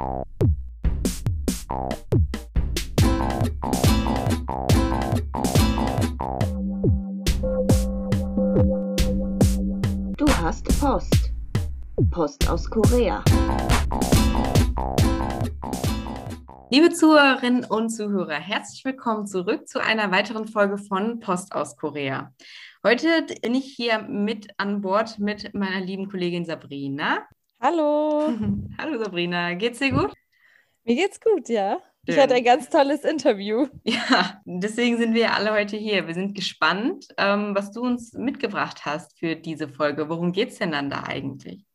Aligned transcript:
Du 0.00 0.06
hast 10.40 10.64
Post. 10.80 11.32
Post 12.10 12.48
aus 12.48 12.70
Korea. 12.70 13.22
Liebe 16.70 16.88
Zuhörerinnen 16.94 17.64
und 17.64 17.90
Zuhörer, 17.90 18.40
herzlich 18.40 18.82
willkommen 18.86 19.26
zurück 19.26 19.68
zu 19.68 19.82
einer 19.82 20.10
weiteren 20.10 20.46
Folge 20.46 20.78
von 20.78 21.20
Post 21.20 21.54
aus 21.54 21.76
Korea. 21.76 22.32
Heute 22.82 23.26
bin 23.42 23.54
ich 23.54 23.74
hier 23.76 23.98
mit 24.00 24.48
an 24.56 24.80
Bord 24.80 25.18
mit 25.18 25.52
meiner 25.52 25.84
lieben 25.84 26.08
Kollegin 26.08 26.46
Sabrina. 26.46 27.28
Hallo. 27.60 28.32
Hallo 28.78 28.98
Sabrina, 28.98 29.52
geht's 29.52 29.80
dir 29.80 29.90
gut? 29.90 30.14
Mir 30.84 30.96
geht's 30.96 31.20
gut, 31.20 31.50
ja. 31.50 31.78
Ich 32.06 32.18
hatte 32.18 32.34
ein 32.34 32.42
ganz 32.44 32.70
tolles 32.70 33.04
Interview. 33.04 33.66
Ja, 33.84 34.40
deswegen 34.46 34.96
sind 34.96 35.14
wir 35.14 35.34
alle 35.34 35.52
heute 35.52 35.76
hier. 35.76 36.06
Wir 36.06 36.14
sind 36.14 36.34
gespannt, 36.34 37.08
ähm, 37.18 37.54
was 37.54 37.70
du 37.70 37.82
uns 37.82 38.14
mitgebracht 38.14 38.86
hast 38.86 39.18
für 39.18 39.36
diese 39.36 39.68
Folge. 39.68 40.08
Worum 40.08 40.32
geht's 40.32 40.58
denn 40.58 40.72
dann 40.72 40.88
da 40.88 41.04
eigentlich? 41.04 41.66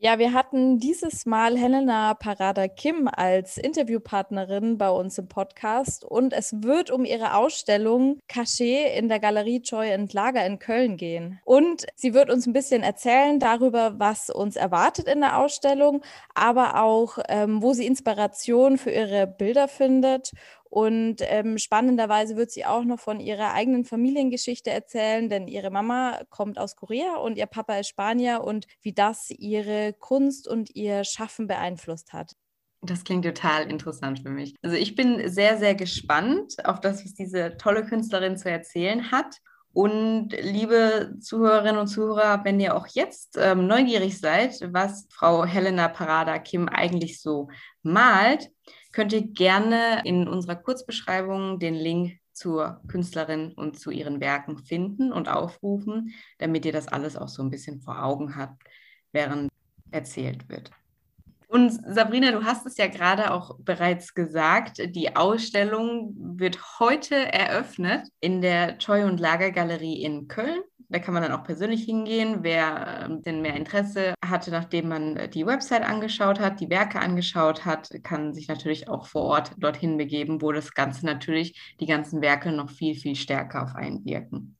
Ja, 0.00 0.20
wir 0.20 0.32
hatten 0.32 0.78
dieses 0.78 1.26
Mal 1.26 1.58
Helena 1.58 2.14
Parada 2.14 2.68
Kim 2.68 3.08
als 3.10 3.58
Interviewpartnerin 3.58 4.78
bei 4.78 4.90
uns 4.90 5.18
im 5.18 5.26
Podcast 5.26 6.04
und 6.04 6.32
es 6.32 6.62
wird 6.62 6.92
um 6.92 7.04
ihre 7.04 7.34
Ausstellung 7.34 8.20
Cachet 8.28 8.96
in 8.96 9.08
der 9.08 9.18
Galerie 9.18 9.60
Joy 9.60 9.92
and 9.92 10.12
Lager 10.12 10.46
in 10.46 10.60
Köln 10.60 10.98
gehen. 10.98 11.40
Und 11.44 11.84
sie 11.96 12.14
wird 12.14 12.30
uns 12.30 12.46
ein 12.46 12.52
bisschen 12.52 12.84
erzählen 12.84 13.40
darüber, 13.40 13.98
was 13.98 14.30
uns 14.30 14.54
erwartet 14.54 15.08
in 15.08 15.18
der 15.18 15.36
Ausstellung, 15.36 16.02
aber 16.32 16.80
auch, 16.80 17.18
ähm, 17.28 17.60
wo 17.60 17.72
sie 17.72 17.84
Inspiration 17.84 18.78
für 18.78 18.92
ihre 18.92 19.26
Bilder 19.26 19.66
findet 19.66 20.30
und 20.70 21.16
ähm, 21.20 21.58
spannenderweise 21.58 22.36
wird 22.36 22.50
sie 22.50 22.66
auch 22.66 22.84
noch 22.84 23.00
von 23.00 23.20
ihrer 23.20 23.54
eigenen 23.54 23.84
Familiengeschichte 23.84 24.70
erzählen, 24.70 25.28
denn 25.28 25.48
ihre 25.48 25.70
Mama 25.70 26.20
kommt 26.28 26.58
aus 26.58 26.76
Korea 26.76 27.16
und 27.16 27.38
ihr 27.38 27.46
Papa 27.46 27.78
ist 27.78 27.88
Spanier 27.88 28.42
und 28.44 28.66
wie 28.82 28.92
das 28.92 29.30
ihre 29.30 29.94
Kunst 29.94 30.46
und 30.46 30.74
ihr 30.74 31.04
Schaffen 31.04 31.46
beeinflusst 31.46 32.12
hat. 32.12 32.32
Das 32.82 33.02
klingt 33.02 33.24
total 33.24 33.68
interessant 33.70 34.20
für 34.20 34.30
mich. 34.30 34.54
Also 34.62 34.76
ich 34.76 34.94
bin 34.94 35.28
sehr, 35.28 35.58
sehr 35.58 35.74
gespannt 35.74 36.64
auf 36.64 36.80
das, 36.80 37.04
was 37.04 37.14
diese 37.14 37.56
tolle 37.56 37.84
Künstlerin 37.84 38.36
zu 38.36 38.50
erzählen 38.50 39.10
hat. 39.10 39.36
Und 39.72 40.30
liebe 40.40 41.14
Zuhörerinnen 41.20 41.78
und 41.78 41.88
Zuhörer, 41.88 42.44
wenn 42.44 42.60
ihr 42.60 42.76
auch 42.76 42.86
jetzt 42.88 43.36
ähm, 43.38 43.66
neugierig 43.66 44.18
seid, 44.18 44.60
was 44.72 45.06
Frau 45.10 45.44
Helena 45.44 45.88
Parada 45.88 46.38
Kim 46.38 46.68
eigentlich 46.68 47.20
so 47.20 47.48
malt, 47.82 48.50
könnt 48.98 49.12
ihr 49.12 49.22
gerne 49.22 50.02
in 50.04 50.26
unserer 50.26 50.56
Kurzbeschreibung 50.56 51.60
den 51.60 51.76
Link 51.76 52.18
zur 52.32 52.82
Künstlerin 52.88 53.52
und 53.52 53.78
zu 53.78 53.92
ihren 53.92 54.20
Werken 54.20 54.58
finden 54.58 55.12
und 55.12 55.28
aufrufen, 55.28 56.14
damit 56.38 56.66
ihr 56.66 56.72
das 56.72 56.88
alles 56.88 57.16
auch 57.16 57.28
so 57.28 57.40
ein 57.44 57.48
bisschen 57.48 57.80
vor 57.80 58.02
Augen 58.02 58.34
habt, 58.34 58.60
während 59.12 59.52
erzählt 59.92 60.48
wird. 60.48 60.72
Und 61.48 61.72
Sabrina, 61.86 62.30
du 62.30 62.44
hast 62.44 62.66
es 62.66 62.76
ja 62.76 62.88
gerade 62.88 63.32
auch 63.32 63.56
bereits 63.58 64.12
gesagt, 64.14 64.82
die 64.94 65.16
Ausstellung 65.16 66.14
wird 66.38 66.78
heute 66.78 67.14
eröffnet 67.32 68.06
in 68.20 68.42
der 68.42 68.76
Choi 68.76 69.04
und 69.04 69.18
Lager 69.18 69.50
Galerie 69.50 70.02
in 70.02 70.28
Köln. 70.28 70.60
Da 70.90 70.98
kann 70.98 71.14
man 71.14 71.22
dann 71.22 71.32
auch 71.32 71.44
persönlich 71.44 71.84
hingehen. 71.84 72.38
Wer 72.42 73.06
ähm, 73.06 73.22
denn 73.22 73.40
mehr 73.40 73.56
Interesse 73.56 74.12
hatte, 74.22 74.50
nachdem 74.50 74.88
man 74.88 75.30
die 75.32 75.46
Website 75.46 75.88
angeschaut 75.88 76.38
hat, 76.38 76.60
die 76.60 76.68
Werke 76.68 77.00
angeschaut 77.00 77.64
hat, 77.64 77.90
kann 78.02 78.34
sich 78.34 78.46
natürlich 78.48 78.88
auch 78.88 79.06
vor 79.06 79.22
Ort 79.22 79.52
dorthin 79.56 79.96
begeben, 79.96 80.42
wo 80.42 80.52
das 80.52 80.74
Ganze 80.74 81.06
natürlich, 81.06 81.74
die 81.80 81.86
ganzen 81.86 82.20
Werke 82.20 82.52
noch 82.52 82.70
viel, 82.70 82.94
viel 82.94 83.16
stärker 83.16 83.62
auf 83.62 83.74
einen 83.74 84.04
wirken. 84.04 84.57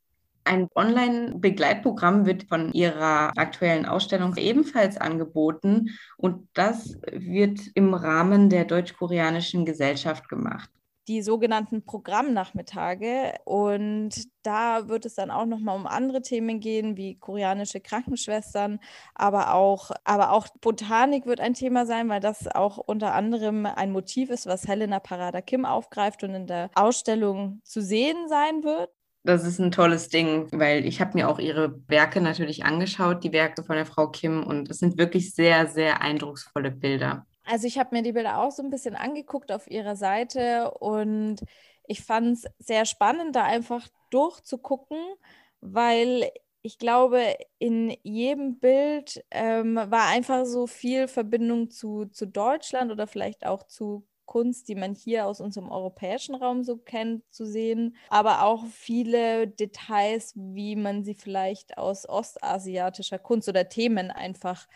Ein 0.48 0.68
Online-Begleitprogramm 0.74 2.24
wird 2.24 2.44
von 2.44 2.72
Ihrer 2.72 3.32
aktuellen 3.36 3.84
Ausstellung 3.84 4.34
ebenfalls 4.36 4.96
angeboten 4.96 5.90
und 6.16 6.48
das 6.54 6.98
wird 7.12 7.60
im 7.74 7.92
Rahmen 7.92 8.48
der 8.48 8.64
deutsch-koreanischen 8.64 9.66
Gesellschaft 9.66 10.26
gemacht 10.30 10.70
die 11.08 11.22
sogenannten 11.22 11.84
Programmnachmittage. 11.84 13.32
Und 13.44 14.10
da 14.42 14.88
wird 14.88 15.06
es 15.06 15.14
dann 15.14 15.30
auch 15.30 15.46
nochmal 15.46 15.74
um 15.74 15.86
andere 15.86 16.20
Themen 16.20 16.60
gehen, 16.60 16.96
wie 16.96 17.18
koreanische 17.18 17.80
Krankenschwestern, 17.80 18.78
aber 19.14 19.54
auch, 19.54 19.90
aber 20.04 20.32
auch 20.32 20.48
Botanik 20.60 21.24
wird 21.24 21.40
ein 21.40 21.54
Thema 21.54 21.86
sein, 21.86 22.08
weil 22.10 22.20
das 22.20 22.46
auch 22.46 22.76
unter 22.76 23.14
anderem 23.14 23.64
ein 23.64 23.90
Motiv 23.90 24.28
ist, 24.28 24.46
was 24.46 24.68
Helena 24.68 25.00
Parada 25.00 25.40
Kim 25.40 25.64
aufgreift 25.64 26.22
und 26.24 26.34
in 26.34 26.46
der 26.46 26.70
Ausstellung 26.74 27.60
zu 27.64 27.80
sehen 27.80 28.28
sein 28.28 28.62
wird. 28.62 28.90
Das 29.28 29.44
ist 29.44 29.58
ein 29.58 29.70
tolles 29.70 30.08
Ding, 30.08 30.48
weil 30.52 30.86
ich 30.86 31.02
habe 31.02 31.10
mir 31.12 31.28
auch 31.28 31.38
ihre 31.38 31.86
Werke 31.86 32.22
natürlich 32.22 32.64
angeschaut, 32.64 33.22
die 33.22 33.32
Werke 33.34 33.62
von 33.62 33.76
der 33.76 33.84
Frau 33.84 34.08
Kim, 34.08 34.42
und 34.42 34.70
es 34.70 34.78
sind 34.78 34.96
wirklich 34.96 35.34
sehr, 35.34 35.66
sehr 35.66 36.00
eindrucksvolle 36.00 36.70
Bilder. 36.70 37.26
Also 37.44 37.66
ich 37.66 37.78
habe 37.78 37.94
mir 37.94 38.02
die 38.02 38.12
Bilder 38.12 38.38
auch 38.38 38.52
so 38.52 38.62
ein 38.62 38.70
bisschen 38.70 38.96
angeguckt 38.96 39.52
auf 39.52 39.70
ihrer 39.70 39.96
Seite 39.96 40.70
und 40.70 41.40
ich 41.86 42.00
fand 42.00 42.38
es 42.38 42.46
sehr 42.58 42.86
spannend, 42.86 43.36
da 43.36 43.44
einfach 43.44 43.86
durchzugucken, 44.08 44.96
weil 45.60 46.30
ich 46.62 46.78
glaube, 46.78 47.36
in 47.58 47.94
jedem 48.02 48.58
Bild 48.58 49.22
ähm, 49.30 49.76
war 49.76 50.06
einfach 50.06 50.46
so 50.46 50.66
viel 50.66 51.06
Verbindung 51.06 51.68
zu, 51.68 52.06
zu 52.06 52.26
Deutschland 52.26 52.90
oder 52.90 53.06
vielleicht 53.06 53.44
auch 53.44 53.64
zu 53.64 54.06
Kunst, 54.28 54.68
die 54.68 54.76
man 54.76 54.94
hier 54.94 55.26
aus 55.26 55.40
unserem 55.40 55.72
europäischen 55.72 56.36
Raum 56.36 56.62
so 56.62 56.76
kennt, 56.76 57.24
zu 57.34 57.44
sehen, 57.46 57.96
aber 58.10 58.44
auch 58.44 58.64
viele 58.66 59.48
Details, 59.48 60.34
wie 60.36 60.76
man 60.76 61.02
sie 61.02 61.14
vielleicht 61.14 61.78
aus 61.78 62.08
ostasiatischer 62.08 63.18
Kunst 63.18 63.48
oder 63.48 63.68
Themen 63.68 64.12
einfach 64.12 64.68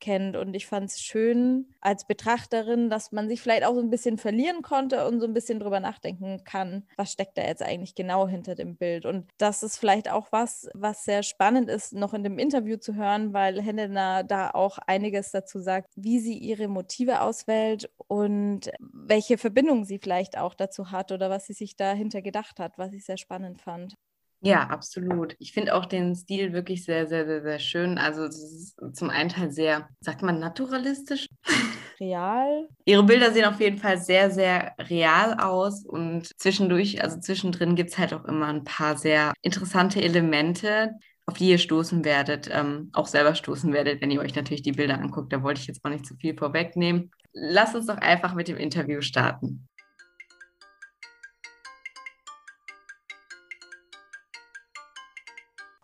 kennt. 0.00 0.36
Und 0.36 0.54
ich 0.54 0.66
fand 0.66 0.90
es 0.90 1.00
schön 1.00 1.66
als 1.80 2.06
Betrachterin, 2.06 2.90
dass 2.90 3.12
man 3.12 3.28
sich 3.28 3.40
vielleicht 3.40 3.64
auch 3.64 3.74
so 3.74 3.80
ein 3.80 3.90
bisschen 3.90 4.18
verlieren 4.18 4.62
konnte 4.62 5.06
und 5.06 5.20
so 5.20 5.26
ein 5.26 5.34
bisschen 5.34 5.60
drüber 5.60 5.80
nachdenken 5.80 6.42
kann, 6.44 6.86
was 6.96 7.12
steckt 7.12 7.38
da 7.38 7.42
jetzt 7.42 7.62
eigentlich 7.62 7.94
genau 7.94 8.28
hinter 8.28 8.54
dem 8.54 8.76
Bild. 8.76 9.06
Und 9.06 9.28
das 9.38 9.62
ist 9.62 9.78
vielleicht 9.78 10.10
auch 10.10 10.28
was, 10.32 10.68
was 10.74 11.04
sehr 11.04 11.22
spannend 11.22 11.68
ist, 11.68 11.92
noch 11.92 12.14
in 12.14 12.24
dem 12.24 12.38
Interview 12.38 12.76
zu 12.76 12.94
hören, 12.94 13.32
weil 13.32 13.60
Helena 13.62 14.22
da 14.22 14.50
auch 14.50 14.78
einiges 14.86 15.30
dazu 15.30 15.58
sagt, 15.58 15.92
wie 15.96 16.20
sie 16.20 16.38
ihre 16.38 16.68
Motive 16.68 17.20
auswählt 17.22 17.90
und 18.06 18.70
welche 18.80 19.38
Verbindung 19.38 19.84
sie 19.84 19.98
vielleicht 19.98 20.38
auch 20.38 20.54
dazu 20.54 20.90
hat 20.90 21.12
oder 21.12 21.30
was 21.30 21.46
sie 21.46 21.52
sich 21.52 21.76
dahinter 21.76 22.22
gedacht 22.22 22.58
hat, 22.60 22.78
was 22.78 22.92
ich 22.92 23.04
sehr 23.04 23.18
spannend 23.18 23.60
fand. 23.60 23.94
Ja, 24.40 24.68
absolut. 24.68 25.34
Ich 25.38 25.52
finde 25.52 25.74
auch 25.74 25.84
den 25.86 26.14
Stil 26.14 26.52
wirklich 26.52 26.84
sehr, 26.84 27.08
sehr, 27.08 27.26
sehr, 27.26 27.42
sehr 27.42 27.58
schön. 27.58 27.98
Also 27.98 28.24
es 28.24 28.38
ist 28.38 28.96
zum 28.96 29.10
einen 29.10 29.30
Teil 29.30 29.50
sehr, 29.50 29.88
sagt 30.00 30.22
man, 30.22 30.38
naturalistisch. 30.38 31.26
Real. 32.00 32.68
Ihre 32.84 33.02
Bilder 33.02 33.32
sehen 33.32 33.44
auf 33.44 33.60
jeden 33.60 33.78
Fall 33.78 33.98
sehr, 33.98 34.30
sehr 34.30 34.74
real 34.78 35.34
aus 35.40 35.84
und 35.84 36.30
zwischendurch, 36.40 37.02
also 37.02 37.18
zwischendrin 37.18 37.74
gibt 37.74 37.90
es 37.90 37.98
halt 37.98 38.14
auch 38.14 38.24
immer 38.24 38.46
ein 38.46 38.62
paar 38.62 38.96
sehr 38.96 39.32
interessante 39.42 40.00
Elemente, 40.00 40.92
auf 41.26 41.36
die 41.38 41.50
ihr 41.50 41.58
stoßen 41.58 42.04
werdet, 42.04 42.48
ähm, 42.52 42.90
auch 42.92 43.06
selber 43.06 43.34
stoßen 43.34 43.72
werdet, 43.72 44.00
wenn 44.00 44.10
ihr 44.12 44.20
euch 44.20 44.34
natürlich 44.36 44.62
die 44.62 44.72
Bilder 44.72 44.98
anguckt. 44.98 45.32
Da 45.32 45.42
wollte 45.42 45.60
ich 45.60 45.66
jetzt 45.66 45.84
auch 45.84 45.90
nicht 45.90 46.06
zu 46.06 46.14
viel 46.16 46.36
vorwegnehmen. 46.36 47.10
Lasst 47.32 47.74
uns 47.74 47.86
doch 47.86 47.98
einfach 47.98 48.34
mit 48.34 48.48
dem 48.48 48.56
Interview 48.56 49.00
starten. 49.00 49.67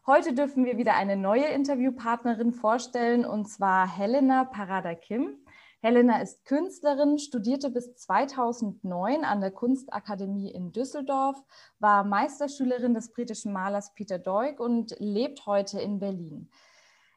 Heute 0.06 0.34
dürfen 0.34 0.66
wir 0.66 0.76
wieder 0.76 0.96
eine 0.96 1.16
neue 1.16 1.46
Interviewpartnerin 1.46 2.52
vorstellen, 2.52 3.24
und 3.24 3.46
zwar 3.48 3.88
Helena 3.88 4.44
Parada 4.44 4.94
Kim. 4.94 5.38
Helena 5.80 6.20
ist 6.20 6.44
Künstlerin, 6.44 7.18
studierte 7.18 7.70
bis 7.70 7.94
2009 7.94 9.24
an 9.24 9.40
der 9.40 9.50
Kunstakademie 9.50 10.50
in 10.50 10.72
Düsseldorf, 10.72 11.42
war 11.78 12.04
Meisterschülerin 12.04 12.92
des 12.92 13.14
britischen 13.14 13.54
Malers 13.54 13.94
Peter 13.94 14.18
Doig 14.18 14.60
und 14.60 14.94
lebt 14.98 15.46
heute 15.46 15.80
in 15.80 16.00
Berlin. 16.00 16.50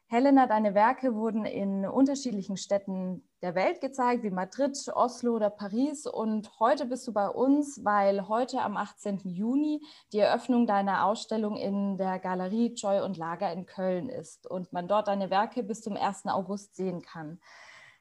Helena, 0.06 0.48
deine 0.48 0.74
Werke 0.74 1.14
wurden 1.14 1.44
in 1.44 1.86
unterschiedlichen 1.86 2.56
Städten 2.56 3.27
der 3.42 3.56
Welt 3.56 3.82
gezeigt, 3.82 4.24
wie 4.24 4.32
Madrid, 4.32 4.78
Oslo 4.94 5.36
oder 5.36 5.50
Paris. 5.50 6.06
Und 6.08 6.60
heute 6.60 6.86
bist 6.86 7.08
du 7.08 7.14
bei 7.14 7.30
uns, 7.30 7.84
weil 7.84 8.28
heute 8.28 8.62
am 8.62 8.78
18. 8.78 9.20
Juni 9.24 9.82
die 10.12 10.20
Eröffnung 10.20 10.66
deiner 10.66 11.06
Ausstellung 11.06 11.56
in 11.56 11.98
der 11.98 12.20
Galerie 12.20 12.74
Joy 12.74 13.02
und 13.02 13.18
Lager 13.18 13.52
in 13.52 13.66
Köln 13.66 14.10
ist 14.10 14.48
und 14.48 14.74
man 14.74 14.88
dort 14.88 15.08
deine 15.08 15.30
Werke 15.30 15.64
bis 15.64 15.82
zum 15.82 15.96
1. 15.98 16.26
August 16.26 16.76
sehen 16.76 17.02
kann. 17.02 17.40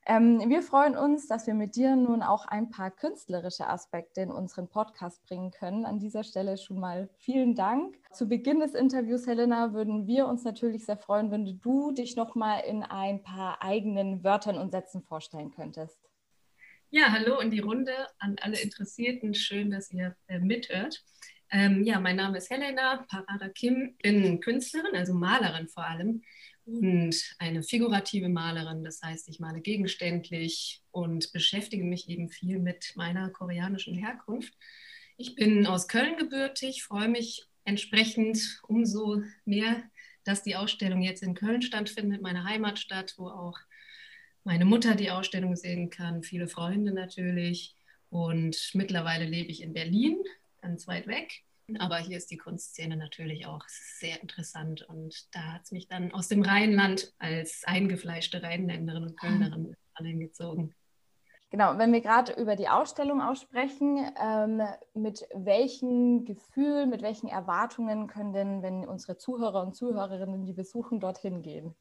Ähm, 0.08 0.41
wir 0.49 0.62
freuen 0.62 0.97
uns, 0.97 1.26
dass 1.26 1.49
wir 1.49 1.55
mit 1.55 1.75
dir 1.75 1.97
nun 1.97 2.23
auch 2.23 2.47
ein 2.47 2.70
paar 2.70 2.93
künstlerische 2.93 3.67
Aspekte 3.67 4.20
in 4.20 4.31
unseren 4.31 4.69
Podcast 4.69 5.25
bringen 5.26 5.50
können. 5.50 5.85
An 5.85 5.99
dieser 5.99 6.23
Stelle 6.23 6.56
schon 6.58 6.79
mal 6.79 7.11
vielen 7.19 7.56
Dank. 7.56 7.97
Zu 8.12 8.29
Beginn 8.29 8.61
des 8.61 8.75
Interviews, 8.75 9.26
Helena, 9.26 9.73
würden 9.73 10.06
wir 10.06 10.29
uns 10.29 10.44
natürlich 10.44 10.85
sehr 10.85 10.97
freuen, 10.97 11.32
wenn 11.32 11.44
du 11.44 11.91
dich 11.91 12.14
noch 12.14 12.37
mal 12.37 12.61
in 12.61 12.85
ein 12.85 13.25
paar 13.25 13.61
eigenen 13.62 14.23
Wörtern 14.23 14.58
und 14.58 14.70
Sätzen 14.70 15.03
vorstellen 15.03 15.50
könntest. 15.50 15.99
Ja, 16.91 17.11
hallo 17.11 17.41
in 17.41 17.50
die 17.50 17.59
Runde 17.59 17.93
an 18.20 18.37
alle 18.41 18.61
Interessierten. 18.61 19.35
Schön, 19.35 19.73
dass 19.73 19.91
ihr 19.91 20.14
äh, 20.29 20.38
mithört. 20.38 21.02
Ähm, 21.50 21.82
ja, 21.82 21.99
mein 21.99 22.14
Name 22.14 22.38
ist 22.38 22.49
Helena 22.49 23.05
Parada 23.09 23.49
Kim, 23.49 23.97
bin 24.00 24.41
Künstlerin, 24.41 24.94
also 24.94 25.14
Malerin 25.14 25.67
vor 25.67 25.85
allem 25.85 26.23
und 26.67 27.15
eine 27.39 27.63
figurative 27.63 28.29
Malerin. 28.29 28.85
Das 28.85 29.01
heißt, 29.01 29.29
ich 29.29 29.41
male 29.41 29.61
gegenständlich 29.61 30.83
und 30.91 31.33
beschäftige 31.33 31.85
mich 31.85 32.09
eben 32.09 32.29
viel 32.29 32.59
mit 32.59 32.93
meiner 32.97 33.31
koreanischen 33.31 33.95
Herkunft. 33.95 34.53
Ich 35.17 35.37
bin 35.37 35.67
aus 35.67 35.89
Köln 35.89 36.17
gebürtig, 36.17 36.83
freue 36.83 37.09
mich 37.09 37.47
entsprechend 37.65 38.61
umso 38.67 39.23
mehr, 39.45 39.83
dass 40.25 40.43
die 40.43 40.57
Ausstellung 40.57 41.03
jetzt 41.03 41.23
in 41.23 41.35
Köln 41.35 41.63
stattfindet, 41.63 42.21
meine 42.21 42.45
Heimatstadt, 42.45 43.15
wo 43.17 43.29
auch 43.29 43.59
meine 44.43 44.65
Mutter 44.65 44.95
die 44.97 45.11
Ausstellung 45.11 45.57
sehen 45.57 45.89
kann, 45.91 46.23
viele 46.23 46.49
Freunde 46.49 46.93
natürlich. 46.93 47.75
Und 48.11 48.71
mittlerweile 48.75 49.25
lebe 49.25 49.51
ich 49.51 49.62
in 49.62 49.73
Berlin, 49.73 50.19
ganz 50.61 50.87
weit 50.87 51.07
weg. 51.07 51.43
Aber 51.79 51.99
hier 51.99 52.17
ist 52.17 52.31
die 52.31 52.37
Kunstszene 52.37 52.97
natürlich 52.97 53.47
auch 53.47 53.65
sehr 53.69 54.23
interessant 54.23 54.83
und 54.83 55.27
da 55.35 55.55
hat 55.55 55.65
es 55.65 55.73
mich 55.73 55.89
dann 55.89 56.13
aus 56.13 56.29
dem 56.29 56.43
Rheinland 56.43 57.13
als 57.19 57.65
eingefleischte 57.65 58.43
Rheinländerin 58.43 59.03
und 59.03 59.19
Kölnerin 59.19 59.77
angezogen. 59.95 60.75
Genau, 61.51 61.79
wenn 61.79 61.93
wir 61.93 62.01
gerade 62.01 62.33
über 62.33 62.57
die 62.57 62.69
Ausstellung 62.69 63.21
aussprechen, 63.21 63.99
ähm, 64.21 64.63
mit 64.95 65.27
welchen 65.33 66.25
Gefühlen, 66.25 66.91
mit 66.91 67.03
welchen 67.03 67.29
Erwartungen 67.29 68.09
können 68.09 68.33
denn, 68.33 68.62
wenn 68.62 68.87
unsere 68.87 69.17
Zuhörer 69.17 69.62
und 69.62 69.75
Zuhörerinnen 69.75 70.45
die 70.45 70.53
besuchen, 70.53 70.99
dorthin 70.99 71.43
gehen? 71.43 71.75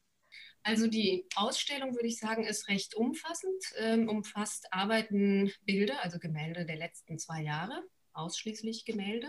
Also 0.62 0.86
die 0.86 1.26
Ausstellung, 1.36 1.94
würde 1.94 2.08
ich 2.08 2.18
sagen, 2.18 2.44
ist 2.44 2.68
recht 2.68 2.94
umfassend, 2.94 3.62
ähm, 3.78 4.08
umfasst 4.08 4.66
Arbeiten, 4.72 5.52
Bilder, 5.64 6.02
also 6.02 6.18
Gemälde 6.18 6.64
der 6.64 6.76
letzten 6.76 7.18
zwei 7.18 7.42
Jahre, 7.42 7.82
ausschließlich 8.12 8.84
Gemälde. 8.84 9.28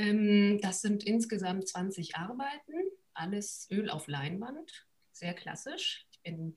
Ähm, 0.00 0.60
das 0.62 0.80
sind 0.80 1.04
insgesamt 1.04 1.68
20 1.68 2.16
Arbeiten, 2.16 2.72
alles 3.12 3.68
Öl 3.70 3.90
auf 3.90 4.08
Leinwand, 4.08 4.86
sehr 5.12 5.34
klassisch. 5.34 6.06
Ich 6.10 6.22
bin, 6.22 6.54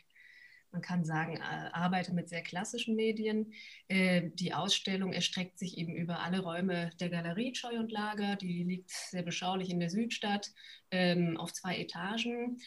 man 0.71 0.81
kann 0.81 1.03
sagen, 1.03 1.41
arbeite 1.41 2.13
mit 2.13 2.29
sehr 2.29 2.41
klassischen 2.41 2.95
Medien. 2.95 3.53
Äh, 3.89 4.29
die 4.33 4.53
Ausstellung 4.53 5.11
erstreckt 5.11 5.59
sich 5.59 5.77
eben 5.77 5.93
über 5.93 6.21
alle 6.21 6.39
Räume 6.39 6.91
der 7.01 7.09
Galerie 7.09 7.53
Scheu 7.53 7.79
und 7.79 7.91
Lager. 7.91 8.37
Die 8.37 8.63
liegt 8.63 8.91
sehr 8.91 9.23
beschaulich 9.23 9.69
in 9.69 9.81
der 9.81 9.89
Südstadt 9.89 10.53
ähm, 10.89 11.35
auf 11.35 11.51
zwei 11.51 11.77
Etagen. 11.77 12.59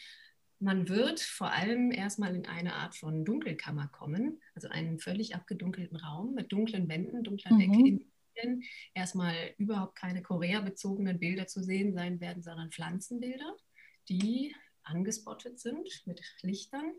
Man 0.58 0.90
wird 0.90 1.20
vor 1.20 1.52
allem 1.52 1.90
erstmal 1.90 2.34
in 2.34 2.46
eine 2.46 2.74
Art 2.74 2.94
von 2.94 3.24
Dunkelkammer 3.24 3.88
kommen, 3.88 4.42
also 4.54 4.68
einen 4.68 4.98
völlig 4.98 5.34
abgedunkelten 5.34 5.96
Raum 5.96 6.34
mit 6.34 6.52
dunklen 6.52 6.88
Wänden, 6.88 7.24
dunkler 7.24 7.54
mhm. 7.54 7.58
Decke 7.58 7.88
in 7.88 8.12
Medien 8.36 8.62
erstmal 8.94 9.54
überhaupt 9.58 9.96
keine 9.96 10.22
Korea-bezogenen 10.22 11.18
Bilder 11.18 11.46
zu 11.46 11.62
sehen 11.62 11.92
sein 11.92 12.20
werden, 12.20 12.42
sondern 12.42 12.70
Pflanzenbilder, 12.70 13.56
die 14.08 14.54
angespottet 14.82 15.58
sind 15.58 15.88
mit 16.06 16.22
Lichtern. 16.42 16.92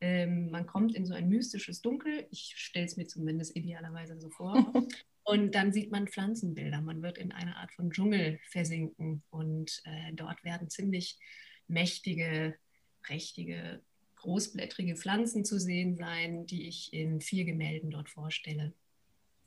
Ähm, 0.00 0.50
man 0.50 0.66
kommt 0.66 0.94
in 0.94 1.04
so 1.04 1.14
ein 1.14 1.28
mystisches 1.28 1.82
Dunkel. 1.82 2.26
Ich 2.30 2.54
stelle 2.56 2.86
es 2.86 2.96
mir 2.96 3.06
zumindest 3.06 3.54
idealerweise 3.54 4.18
so 4.18 4.30
vor. 4.30 4.54
Und 5.24 5.54
dann 5.54 5.72
sieht 5.72 5.90
man 5.90 6.08
Pflanzenbilder. 6.08 6.80
Man 6.80 7.02
wird 7.02 7.18
in 7.18 7.32
eine 7.32 7.56
Art 7.56 7.72
von 7.72 7.90
Dschungel 7.90 8.40
versinken. 8.48 9.22
Und 9.30 9.82
äh, 9.84 10.12
dort 10.12 10.42
werden 10.44 10.70
ziemlich 10.70 11.18
mächtige, 11.66 12.56
prächtige, 13.02 13.82
großblättrige 14.16 14.96
Pflanzen 14.96 15.44
zu 15.44 15.58
sehen 15.58 15.96
sein, 15.96 16.46
die 16.46 16.66
ich 16.66 16.92
in 16.94 17.20
vier 17.20 17.44
Gemälden 17.44 17.90
dort 17.90 18.08
vorstelle. 18.08 18.72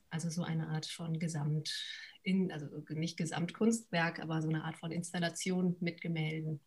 Also 0.09 0.29
so 0.29 0.43
eine 0.43 0.69
Art 0.69 0.85
von 0.85 1.19
Gesamt, 1.19 1.73
in, 2.23 2.51
also 2.51 2.67
nicht 2.89 3.17
Gesamtkunstwerk, 3.17 4.19
aber 4.19 4.41
so 4.41 4.49
eine 4.49 4.63
Art 4.63 4.77
von 4.77 4.91
Installation 4.91 5.75
mit 5.79 6.01
Gemälden. 6.01 6.59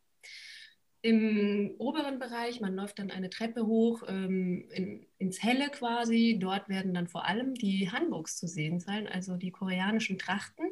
Im 1.02 1.74
oberen 1.78 2.18
Bereich, 2.18 2.60
man 2.60 2.74
läuft 2.74 2.98
dann 2.98 3.10
eine 3.10 3.30
Treppe 3.30 3.66
hoch 3.66 4.02
ähm, 4.06 4.68
in, 4.70 5.06
ins 5.16 5.42
Helle 5.42 5.70
quasi. 5.70 6.36
Dort 6.38 6.68
werden 6.68 6.92
dann 6.92 7.08
vor 7.08 7.26
allem 7.26 7.54
die 7.54 7.90
Hanboks 7.90 8.36
zu 8.36 8.46
sehen 8.46 8.80
sein, 8.80 9.08
also 9.08 9.36
die 9.36 9.50
koreanischen 9.50 10.18
Trachten, 10.18 10.66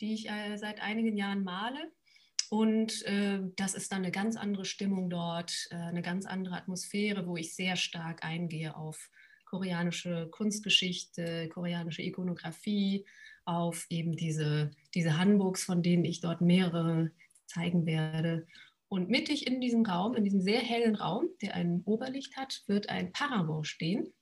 die 0.00 0.14
ich 0.14 0.28
äh, 0.28 0.56
seit 0.56 0.80
einigen 0.80 1.16
Jahren 1.16 1.44
male. 1.44 1.92
Und 2.50 3.06
äh, 3.06 3.38
das 3.54 3.74
ist 3.74 3.92
dann 3.92 4.02
eine 4.02 4.10
ganz 4.10 4.36
andere 4.36 4.64
Stimmung 4.64 5.08
dort, 5.08 5.68
äh, 5.70 5.76
eine 5.76 6.02
ganz 6.02 6.26
andere 6.26 6.56
Atmosphäre, 6.56 7.28
wo 7.28 7.36
ich 7.36 7.54
sehr 7.54 7.76
stark 7.76 8.24
eingehe 8.24 8.76
auf 8.76 9.08
koreanische 9.50 10.28
Kunstgeschichte, 10.30 11.48
koreanische 11.48 12.02
Ikonografie, 12.02 13.04
auf 13.44 13.86
eben 13.90 14.14
diese, 14.14 14.70
diese 14.94 15.18
Hanboks, 15.18 15.64
von 15.64 15.82
denen 15.82 16.04
ich 16.04 16.20
dort 16.20 16.40
mehrere 16.40 17.10
zeigen 17.46 17.84
werde. 17.84 18.46
Und 18.88 19.10
mittig 19.10 19.46
in 19.46 19.60
diesem 19.60 19.84
Raum, 19.84 20.14
in 20.14 20.22
diesem 20.22 20.40
sehr 20.40 20.60
hellen 20.60 20.94
Raum, 20.94 21.26
der 21.42 21.54
ein 21.54 21.82
Oberlicht 21.84 22.36
hat, 22.36 22.62
wird 22.68 22.88
ein 22.88 23.12
Paravent 23.12 23.66
stehen, 23.66 24.12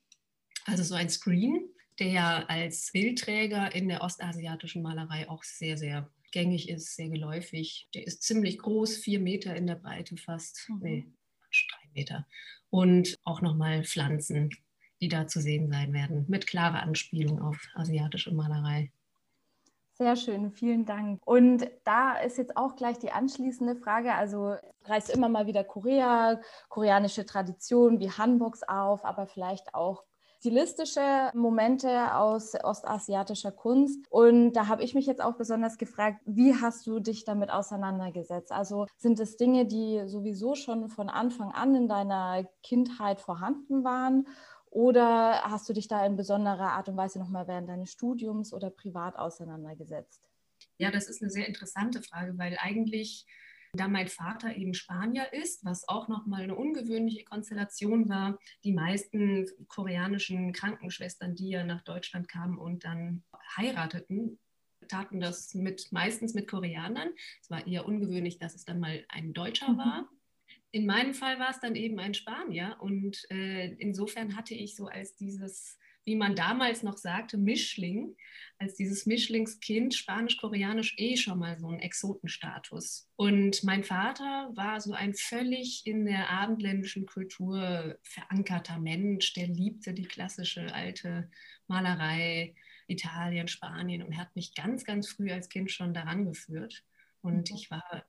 also 0.65 0.83
so 0.83 0.95
ein 0.95 1.11
Screen, 1.11 1.69
der 1.99 2.09
ja 2.09 2.45
als 2.47 2.91
Bildträger 2.93 3.75
in 3.75 3.89
der 3.89 4.03
ostasiatischen 4.03 4.83
Malerei 4.83 5.29
auch 5.29 5.43
sehr, 5.43 5.77
sehr 5.77 6.11
gängig 6.33 6.71
ist, 6.71 6.97
sehr 6.97 7.11
geläufig. 7.11 7.89
Der 7.95 8.07
ist 8.07 8.23
ziemlich 8.23 8.59
groß, 8.59 8.97
vier 8.97 9.21
Meter 9.21 9.55
in 9.55 9.67
der 9.67 9.75
Breite 9.75 10.17
fast, 10.17 10.69
mhm. 10.69 10.81
nee, 10.83 11.07
drei 11.51 11.91
Meter. 11.95 12.27
Und 12.71 13.15
auch 13.25 13.43
nochmal 13.43 13.85
Pflanzen 13.85 14.51
die 15.01 15.09
da 15.09 15.27
zu 15.27 15.41
sehen 15.41 15.71
sein 15.71 15.93
werden, 15.93 16.25
mit 16.29 16.47
klarer 16.47 16.83
Anspielung 16.83 17.41
auf 17.41 17.59
asiatische 17.75 18.33
Malerei. 18.33 18.91
Sehr 19.99 20.15
schön, 20.15 20.53
vielen 20.53 20.87
Dank. 20.87 21.21
Und 21.27 21.69
da 21.83 22.17
ist 22.19 22.39
jetzt 22.39 22.57
auch 22.57 22.77
gleich 22.77 23.01
die 23.01 23.11
anschließende 23.11 23.75
Frage. 23.75 24.15
Also 24.15 24.55
reißt 24.85 25.11
immer 25.11 25.29
mal 25.29 25.49
wieder 25.49 25.65
Korea, 25.65 26.41
koreanische 26.69 27.27
Tradition 27.27 27.99
wie 27.99 28.11
Hanboks 28.11 28.63
auf, 28.63 29.05
aber 29.05 29.27
vielleicht 29.27 29.75
auch 29.75 30.05
stilistische 30.39 31.33
Momente 31.35 32.15
aus 32.15 32.55
ostasiatischer 32.63 33.51
Kunst. 33.51 34.07
Und 34.11 34.53
da 34.53 34.69
habe 34.69 34.85
ich 34.85 34.95
mich 34.95 35.07
jetzt 35.07 35.21
auch 35.21 35.37
besonders 35.37 35.79
gefragt, 35.79 36.21
wie 36.25 36.55
hast 36.55 36.87
du 36.87 37.01
dich 37.01 37.25
damit 37.25 37.51
auseinandergesetzt? 37.51 38.53
Also 38.53 38.87
sind 38.97 39.19
es 39.19 39.37
Dinge, 39.37 39.67
die 39.67 40.03
sowieso 40.07 40.55
schon 40.55 40.89
von 40.89 41.09
Anfang 41.09 41.51
an 41.51 41.75
in 41.75 41.89
deiner 41.89 42.45
Kindheit 42.63 43.21
vorhanden 43.21 43.83
waren? 43.83 44.29
Oder 44.71 45.43
hast 45.45 45.69
du 45.69 45.73
dich 45.73 45.89
da 45.89 46.05
in 46.05 46.17
besonderer 46.17 46.73
Art 46.73 46.89
und 46.89 46.97
Weise 46.97 47.19
nochmal 47.19 47.49
während 47.49 47.69
deines 47.69 47.93
Studiums 47.93 48.53
oder 48.53 48.71
privat 48.71 49.17
auseinandergesetzt? 49.17 50.23
Ja, 50.79 50.91
das 50.91 51.09
ist 51.09 51.23
eine 51.23 51.31
sehr 51.31 51.47
interessante 51.47 52.03
Frage, 52.03 52.37
weil 52.39 52.57
eigentlich, 52.61 53.27
da 53.75 53.89
mein 53.89 54.09
Vater 54.09 54.57
eben 54.57 54.75
Spanier 54.75 55.33
ist, 55.33 55.65
was 55.65 55.89
auch 55.89 56.09
nochmal 56.09 56.43
eine 56.43 56.55
ungewöhnliche 56.55 57.25
Konstellation 57.25 58.09
war, 58.09 58.39
die 58.65 58.73
meisten 58.73 59.47
koreanischen 59.69 60.53
Krankenschwestern, 60.53 61.35
die 61.35 61.51
ja 61.51 61.65
nach 61.65 61.83
Deutschland 61.83 62.29
kamen 62.29 62.59
und 62.59 62.85
dann 62.85 63.25
heirateten, 63.57 64.39
taten 64.89 65.21
das 65.21 65.55
mit, 65.55 65.93
meistens 65.93 66.35
mit 66.35 66.49
Koreanern. 66.49 67.11
Es 67.43 67.51
war 67.51 67.67
eher 67.67 67.87
ungewöhnlich, 67.87 68.39
dass 68.39 68.55
es 68.55 68.65
dann 68.65 68.81
mal 68.81 69.05
ein 69.09 69.33
Deutscher 69.35 69.73
mhm. 69.73 69.79
war 69.79 70.09
in 70.71 70.87
meinem 70.87 71.15
Fall 71.15 71.39
war 71.39 71.51
es 71.51 71.61
dann 71.61 71.75
eben 71.75 71.99
ein 71.99 72.15
Spanier 72.15 72.77
und 72.81 73.25
äh, 73.31 73.73
insofern 73.79 74.37
hatte 74.37 74.55
ich 74.55 74.77
so 74.77 74.87
als 74.87 75.15
dieses, 75.17 75.79
wie 76.05 76.15
man 76.15 76.37
damals 76.37 76.83
noch 76.83 76.99
sagte, 76.99 77.39
Mischling, 77.39 78.17
als 78.59 78.75
dieses 78.75 79.07
Mischlingskind 79.07 79.95
spanisch-koreanisch 79.95 80.95
eh 80.99 81.17
schon 81.17 81.39
mal 81.39 81.59
so 81.59 81.69
einen 81.69 81.81
Exotenstatus. 81.81 83.09
Und 83.17 83.63
mein 83.65 83.83
Vater 83.83 84.51
war 84.55 84.81
so 84.81 84.93
ein 84.93 85.15
völlig 85.15 85.87
in 85.87 86.05
der 86.05 86.29
abendländischen 86.31 87.07
Kultur 87.07 87.99
verankerter 88.03 88.79
Mensch, 88.79 89.33
der 89.35 89.49
liebte 89.49 89.95
die 89.95 90.07
klassische 90.07 90.75
alte 90.75 91.31
Malerei, 91.67 92.55
Italien, 92.89 93.49
Spanien 93.49 94.03
und 94.03 94.17
hat 94.17 94.35
mich 94.35 94.55
ganz, 94.55 94.85
ganz 94.85 95.09
früh 95.09 95.31
als 95.31 95.49
Kind 95.49 95.71
schon 95.71 95.95
daran 95.95 96.25
geführt. 96.25 96.85
Und 97.21 97.51
mhm. 97.51 97.57
ich 97.57 97.71
war, 97.71 98.05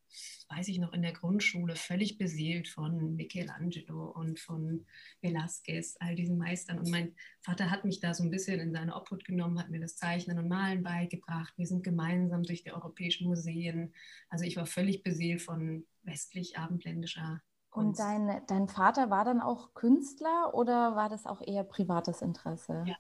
weiß 0.50 0.68
ich 0.68 0.80
noch, 0.80 0.94
in 0.94 1.02
der 1.02 1.14
Grundschule 1.14 1.76
völlig 1.76 2.18
beseelt 2.18 2.68
von 2.68 3.16
Michelangelo 3.16 4.12
und 4.12 4.40
von 4.40 4.86
Velázquez, 5.22 5.96
all 6.00 6.16
diesen 6.16 6.38
Meistern. 6.38 6.80
Und 6.80 6.90
mein 6.90 7.16
Vater 7.42 7.72
hat 7.72 7.86
mich 7.86 8.00
da 8.00 8.14
so 8.14 8.24
ein 8.24 8.32
bisschen 8.32 8.60
in 8.60 8.74
seine 8.74 8.96
Obhut 8.96 9.26
genommen, 9.26 9.60
hat 9.60 9.70
mir 9.70 9.80
das 9.80 9.98
Zeichnen 9.98 10.38
und 10.38 10.48
Malen 10.48 10.84
beigebracht. 10.84 11.54
Wir 11.58 11.66
sind 11.66 11.84
gemeinsam 11.84 12.44
durch 12.44 12.64
die 12.64 12.72
europäischen 12.72 13.28
Museen. 13.28 13.94
Also 14.30 14.46
ich 14.46 14.56
war 14.58 14.66
völlig 14.66 15.04
beseelt 15.04 15.42
von 15.42 15.86
westlich-abendländischer 16.04 17.42
Kunst. 17.70 18.00
Und 18.00 18.06
dein, 18.06 18.42
dein 18.48 18.68
Vater 18.68 19.10
war 19.10 19.26
dann 19.26 19.42
auch 19.42 19.74
Künstler 19.74 20.54
oder 20.54 20.96
war 20.96 21.10
das 21.10 21.26
auch 21.26 21.42
eher 21.42 21.64
privates 21.64 22.22
Interesse? 22.22 22.84
Ja, 22.88 22.96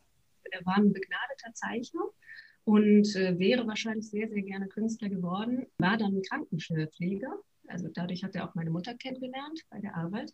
er 0.51 0.65
war 0.65 0.75
ein 0.75 0.91
begnadeter 0.91 1.53
Zeichner 1.53 2.01
und 2.69 3.15
äh, 3.15 3.39
wäre 3.39 3.65
wahrscheinlich 3.65 4.07
sehr, 4.11 4.29
sehr 4.29 4.43
gerne 4.43 4.67
Künstler 4.67 5.09
geworden, 5.09 5.65
war 5.79 5.97
dann 5.97 6.21
Krankenpfleger. 6.21 7.33
Also 7.67 7.87
dadurch 7.91 8.23
hat 8.23 8.35
er 8.35 8.47
auch 8.47 8.53
meine 8.53 8.69
Mutter 8.69 8.93
kennengelernt 8.93 9.61
bei 9.71 9.79
der 9.79 9.95
Arbeit. 9.95 10.31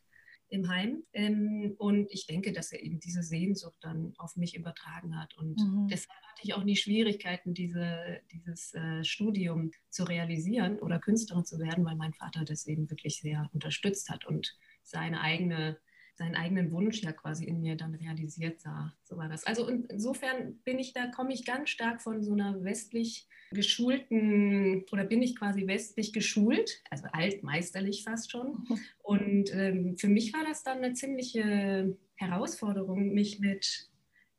im 0.50 0.68
Heim. 0.68 1.04
Ähm, 1.14 1.76
und 1.78 2.12
ich 2.12 2.28
denke, 2.28 2.52
dass 2.52 2.72
er 2.74 2.84
eben 2.84 3.00
diese 3.00 3.24
Sehnsucht 3.24 3.78
dann 3.82 4.14
auf 4.18 4.36
mich 4.36 4.56
übertragen 4.56 5.20
hat. 5.20 5.36
Und 5.38 5.58
mhm. 5.58 5.88
deshalb 5.88 6.22
hatte 6.30 6.42
ich 6.44 6.54
auch 6.54 6.64
nie 6.64 6.76
Schwierigkeiten, 6.76 7.54
diese, 7.54 8.20
dieses 8.32 8.74
äh, 8.74 9.04
Studium 9.04 9.72
zu 9.90 10.04
realisieren 10.04 10.78
oder 10.80 11.00
Künstlerin 11.00 11.46
zu 11.46 11.58
werden, 11.58 11.86
weil 11.86 11.96
mein 11.96 12.14
Vater 12.14 12.44
das 12.44 12.68
eben 12.68 12.90
wirklich 12.90 13.22
sehr 13.22 13.50
unterstützt 13.54 14.10
hat 14.10 14.26
und 14.26 14.56
seine 14.84 15.22
eigene 15.22 15.78
seinen 16.16 16.36
eigenen 16.36 16.72
Wunsch 16.72 17.02
ja 17.02 17.12
quasi 17.12 17.46
in 17.46 17.62
mir 17.62 17.76
dann 17.76 17.94
realisiert 17.96 18.62
sah. 18.62 18.94
So 19.04 19.18
war 19.18 19.30
das. 19.30 19.46
Also 19.46 19.68
insofern 19.68 20.58
bin 20.64 20.80
ich 20.80 20.94
da, 20.94 21.08
komme 21.08 21.34
ich 21.34 21.46
ganz 21.46 21.70
stark 21.70 22.02
von 22.02 22.24
so 22.24 22.34
einer 22.34 22.64
westlich 22.64 23.28
geschulten 23.52 24.86
oder 24.92 25.04
bin 25.04 25.22
ich 25.22 25.38
quasi 25.38 25.68
westlich 25.68 26.14
geschult, 26.14 26.82
also 26.90 27.06
altmeisterlich 27.12 28.04
fast 28.04 28.32
schon. 28.32 28.66
Und 29.04 29.54
ähm, 29.54 29.98
für 29.98 30.08
mich 30.08 30.34
war 30.34 30.44
das 30.48 30.64
dann 30.64 30.80
eine 30.80 30.94
ziemliche 30.94 31.98
Herausforderung, 32.16 33.14
mich 33.14 33.40
mit 33.40 33.90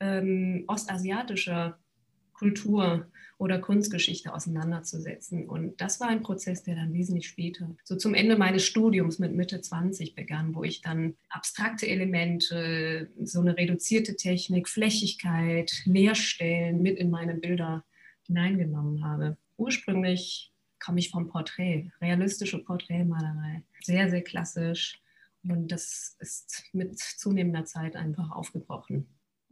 ähm, 0.00 0.64
ostasiatischer 0.66 1.78
Kultur 2.38 3.06
oder 3.38 3.58
Kunstgeschichte 3.58 4.32
auseinanderzusetzen. 4.32 5.48
Und 5.48 5.80
das 5.80 6.00
war 6.00 6.08
ein 6.08 6.22
Prozess, 6.22 6.62
der 6.62 6.74
dann 6.76 6.92
wesentlich 6.92 7.28
später, 7.28 7.74
so 7.84 7.96
zum 7.96 8.14
Ende 8.14 8.36
meines 8.36 8.64
Studiums 8.64 9.18
mit 9.18 9.34
Mitte 9.34 9.60
20 9.60 10.14
begann, 10.14 10.54
wo 10.54 10.64
ich 10.64 10.80
dann 10.80 11.16
abstrakte 11.28 11.86
Elemente, 11.86 13.10
so 13.22 13.40
eine 13.40 13.56
reduzierte 13.56 14.16
Technik, 14.16 14.68
Flächigkeit, 14.68 15.72
Leerstellen 15.84 16.82
mit 16.82 16.98
in 16.98 17.10
meine 17.10 17.34
Bilder 17.34 17.84
hineingenommen 18.26 19.04
habe. 19.04 19.36
Ursprünglich 19.56 20.52
komme 20.78 21.00
ich 21.00 21.10
vom 21.10 21.28
Porträt, 21.28 21.90
realistische 22.00 22.58
Porträtmalerei, 22.58 23.62
sehr, 23.82 24.10
sehr 24.10 24.22
klassisch. 24.22 25.00
Und 25.42 25.70
das 25.70 26.16
ist 26.18 26.64
mit 26.72 26.98
zunehmender 26.98 27.64
Zeit 27.64 27.96
einfach 27.96 28.30
aufgebrochen. 28.30 29.06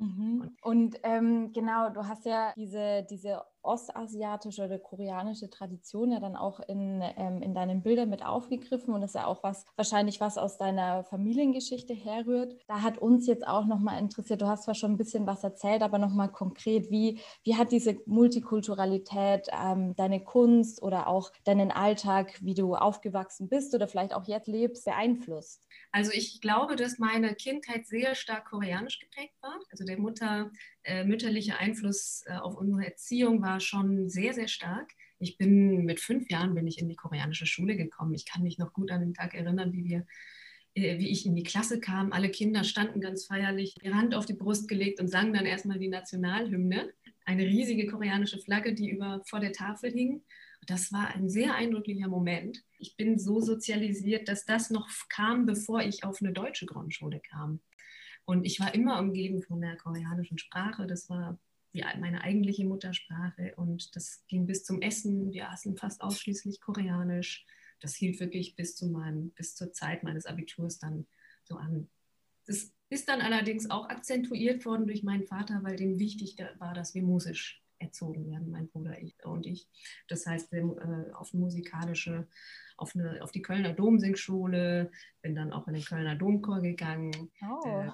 Mhm. 0.05 0.57
Und 0.63 0.97
ähm, 1.03 1.53
genau, 1.53 1.89
du 1.89 2.07
hast 2.07 2.27
ja 2.27 2.53
diese, 2.57 3.07
diese 3.09 3.43
ostasiatische 3.65 4.65
oder 4.65 4.79
koreanische 4.79 5.51
Tradition 5.51 6.13
ja 6.13 6.21
dann 6.21 6.37
auch 6.37 6.61
in, 6.61 7.03
ähm, 7.17 7.43
in 7.43 7.55
deinen 7.55 7.83
Bildern 7.83 8.11
mit 8.11 8.25
aufgegriffen 8.25 8.95
und 8.95 9.01
das 9.01 9.11
ist 9.11 9.15
ja 9.17 9.27
auch 9.27 9.43
was, 9.43 9.65
wahrscheinlich 9.77 10.21
was 10.21 10.39
aus 10.39 10.59
deiner 10.59 11.05
Familiengeschichte 11.05 11.95
herrührt. 11.95 12.57
Da 12.69 12.83
hat 12.83 12.99
uns 12.99 13.27
jetzt 13.27 13.47
auch 13.47 13.67
nochmal 13.67 13.99
interessiert, 13.99 14.43
du 14.43 14.47
hast 14.47 14.65
zwar 14.65 14.75
schon 14.75 14.93
ein 14.93 14.97
bisschen 14.99 15.27
was 15.27 15.45
erzählt, 15.45 15.83
aber 15.83 15.99
nochmal 15.99 16.31
konkret, 16.31 16.91
wie, 16.91 17.21
wie 17.43 17.57
hat 17.57 17.73
diese 17.73 17.97
Multikulturalität 18.07 19.49
ähm, 19.53 19.95
deine 19.97 20.23
Kunst 20.23 20.83
oder 20.83 21.09
auch 21.09 21.31
deinen 21.45 21.71
Alltag, 21.71 22.39
wie 22.43 22.55
du 22.55 22.75
aufgewachsen 22.75 23.49
bist 23.49 23.75
oder 23.75 23.89
vielleicht 23.89 24.15
auch 24.15 24.27
jetzt 24.27 24.49
lebst, 24.49 24.85
beeinflusst? 24.85 25.63
Also 25.93 26.11
ich 26.13 26.41
glaube, 26.41 26.77
dass 26.77 26.99
meine 26.99 27.35
Kindheit 27.35 27.87
sehr 27.87 28.15
stark 28.15 28.47
koreanisch 28.47 28.99
geprägt 28.99 29.35
war. 29.41 29.59
Also 29.71 29.85
der 29.85 29.99
Mutter, 29.99 30.51
äh, 30.85 31.05
mütterliche 31.05 31.59
Einfluss 31.59 32.23
äh, 32.27 32.35
auf 32.35 32.57
unsere 32.57 32.85
Erziehung 32.85 33.43
war 33.43 33.61
schon 33.61 34.09
sehr, 34.09 34.35
sehr 34.35 34.49
stark. 34.49 34.93
Ich 35.19 35.39
bin 35.39 35.85
mit 35.85 36.01
fünf 36.01 36.31
Jahren 36.31 36.55
bin 36.55 36.67
ich 36.67 36.79
in 36.79 36.89
die 36.89 36.97
koreanische 36.97 37.47
Schule 37.47 37.77
gekommen. 37.77 38.15
Ich 38.15 38.27
kann 38.27 38.43
mich 38.43 38.59
noch 38.59 38.73
gut 38.73 38.91
an 38.91 39.01
den 39.01 39.15
Tag 39.15 39.35
erinnern, 39.35 39.73
wie 39.73 39.85
wir 39.85 40.07
äh, 40.75 40.99
wie 40.99 41.11
ich 41.11 41.27
in 41.27 41.37
die 41.37 41.43
Klasse 41.43 41.81
kam. 41.81 42.13
Alle 42.13 42.31
Kinder 42.31 42.65
standen 42.65 43.01
ganz 43.01 43.27
feierlich, 43.27 43.75
die 43.75 43.93
Hand 43.93 44.15
auf 44.15 44.27
die 44.27 44.35
Brust 44.35 44.69
gelegt 44.69 45.01
und 45.01 45.09
sangen 45.09 45.33
dann 45.33 45.47
erstmal 45.47 45.79
die 45.79 45.89
Nationalhymne. 45.89 46.93
Eine 47.25 47.45
riesige 47.45 47.87
koreanische 47.87 48.39
Flagge, 48.39 48.75
die 48.75 48.91
über, 48.91 49.23
vor 49.25 49.41
der 49.41 49.53
Tafel 49.53 49.91
hing 49.93 50.23
das 50.67 50.93
war 50.93 51.09
ein 51.15 51.29
sehr 51.29 51.55
eindrücklicher 51.55 52.09
Moment. 52.09 52.63
Ich 52.79 52.97
bin 52.97 53.19
so 53.19 53.41
sozialisiert, 53.41 54.29
dass 54.29 54.45
das 54.45 54.71
noch 54.71 54.89
kam, 55.09 55.47
bevor 55.47 55.83
ich 55.83 56.05
auf 56.05 56.21
eine 56.21 56.33
deutsche 56.33 56.67
Grundschule 56.67 57.21
kam. 57.21 57.61
Und 58.25 58.45
ich 58.45 58.61
war 58.61 58.75
immer 58.75 58.99
umgeben 58.99 59.43
von 59.43 59.61
der 59.61 59.77
koreanischen 59.77 60.39
Sprache. 60.39 60.87
Das 60.87 61.11
war 61.11 61.39
meine 61.73 62.23
eigentliche 62.23 62.65
Muttersprache. 62.65 63.55
Und 63.57 63.95
das 63.97 64.25
ging 64.29 64.47
bis 64.47 64.65
zum 64.65 64.81
Essen. 64.81 65.33
Wir 65.33 65.51
aßen 65.51 65.77
fast 65.77 66.01
ausschließlich 66.01 66.61
koreanisch. 66.61 67.45
Das 67.81 67.95
hielt 67.95 68.21
wirklich 68.21 68.57
bis, 68.57 68.77
zu 68.77 68.87
meinem, 68.87 69.31
bis 69.31 69.55
zur 69.55 69.73
Zeit 69.73 70.03
meines 70.03 70.27
Abiturs 70.27 70.79
dann 70.79 71.07
so 71.43 71.57
an. 71.57 71.89
Das 72.47 72.73
ist 72.89 73.09
dann 73.09 73.21
allerdings 73.21 73.71
auch 73.71 73.89
akzentuiert 73.89 74.65
worden 74.65 74.87
durch 74.87 75.03
meinen 75.03 75.27
Vater, 75.27 75.63
weil 75.63 75.77
dem 75.77 75.99
wichtig 75.99 76.37
war, 76.59 76.75
dass 76.75 76.95
wir 76.95 77.03
musisch 77.03 77.64
erzogen 77.79 78.31
werden, 78.31 78.51
mein 78.51 78.69
Bruder 78.69 78.97
und 79.25 79.47
ich. 79.47 79.69
Das 80.09 80.27
heißt, 80.27 80.53
wir, 80.53 80.61
äh, 80.61 81.13
auf 81.13 81.33
musikalische, 81.35 82.27
auf, 82.77 82.95
eine, 82.95 83.23
auf 83.23 83.33
die 83.33 83.43
Kölner 83.43 83.73
Domsingschule, 83.73 84.91
bin 85.23 85.35
dann 85.35 85.53
auch 85.53 85.69
in 85.69 85.75
den 85.75 85.85
Kölner 85.85 86.17
Domchor 86.17 86.61
gegangen, 86.61 87.31
oh. 87.43 87.85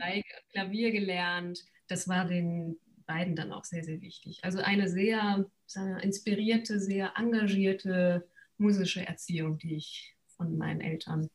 äh, 0.00 0.22
Klavier 0.52 0.92
gelernt. 0.92 1.64
Das 1.88 2.08
war 2.08 2.26
den 2.26 2.78
beiden 3.06 3.34
dann 3.34 3.52
auch 3.52 3.64
sehr, 3.64 3.82
sehr 3.84 4.00
wichtig. 4.00 4.38
Also 4.42 4.60
eine 4.60 4.88
sehr 4.88 5.44
wir, 5.76 6.02
inspirierte, 6.02 6.80
sehr 6.80 7.12
engagierte 7.16 8.28
musische 8.56 9.06
Erziehung, 9.06 9.58
die 9.58 9.74
ich 9.76 10.16
von 10.36 10.56
meinen 10.56 10.80
Eltern 10.80 11.28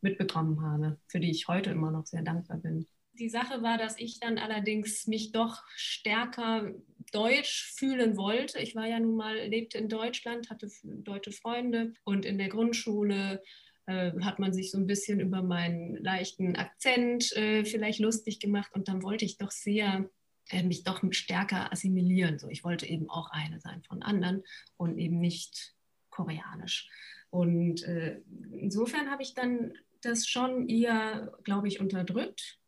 mitbekommen 0.00 0.62
habe, 0.62 0.98
für 1.06 1.20
die 1.20 1.30
ich 1.30 1.48
heute 1.48 1.70
immer 1.70 1.90
noch 1.90 2.06
sehr 2.06 2.22
dankbar 2.22 2.58
bin. 2.58 2.86
Die 3.18 3.28
Sache 3.28 3.62
war, 3.62 3.76
dass 3.76 3.98
ich 3.98 4.18
dann 4.18 4.38
allerdings 4.38 5.06
mich 5.06 5.32
doch 5.32 5.62
stärker 5.76 6.72
deutsch 7.10 7.72
fühlen 7.76 8.16
wollte. 8.16 8.58
Ich 8.60 8.74
war 8.74 8.86
ja 8.86 9.00
nun 9.00 9.16
mal, 9.16 9.36
lebte 9.36 9.78
in 9.78 9.88
Deutschland, 9.88 10.50
hatte 10.50 10.68
deutsche 10.82 11.32
Freunde 11.32 11.92
und 12.04 12.24
in 12.24 12.38
der 12.38 12.48
Grundschule 12.48 13.42
äh, 13.86 14.12
hat 14.20 14.38
man 14.38 14.52
sich 14.52 14.70
so 14.70 14.78
ein 14.78 14.86
bisschen 14.86 15.20
über 15.20 15.42
meinen 15.42 15.96
leichten 15.96 16.56
Akzent 16.56 17.32
äh, 17.36 17.64
vielleicht 17.64 17.98
lustig 17.98 18.38
gemacht 18.40 18.70
und 18.74 18.88
dann 18.88 19.02
wollte 19.02 19.24
ich 19.24 19.38
doch 19.38 19.50
sehr 19.50 20.08
äh, 20.50 20.62
mich 20.62 20.84
doch 20.84 21.02
stärker 21.12 21.72
assimilieren. 21.72 22.38
So, 22.38 22.48
ich 22.48 22.64
wollte 22.64 22.86
eben 22.86 23.08
auch 23.10 23.30
eine 23.30 23.60
sein 23.60 23.82
von 23.82 24.02
anderen 24.02 24.44
und 24.76 24.98
eben 24.98 25.18
nicht 25.18 25.74
koreanisch. 26.10 26.88
Und 27.30 27.82
äh, 27.84 28.20
insofern 28.52 29.10
habe 29.10 29.22
ich 29.22 29.34
dann 29.34 29.72
das 30.02 30.26
schon 30.26 30.68
eher, 30.68 31.32
glaube 31.44 31.68
ich, 31.68 31.80
unterdrückt 31.80 32.59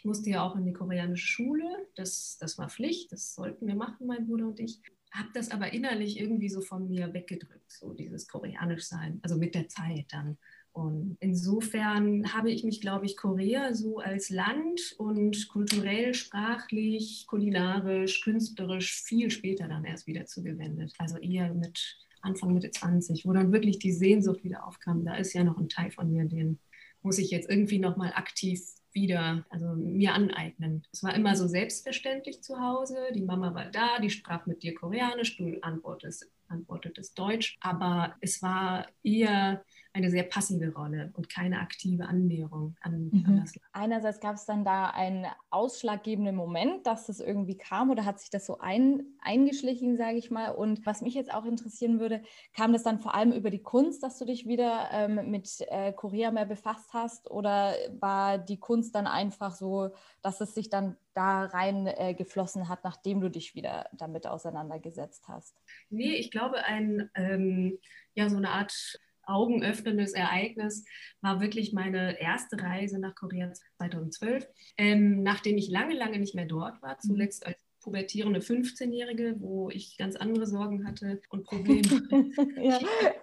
ich 0.00 0.06
musste 0.06 0.30
ja 0.30 0.42
auch 0.42 0.56
in 0.56 0.64
die 0.64 0.72
koreanische 0.72 1.26
Schule, 1.26 1.68
das, 1.94 2.38
das 2.40 2.56
war 2.56 2.70
Pflicht, 2.70 3.12
das 3.12 3.34
sollten 3.34 3.66
wir 3.66 3.74
machen, 3.74 4.06
mein 4.06 4.26
Bruder 4.26 4.46
und 4.46 4.58
ich. 4.58 4.80
Habe 5.12 5.28
das 5.34 5.50
aber 5.50 5.74
innerlich 5.74 6.18
irgendwie 6.18 6.48
so 6.48 6.62
von 6.62 6.88
mir 6.88 7.12
weggedrückt, 7.12 7.70
so 7.70 7.92
dieses 7.92 8.26
koreanisch 8.26 8.84
sein, 8.84 9.18
also 9.22 9.36
mit 9.36 9.54
der 9.54 9.68
Zeit 9.68 10.06
dann. 10.08 10.38
Und 10.72 11.18
insofern 11.20 12.32
habe 12.32 12.50
ich 12.50 12.64
mich, 12.64 12.80
glaube 12.80 13.04
ich, 13.04 13.18
Korea 13.18 13.74
so 13.74 13.98
als 13.98 14.30
Land 14.30 14.94
und 14.96 15.48
kulturell, 15.48 16.14
sprachlich, 16.14 17.26
kulinarisch, 17.26 18.22
künstlerisch 18.22 19.02
viel 19.02 19.30
später 19.30 19.68
dann 19.68 19.84
erst 19.84 20.06
wieder 20.06 20.24
zugewendet. 20.24 20.94
Also 20.96 21.18
eher 21.18 21.52
mit 21.52 21.98
Anfang 22.22 22.54
Mitte 22.54 22.70
20, 22.70 23.26
wo 23.26 23.34
dann 23.34 23.52
wirklich 23.52 23.78
die 23.80 23.92
Sehnsucht 23.92 24.44
wieder 24.44 24.66
aufkam. 24.66 25.04
Da 25.04 25.16
ist 25.16 25.34
ja 25.34 25.44
noch 25.44 25.58
ein 25.58 25.68
Teil 25.68 25.90
von 25.90 26.10
mir, 26.10 26.24
den 26.24 26.58
muss 27.02 27.18
ich 27.18 27.30
jetzt 27.30 27.50
irgendwie 27.50 27.80
nochmal 27.80 28.14
aktiv 28.14 28.62
wieder, 28.92 29.44
also 29.50 29.74
mir 29.74 30.14
aneignen. 30.14 30.82
Es 30.92 31.02
war 31.02 31.14
immer 31.14 31.36
so 31.36 31.46
selbstverständlich 31.46 32.42
zu 32.42 32.60
Hause. 32.60 32.96
Die 33.14 33.22
Mama 33.22 33.54
war 33.54 33.66
da, 33.66 33.98
die 34.00 34.10
sprach 34.10 34.46
mit 34.46 34.62
dir 34.62 34.74
Koreanisch, 34.74 35.36
du 35.36 35.58
antwortest, 35.62 36.30
antwortetest 36.48 37.18
Deutsch. 37.18 37.58
Aber 37.60 38.16
es 38.20 38.42
war 38.42 38.86
eher 39.02 39.64
eine 39.92 40.10
sehr 40.10 40.22
passive 40.22 40.72
Rolle 40.72 41.12
und 41.16 41.28
keine 41.28 41.60
aktive 41.60 42.06
Annäherung 42.06 42.76
an, 42.80 43.10
mhm. 43.12 43.24
an 43.26 43.40
das 43.40 43.56
Land. 43.56 43.68
Einerseits 43.72 44.20
gab 44.20 44.36
es 44.36 44.44
dann 44.44 44.64
da 44.64 44.90
einen 44.90 45.26
ausschlaggebenden 45.50 46.36
Moment, 46.36 46.86
dass 46.86 47.06
das 47.06 47.20
irgendwie 47.20 47.56
kam 47.56 47.90
oder 47.90 48.04
hat 48.04 48.20
sich 48.20 48.30
das 48.30 48.46
so 48.46 48.58
ein, 48.58 49.02
eingeschlichen, 49.20 49.96
sage 49.96 50.18
ich 50.18 50.30
mal. 50.30 50.50
Und 50.50 50.86
was 50.86 51.00
mich 51.00 51.14
jetzt 51.14 51.34
auch 51.34 51.44
interessieren 51.44 51.98
würde, 51.98 52.22
kam 52.54 52.72
das 52.72 52.84
dann 52.84 53.00
vor 53.00 53.14
allem 53.14 53.32
über 53.32 53.50
die 53.50 53.62
Kunst, 53.62 54.02
dass 54.02 54.18
du 54.18 54.24
dich 54.24 54.46
wieder 54.46 54.88
ähm, 54.92 55.30
mit 55.30 55.48
äh, 55.68 55.92
Korea 55.92 56.30
mehr 56.30 56.46
befasst 56.46 56.92
hast 56.92 57.30
oder 57.30 57.74
war 57.98 58.38
die 58.38 58.58
Kunst 58.58 58.94
dann 58.94 59.06
einfach 59.06 59.54
so, 59.54 59.90
dass 60.22 60.40
es 60.40 60.54
sich 60.54 60.70
dann 60.70 60.96
da 61.14 61.46
rein 61.46 61.86
äh, 61.86 62.14
geflossen 62.14 62.68
hat, 62.68 62.84
nachdem 62.84 63.20
du 63.20 63.28
dich 63.28 63.54
wieder 63.54 63.88
damit 63.92 64.26
auseinandergesetzt 64.26 65.26
hast? 65.28 65.56
Nee, 65.88 66.14
ich 66.14 66.30
glaube, 66.30 66.64
ein, 66.64 67.10
ähm, 67.14 67.78
ja, 68.14 68.28
so 68.28 68.36
eine 68.36 68.50
Art 68.50 69.00
augenöffnendes 69.24 70.12
Ereignis 70.12 70.84
war 71.20 71.40
wirklich 71.40 71.72
meine 71.72 72.20
erste 72.20 72.60
Reise 72.60 72.98
nach 72.98 73.14
Korea 73.14 73.52
2012, 73.78 74.46
ähm, 74.76 75.22
nachdem 75.22 75.56
ich 75.56 75.70
lange, 75.70 75.94
lange 75.94 76.18
nicht 76.18 76.34
mehr 76.34 76.46
dort 76.46 76.80
war, 76.82 76.94
mhm. 76.94 77.08
zuletzt 77.08 77.46
als 77.46 77.69
pubertierende 77.80 78.40
15-Jährige, 78.40 79.36
wo 79.38 79.70
ich 79.70 79.96
ganz 79.96 80.16
andere 80.16 80.46
Sorgen 80.46 80.86
hatte 80.86 81.20
und 81.30 81.44
Probleme. 81.44 81.82
ja. 82.62 82.78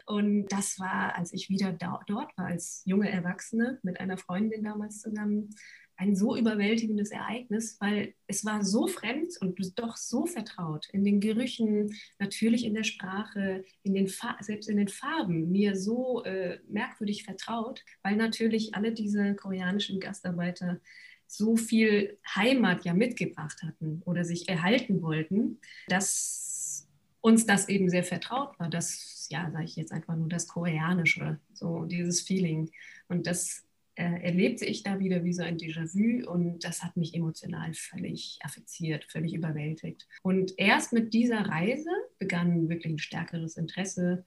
Und 0.06 0.48
das 0.48 0.80
war, 0.80 1.16
als 1.16 1.34
ich 1.34 1.50
wieder 1.50 1.72
da, 1.72 2.00
dort 2.08 2.38
war, 2.38 2.48
als 2.48 2.82
junge 2.86 3.10
Erwachsene 3.10 3.80
mit 3.84 4.00
einer 4.00 4.18
Freundin 4.18 4.64
damals 4.64 5.02
zusammen, 5.02 5.50
ein 5.98 6.16
so 6.16 6.38
überwältigendes 6.38 7.12
Ereignis, 7.12 7.78
weil 7.80 8.14
es 8.28 8.46
war 8.46 8.64
so 8.64 8.88
fremd 8.88 9.34
und 9.42 9.58
doch 9.80 9.98
so 9.98 10.28
vertraut. 10.28 10.88
In 10.94 11.04
den 11.04 11.20
Gerüchen, 11.20 11.96
natürlich 12.20 12.66
in 12.66 12.76
der 12.76 12.84
Sprache, 12.84 13.66
in 13.82 13.96
den 13.96 14.08
selbst 14.42 14.70
in 14.70 14.78
den 14.78 14.88
Farben, 14.90 15.52
mir 15.52 15.76
so 15.76 16.24
äh, 16.24 16.60
merkwürdig 16.70 17.24
vertraut, 17.24 17.84
weil 18.04 18.16
natürlich 18.16 18.76
alle 18.76 18.92
diese 18.92 19.36
koreanischen 19.36 20.00
Gastarbeiter 20.00 20.80
so 21.28 21.58
viel 21.58 22.18
Heimat 22.36 22.86
ja 22.86 22.94
mitgebracht 22.94 23.62
hatten 23.64 24.02
oder 24.06 24.24
sich 24.24 24.50
erhalten 24.50 25.02
wollten, 25.02 25.60
dass 25.88 26.88
uns 27.22 27.46
das 27.46 27.68
eben 27.70 27.90
sehr 27.90 28.04
vertraut 28.04 28.58
war. 28.60 28.70
Das, 28.70 29.28
ja, 29.30 29.52
sage 29.52 29.66
ich 29.66 29.76
jetzt 29.76 29.92
einfach 29.92 30.16
nur 30.16 30.30
das 30.30 30.48
Koreanische, 30.48 31.40
so 31.54 31.86
dieses 31.86 32.22
Feeling. 32.22 32.72
Und 33.10 33.28
das 33.28 33.66
äh, 33.96 34.24
erlebte 34.24 34.66
ich 34.66 34.84
da 34.84 35.00
wieder 35.00 35.24
wie 35.24 35.34
so 35.34 35.44
ein 35.44 35.58
Déjà-vu 35.58 36.30
und 36.30 36.64
das 36.64 36.84
hat 36.84 36.96
mich 36.96 37.14
emotional 37.16 37.74
völlig 37.74 38.38
affiziert, 38.44 39.06
völlig 39.06 39.34
überwältigt. 39.34 40.08
Und 40.22 40.54
erst 40.58 40.94
mit 40.94 41.14
dieser 41.14 41.42
Reise 41.42 41.90
begann 42.20 42.70
wirklich 42.70 42.94
ein 42.94 43.00
stärkeres 43.00 43.58
Interesse 43.58 44.24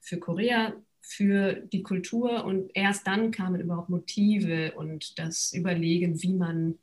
für 0.00 0.18
Korea, 0.18 0.74
für 1.02 1.54
die 1.54 1.82
Kultur 1.82 2.44
und 2.44 2.70
erst 2.74 3.06
dann 3.06 3.32
kamen 3.32 3.60
überhaupt 3.60 3.90
Motive 3.90 4.72
und 4.76 5.18
das 5.18 5.52
Überlegen, 5.52 6.22
wie 6.22 6.34
man 6.34 6.78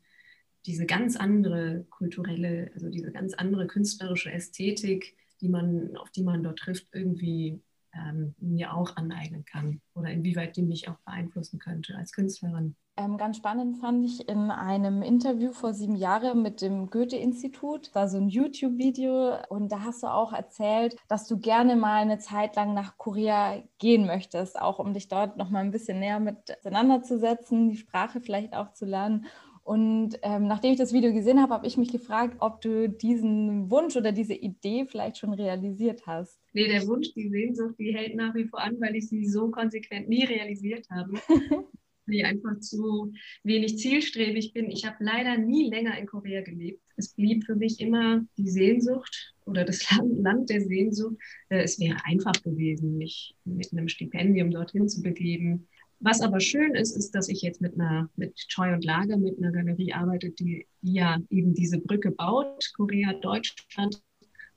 diese 0.66 0.86
ganz 0.86 1.16
andere 1.16 1.86
kulturelle, 1.88 2.70
also 2.74 2.90
diese 2.90 3.10
ganz 3.10 3.34
andere 3.34 3.66
künstlerische 3.66 4.30
Ästhetik, 4.30 5.16
die 5.40 5.48
man, 5.48 5.96
auf 5.96 6.10
die 6.10 6.22
man 6.22 6.42
dort 6.42 6.58
trifft, 6.58 6.88
irgendwie 6.92 7.60
ähm, 7.94 8.34
mir 8.38 8.74
auch 8.74 8.96
aneignen 8.96 9.44
kann 9.44 9.80
oder 9.94 10.10
inwieweit 10.10 10.56
die 10.56 10.62
mich 10.62 10.88
auch 10.88 10.98
beeinflussen 11.04 11.58
könnte 11.58 11.96
als 11.96 12.12
Künstlerin. 12.12 12.76
Ähm, 12.96 13.16
ganz 13.16 13.38
spannend 13.38 13.78
fand 13.78 14.04
ich 14.04 14.28
in 14.28 14.50
einem 14.50 15.02
Interview 15.02 15.52
vor 15.52 15.72
sieben 15.72 15.96
Jahren 15.96 16.42
mit 16.42 16.60
dem 16.60 16.90
Goethe-Institut, 16.90 17.90
da 17.94 18.08
so 18.08 18.18
ein 18.18 18.28
YouTube-Video 18.28 19.38
und 19.48 19.72
da 19.72 19.84
hast 19.84 20.02
du 20.02 20.08
auch 20.08 20.32
erzählt, 20.32 20.96
dass 21.08 21.26
du 21.26 21.38
gerne 21.38 21.76
mal 21.76 22.02
eine 22.02 22.18
Zeit 22.18 22.56
lang 22.56 22.74
nach 22.74 22.98
Korea 22.98 23.62
gehen 23.78 24.06
möchtest, 24.06 24.60
auch 24.60 24.78
um 24.78 24.92
dich 24.92 25.08
dort 25.08 25.38
noch 25.38 25.50
mal 25.50 25.60
ein 25.60 25.70
bisschen 25.70 25.98
näher 26.00 26.20
mit 26.20 26.58
auseinanderzusetzen, 26.58 27.70
die 27.70 27.78
Sprache 27.78 28.20
vielleicht 28.20 28.54
auch 28.54 28.72
zu 28.74 28.84
lernen. 28.84 29.26
Und 29.62 30.18
ähm, 30.22 30.46
nachdem 30.46 30.72
ich 30.72 30.78
das 30.78 30.92
Video 30.92 31.12
gesehen 31.12 31.40
habe, 31.40 31.54
habe 31.54 31.66
ich 31.66 31.76
mich 31.76 31.92
gefragt, 31.92 32.36
ob 32.40 32.60
du 32.60 32.88
diesen 32.88 33.70
Wunsch 33.70 33.96
oder 33.96 34.10
diese 34.10 34.34
Idee 34.34 34.86
vielleicht 34.86 35.18
schon 35.18 35.32
realisiert 35.32 36.06
hast. 36.06 36.40
Nee, 36.52 36.66
der 36.66 36.86
Wunsch, 36.86 37.12
die 37.14 37.28
Sehnsucht, 37.28 37.74
die 37.78 37.94
hält 37.94 38.16
nach 38.16 38.34
wie 38.34 38.46
vor 38.46 38.60
an, 38.60 38.80
weil 38.80 38.96
ich 38.96 39.08
sie 39.08 39.26
so 39.26 39.50
konsequent 39.50 40.08
nie 40.08 40.24
realisiert 40.24 40.88
habe. 40.90 41.12
weil 42.06 42.16
ich 42.16 42.24
einfach 42.24 42.58
zu 42.60 43.12
wenig 43.44 43.78
zielstrebig 43.78 44.52
bin. 44.52 44.70
Ich 44.70 44.84
habe 44.84 44.96
leider 45.00 45.36
nie 45.38 45.68
länger 45.68 45.96
in 45.98 46.06
Korea 46.06 46.42
gelebt. 46.42 46.82
Es 46.96 47.14
blieb 47.14 47.44
für 47.44 47.56
mich 47.56 47.80
immer 47.80 48.24
die 48.36 48.48
Sehnsucht 48.48 49.34
oder 49.44 49.64
das 49.64 49.86
Land 49.98 50.50
der 50.50 50.62
Sehnsucht. 50.62 51.16
Äh, 51.48 51.62
es 51.62 51.78
wäre 51.78 51.98
einfach 52.04 52.32
gewesen, 52.42 52.98
mich 52.98 53.36
mit 53.44 53.72
einem 53.72 53.88
Stipendium 53.88 54.50
dorthin 54.50 54.88
zu 54.88 55.02
begeben 55.02 55.68
was 56.00 56.20
aber 56.20 56.40
schön 56.40 56.74
ist, 56.74 56.96
ist, 56.96 57.14
dass 57.14 57.28
ich 57.28 57.42
jetzt 57.42 57.60
mit 57.60 57.74
einer, 57.74 58.08
mit 58.16 58.34
Choi 58.48 58.72
und 58.72 58.84
Lager, 58.84 59.16
mit 59.16 59.38
einer 59.38 59.52
Galerie 59.52 59.92
arbeite, 59.92 60.30
die, 60.30 60.66
ja 60.82 61.18
eben 61.30 61.54
diese 61.54 61.78
Brücke 61.78 62.10
baut, 62.10 62.72
Korea, 62.74 63.12
Deutschland, 63.14 64.02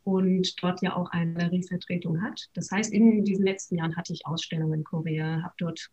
und 0.03 0.61
dort 0.61 0.81
ja 0.81 0.95
auch 0.95 1.09
eine 1.11 1.33
Galerievertretung 1.33 2.21
hat. 2.21 2.49
Das 2.53 2.71
heißt, 2.71 2.91
in 2.91 3.23
diesen 3.23 3.45
letzten 3.45 3.77
Jahren 3.77 3.95
hatte 3.95 4.13
ich 4.13 4.25
Ausstellungen 4.25 4.79
in 4.79 4.83
Korea, 4.83 5.41
habe 5.43 5.53
dort 5.57 5.89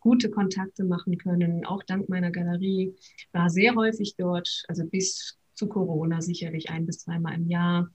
gute 0.00 0.30
Kontakte 0.30 0.84
machen 0.84 1.18
können, 1.18 1.64
auch 1.64 1.82
dank 1.84 2.08
meiner 2.08 2.30
Galerie, 2.30 2.94
war 3.32 3.50
sehr 3.50 3.74
häufig 3.74 4.14
dort, 4.16 4.64
also 4.68 4.84
bis 4.84 5.38
zu 5.54 5.68
Corona 5.68 6.20
sicherlich 6.20 6.70
ein 6.70 6.86
bis 6.86 7.00
zweimal 7.00 7.34
im 7.34 7.48
Jahr 7.48 7.90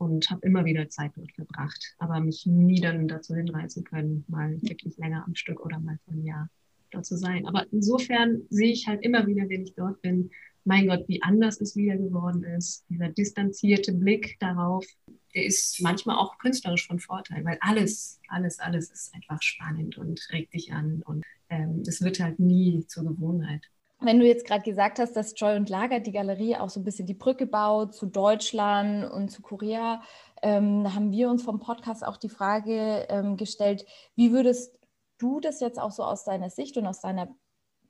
und 0.00 0.30
habe 0.30 0.46
immer 0.46 0.64
wieder 0.64 0.88
Zeit 0.88 1.12
dort 1.14 1.30
verbracht, 1.32 1.94
aber 1.98 2.20
mich 2.20 2.46
nie 2.46 2.80
dann 2.80 3.06
dazu 3.06 3.34
hinreißen 3.34 3.84
können, 3.84 4.24
mal 4.28 4.60
wirklich 4.62 4.96
länger 4.96 5.24
am 5.26 5.34
Stück 5.34 5.60
oder 5.60 5.78
mal 5.78 5.98
für 6.06 6.12
ein 6.12 6.24
Jahr 6.24 6.48
dort 6.90 7.04
zu 7.04 7.18
sein. 7.18 7.46
Aber 7.46 7.66
insofern 7.70 8.42
sehe 8.48 8.72
ich 8.72 8.88
halt 8.88 9.02
immer 9.02 9.26
wieder, 9.26 9.46
wenn 9.50 9.62
ich 9.62 9.74
dort 9.74 10.00
bin, 10.00 10.30
mein 10.64 10.86
Gott, 10.86 11.04
wie 11.06 11.22
anders 11.22 11.60
es 11.60 11.76
wieder 11.76 11.98
geworden 11.98 12.44
ist. 12.44 12.84
Dieser 12.88 13.10
distanzierte 13.10 13.92
Blick 13.92 14.38
darauf, 14.40 14.86
der 15.34 15.44
ist 15.44 15.82
manchmal 15.82 16.16
auch 16.16 16.38
künstlerisch 16.38 16.86
von 16.86 16.98
Vorteil, 16.98 17.44
weil 17.44 17.58
alles, 17.60 18.20
alles, 18.28 18.58
alles 18.58 18.90
ist 18.90 19.14
einfach 19.14 19.42
spannend 19.42 19.98
und 19.98 20.26
regt 20.32 20.54
dich 20.54 20.72
an 20.72 21.02
und 21.02 21.22
ähm, 21.50 21.82
es 21.86 22.00
wird 22.00 22.20
halt 22.20 22.38
nie 22.38 22.86
zur 22.86 23.04
Gewohnheit. 23.04 23.66
Wenn 24.02 24.18
du 24.18 24.26
jetzt 24.26 24.46
gerade 24.46 24.62
gesagt 24.62 24.98
hast, 24.98 25.14
dass 25.14 25.34
Joy 25.36 25.56
und 25.56 25.68
Lager 25.68 26.00
die 26.00 26.12
Galerie 26.12 26.56
auch 26.56 26.70
so 26.70 26.80
ein 26.80 26.84
bisschen 26.84 27.06
die 27.06 27.14
Brücke 27.14 27.46
baut 27.46 27.94
zu 27.94 28.06
Deutschland 28.06 29.10
und 29.10 29.30
zu 29.30 29.42
Korea, 29.42 30.02
ähm, 30.42 30.94
haben 30.94 31.12
wir 31.12 31.28
uns 31.28 31.42
vom 31.42 31.60
Podcast 31.60 32.06
auch 32.06 32.16
die 32.16 32.30
Frage 32.30 33.06
ähm, 33.10 33.36
gestellt, 33.36 33.84
wie 34.16 34.32
würdest 34.32 34.78
du 35.18 35.40
das 35.40 35.60
jetzt 35.60 35.78
auch 35.78 35.90
so 35.90 36.02
aus 36.02 36.24
deiner 36.24 36.48
Sicht 36.48 36.78
und 36.78 36.86
aus 36.86 37.00
deiner 37.00 37.28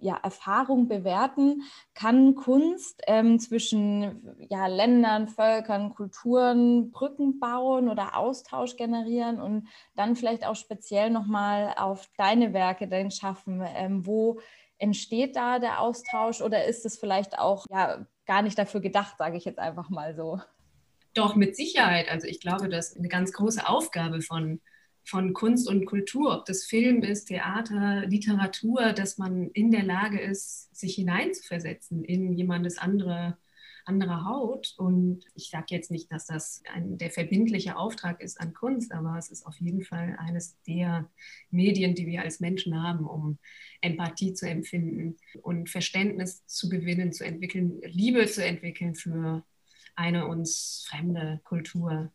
ja, 0.01 0.17
Erfahrung 0.17 0.89
bewerten? 0.89 1.63
Kann 1.95 2.35
Kunst 2.35 3.03
ähm, 3.07 3.39
zwischen 3.39 4.37
ja, 4.49 4.67
Ländern, 4.67 5.29
Völkern, 5.29 5.95
Kulturen 5.95 6.91
Brücken 6.91 7.39
bauen 7.39 7.89
oder 7.89 8.17
Austausch 8.17 8.77
generieren 8.77 9.41
und 9.41 9.69
dann 9.95 10.17
vielleicht 10.17 10.47
auch 10.47 10.57
speziell 10.57 11.11
nochmal 11.11 11.75
auf 11.77 12.09
deine 12.17 12.53
Werke 12.53 12.89
dann 12.89 13.11
schaffen? 13.11 13.63
Ähm, 13.77 14.07
wo 14.07 14.41
entsteht 14.81 15.37
da 15.37 15.59
der 15.59 15.81
Austausch 15.81 16.41
oder 16.41 16.65
ist 16.65 16.85
es 16.85 16.99
vielleicht 16.99 17.39
auch 17.39 17.67
ja, 17.71 18.07
gar 18.27 18.43
nicht 18.43 18.59
dafür 18.59 18.81
gedacht, 18.81 19.19
sage 19.19 19.37
ich 19.37 19.45
jetzt 19.45 19.59
einfach 19.59 19.91
mal 19.91 20.15
so? 20.17 20.41
Doch, 21.15 21.37
mit 21.37 21.55
Sicherheit. 21.55 22.09
Also 22.09 22.27
ich 22.27 22.41
glaube, 22.41 22.69
das 22.69 22.91
ist 22.91 22.99
eine 22.99 23.09
ganz 23.09 23.33
große 23.33 23.69
Aufgabe 23.69 24.23
von, 24.23 24.61
von 25.05 25.33
Kunst 25.33 25.69
und 25.69 25.85
Kultur, 25.87 26.37
ob 26.37 26.45
das 26.47 26.65
Film 26.65 27.03
ist, 27.03 27.27
Theater, 27.27 28.07
Literatur, 28.07 28.93
dass 28.93 29.19
man 29.19 29.51
in 29.51 29.71
der 29.71 29.83
Lage 29.83 30.21
ist, 30.21 30.75
sich 30.75 30.95
hineinzuversetzen 30.95 32.05
in 32.05 32.33
jemandes 32.33 32.79
andere 32.79 33.37
anderer 33.85 34.25
Haut. 34.25 34.75
Und 34.77 35.25
ich 35.35 35.51
sage 35.51 35.67
jetzt 35.71 35.91
nicht, 35.91 36.11
dass 36.13 36.27
das 36.27 36.63
ein, 36.73 36.99
der 36.99 37.11
verbindliche 37.11 37.77
Auftrag 37.77 38.21
ist 38.21 38.41
an 38.41 38.53
Kunst, 38.53 38.93
aber 38.93 39.17
es 39.19 39.31
ist 39.31 39.47
auf 39.47 39.61
jeden 39.61 39.83
Fall 39.83 40.17
eines 40.19 40.61
der 40.63 41.09
Medien, 41.51 41.95
die 41.95 42.07
wir 42.07 42.23
als 42.23 42.41
Menschen 42.41 42.83
haben, 42.83 43.07
um 43.07 43.39
Empathie 43.81 44.35
zu 44.35 44.49
empfinden 44.49 45.17
und 45.43 45.71
Verständnis 45.71 46.47
zu 46.47 46.69
gewinnen, 46.69 47.13
zu 47.13 47.25
entwickeln, 47.25 47.81
Liebe 47.83 48.27
zu 48.27 48.45
entwickeln 48.45 48.95
für 48.95 49.45
eine 49.95 50.27
uns 50.27 50.87
fremde 50.89 51.41
Kultur. 51.45 52.13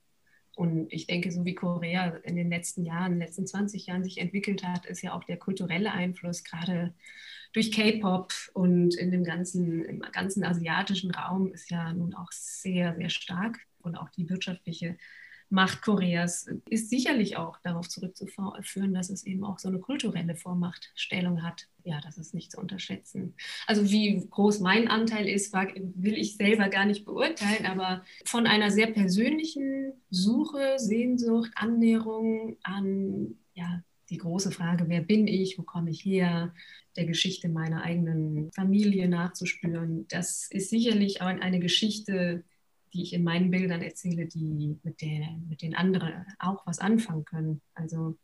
Und 0.56 0.92
ich 0.92 1.06
denke, 1.06 1.32
so 1.32 1.44
wie 1.44 1.54
Korea 1.54 2.16
in 2.24 2.36
den 2.36 2.50
letzten 2.50 2.86
Jahren, 2.86 3.14
in 3.14 3.20
den 3.20 3.28
letzten 3.28 3.46
20 3.46 3.88
Jahren 3.88 4.04
sich 4.04 4.20
entwickelt 4.20 4.64
hat, 4.64 4.86
ist 4.86 5.02
ja 5.02 5.14
auch 5.14 5.24
der 5.26 5.38
kulturelle 5.38 5.92
Einfluss 5.92 6.44
gerade 6.44 6.94
durch 7.56 7.72
K-Pop 7.72 8.34
und 8.54 8.96
in 8.96 9.12
dem 9.12 9.24
ganzen, 9.24 9.86
im 9.86 10.00
ganzen 10.00 10.44
asiatischen 10.44 11.12
Raum 11.12 11.54
ist 11.54 11.72
ja 11.72 11.94
nun 11.94 12.14
auch 12.14 12.32
sehr, 12.32 12.96
sehr 12.96 13.10
stark 13.10 13.60
und 13.82 13.96
auch 13.96 14.10
die 14.10 14.30
wirtschaftliche 14.30 14.98
Macht 15.50 15.84
Koreas 15.84 16.48
ist 16.70 16.90
sicherlich 16.90 17.38
auch 17.38 17.60
darauf 17.60 17.88
zurückzuführen, 17.88 18.94
dass 18.94 19.10
es 19.10 19.26
eben 19.26 19.46
auch 19.46 19.60
so 19.60 19.70
eine 19.70 19.80
kulturelle 19.80 20.36
Vormachtstellung 20.36 21.44
hat. 21.44 21.68
Ja, 21.84 22.02
das 22.02 22.18
ist 22.18 22.34
nicht 22.34 22.52
zu 22.52 22.60
unterschätzen. 22.60 23.36
Also 23.68 23.90
wie 23.92 24.28
groß 24.28 24.60
mein 24.60 24.88
Anteil 24.88 25.30
ist, 25.30 25.54
will 25.54 26.18
ich 26.18 26.36
selber 26.36 26.68
gar 26.70 26.86
nicht 26.86 27.06
beurteilen, 27.06 27.68
aber 27.68 28.04
von 28.26 28.48
einer 28.48 28.72
sehr 28.72 28.88
persönlichen 28.88 29.94
Suche, 30.10 30.74
Sehnsucht, 30.78 31.52
Annäherung 31.56 32.58
an 32.64 33.38
ja, 33.54 33.84
die 34.10 34.18
große 34.18 34.52
Frage, 34.52 34.86
wer 34.88 35.02
bin 35.02 35.28
ich, 35.28 35.58
wo 35.58 35.64
komme 35.64 35.90
ich 35.90 36.04
her, 36.04 36.54
der 36.96 37.06
Geschichte 37.06 37.50
meiner 37.50 37.84
eigenen 37.84 38.52
Familie 38.52 39.10
nachzuspüren. 39.10 40.08
Das 40.08 40.48
ist 40.50 40.70
sicherlich 40.70 41.22
auch 41.22 41.28
eine 41.28 41.60
Geschichte, 41.60 42.44
die 42.94 43.04
ich 43.04 43.14
in 43.14 43.24
meinen 43.24 43.52
Bildern 43.52 43.82
erzähle, 43.82 44.26
die 44.26 44.78
mit, 44.84 45.02
der, 45.02 45.38
mit 45.50 45.62
den 45.62 45.76
anderen 45.76 46.26
auch 46.40 46.66
was 46.66 46.80
anfangen 46.80 47.26
können. 47.26 47.62
Also 47.74 48.18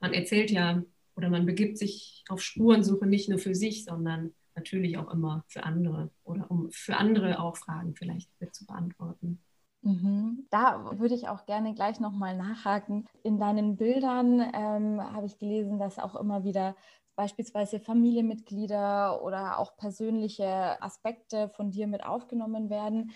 man 0.00 0.12
erzählt 0.12 0.50
ja 0.50 0.82
oder 1.14 1.30
man 1.30 1.46
begibt 1.46 1.78
sich 1.78 2.24
auf 2.28 2.42
Spurensuche 2.42 3.06
nicht 3.06 3.28
nur 3.28 3.38
für 3.38 3.54
sich, 3.54 3.84
sondern 3.84 4.34
natürlich 4.54 4.98
auch 4.98 5.12
immer 5.12 5.44
für 5.48 5.62
andere 5.62 6.10
oder 6.24 6.50
um 6.50 6.70
für 6.70 6.96
andere 6.96 7.40
auch 7.40 7.56
Fragen 7.56 7.94
vielleicht 7.94 8.28
mit 8.40 8.54
zu 8.54 8.66
beantworten. 8.66 9.40
Mhm. 9.82 10.46
Da 10.50 10.98
würde 10.98 11.14
ich 11.14 11.28
auch 11.28 11.46
gerne 11.46 11.72
gleich 11.74 12.00
nochmal 12.00 12.36
nachhaken. 12.36 13.06
In 13.22 13.38
deinen 13.38 13.76
Bildern 13.76 14.40
ähm, 14.52 15.00
habe 15.00 15.26
ich 15.26 15.38
gelesen, 15.38 15.78
dass 15.78 15.98
auch 15.98 16.16
immer 16.16 16.42
wieder 16.44 16.74
beispielsweise 17.14 17.78
Familienmitglieder 17.80 19.22
oder 19.22 19.58
auch 19.58 19.76
persönliche 19.76 20.80
Aspekte 20.82 21.48
von 21.48 21.70
dir 21.70 21.86
mit 21.86 22.04
aufgenommen 22.04 22.70
werden. 22.70 23.12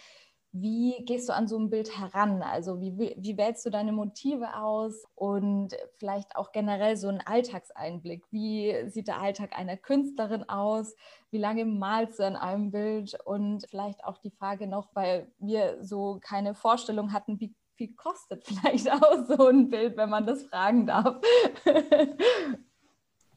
Wie 0.52 1.02
gehst 1.06 1.28
du 1.28 1.34
an 1.34 1.48
so 1.48 1.58
ein 1.58 1.70
Bild 1.70 1.98
heran? 1.98 2.42
Also 2.42 2.78
wie, 2.78 3.14
wie 3.16 3.36
wählst 3.38 3.64
du 3.64 3.70
deine 3.70 3.92
Motive 3.92 4.54
aus 4.54 5.04
und 5.14 5.74
vielleicht 5.96 6.36
auch 6.36 6.52
generell 6.52 6.96
so 6.96 7.08
einen 7.08 7.22
Alltagseinblick? 7.22 8.24
Wie 8.30 8.74
sieht 8.88 9.08
der 9.08 9.20
Alltag 9.20 9.58
einer 9.58 9.78
Künstlerin 9.78 10.46
aus? 10.48 10.94
Wie 11.30 11.38
lange 11.38 11.64
malst 11.64 12.18
du 12.18 12.26
an 12.26 12.36
einem 12.36 12.70
Bild? 12.70 13.16
Und 13.24 13.66
vielleicht 13.70 14.04
auch 14.04 14.18
die 14.18 14.30
Frage 14.30 14.66
noch, 14.66 14.94
weil 14.94 15.32
wir 15.38 15.78
so 15.82 16.18
keine 16.22 16.54
Vorstellung 16.54 17.14
hatten, 17.14 17.40
wie 17.40 17.54
viel 17.76 17.94
kostet 17.94 18.44
vielleicht 18.46 18.92
auch 18.92 19.26
so 19.26 19.48
ein 19.48 19.70
Bild, 19.70 19.96
wenn 19.96 20.10
man 20.10 20.26
das 20.26 20.42
fragen 20.44 20.86
darf? 20.86 21.16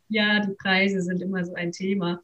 Ja, 0.07 0.39
die 0.39 0.53
Preise 0.53 1.01
sind 1.01 1.21
immer 1.21 1.43
so 1.43 1.55
ein 1.55 1.71
Thema. 1.71 2.21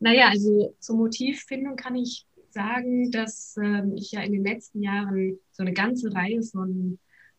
Naja, 0.00 0.28
also 0.30 0.74
zur 0.80 0.96
Motivfindung 0.96 1.76
kann 1.76 1.94
ich 1.94 2.26
sagen, 2.52 3.10
dass 3.10 3.56
ähm, 3.62 3.94
ich 3.96 4.12
ja 4.12 4.22
in 4.22 4.32
den 4.32 4.44
letzten 4.44 4.82
Jahren 4.82 5.38
so 5.52 5.62
eine 5.62 5.72
ganze 5.72 6.12
Reihe 6.12 6.42
von 6.42 6.98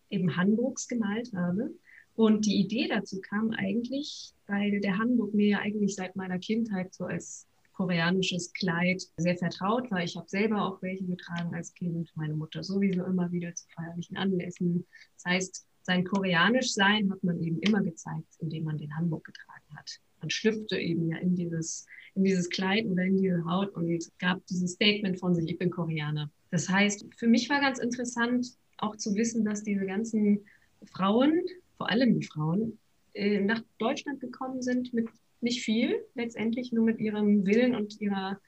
eben 0.09 0.35
Handbooks 0.35 0.87
gemalt 0.87 1.31
habe. 1.33 1.71
Und 2.15 2.45
die 2.45 2.59
Idee 2.59 2.87
dazu 2.87 3.19
kam 3.21 3.51
eigentlich, 3.51 4.33
weil 4.47 4.81
der 4.81 4.97
Hanbok 4.97 5.33
mir 5.33 5.47
ja 5.47 5.59
eigentlich 5.59 5.95
seit 5.95 6.15
meiner 6.15 6.39
Kindheit 6.39 6.93
so 6.93 7.05
als 7.05 7.47
koreanisches 7.73 8.51
Kleid 8.53 9.01
sehr 9.17 9.37
vertraut 9.37 9.89
war. 9.89 10.03
Ich 10.03 10.15
habe 10.15 10.27
selber 10.27 10.65
auch 10.65 10.81
welche 10.81 11.05
getragen 11.05 11.55
als 11.55 11.73
Kind, 11.73 12.11
meine 12.15 12.35
Mutter 12.35 12.63
sowieso 12.63 13.05
immer 13.05 13.31
wieder 13.31 13.55
zu 13.55 13.65
feierlichen 13.69 14.17
Anlässen. 14.17 14.85
Das 15.15 15.25
heißt, 15.25 15.65
sein 15.83 16.03
koreanisch 16.03 16.73
Sein 16.73 17.11
hat 17.11 17.23
man 17.23 17.41
eben 17.41 17.59
immer 17.59 17.81
gezeigt, 17.81 18.35
indem 18.39 18.65
man 18.65 18.77
den 18.77 18.95
Hanbok 18.95 19.23
getragen 19.23 19.75
hat. 19.75 19.99
Man 20.19 20.29
schlüpfte 20.29 20.77
eben 20.77 21.07
ja 21.07 21.17
in 21.17 21.35
dieses 21.35 21.87
in 22.15 22.23
dieses 22.23 22.49
Kleid 22.49 22.85
oder 22.85 23.03
in 23.03 23.17
diese 23.17 23.45
Haut 23.45 23.73
und 23.75 23.89
gab 24.19 24.45
dieses 24.47 24.73
Statement 24.73 25.19
von 25.19 25.33
sich, 25.33 25.49
ich 25.49 25.57
bin 25.57 25.69
Koreaner. 25.69 26.29
Das 26.49 26.69
heißt, 26.69 27.05
für 27.17 27.27
mich 27.27 27.49
war 27.49 27.61
ganz 27.61 27.79
interessant 27.79 28.47
auch 28.77 28.95
zu 28.97 29.15
wissen, 29.15 29.45
dass 29.45 29.63
diese 29.63 29.85
ganzen 29.85 30.45
Frauen, 30.91 31.41
vor 31.77 31.89
allem 31.89 32.19
die 32.19 32.25
Frauen, 32.25 32.79
äh, 33.13 33.39
nach 33.39 33.61
Deutschland 33.77 34.19
gekommen 34.19 34.61
sind 34.61 34.93
mit 34.93 35.07
nicht 35.41 35.63
viel, 35.63 35.95
letztendlich 36.13 36.71
nur 36.71 36.85
mit 36.85 36.99
ihrem 36.99 37.45
Willen 37.45 37.75
und 37.75 37.99
ihrer, 37.99 38.39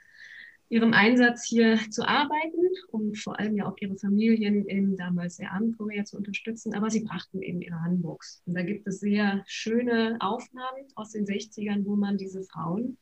ihrem 0.69 0.93
Einsatz 0.93 1.45
hier 1.45 1.79
zu 1.89 2.07
arbeiten 2.07 2.67
und 2.91 3.17
vor 3.17 3.39
allem 3.39 3.57
ja 3.57 3.67
auch 3.67 3.75
ihre 3.79 3.97
Familien 3.97 4.65
in 4.65 4.95
damals 4.95 5.37
sehr 5.37 5.51
armen 5.51 5.75
Korea 5.75 6.05
zu 6.05 6.17
unterstützen. 6.17 6.73
Aber 6.75 6.89
sie 6.89 7.01
brachten 7.01 7.41
eben 7.41 7.61
ihre 7.61 7.81
Handbooks. 7.81 8.41
Und 8.45 8.55
da 8.55 8.61
gibt 8.61 8.87
es 8.87 8.99
sehr 8.99 9.43
schöne 9.47 10.17
Aufnahmen 10.19 10.85
aus 10.95 11.11
den 11.11 11.25
60ern, 11.25 11.85
wo 11.85 11.95
man 11.95 12.17
diese 12.17 12.43
Frauen 12.43 12.97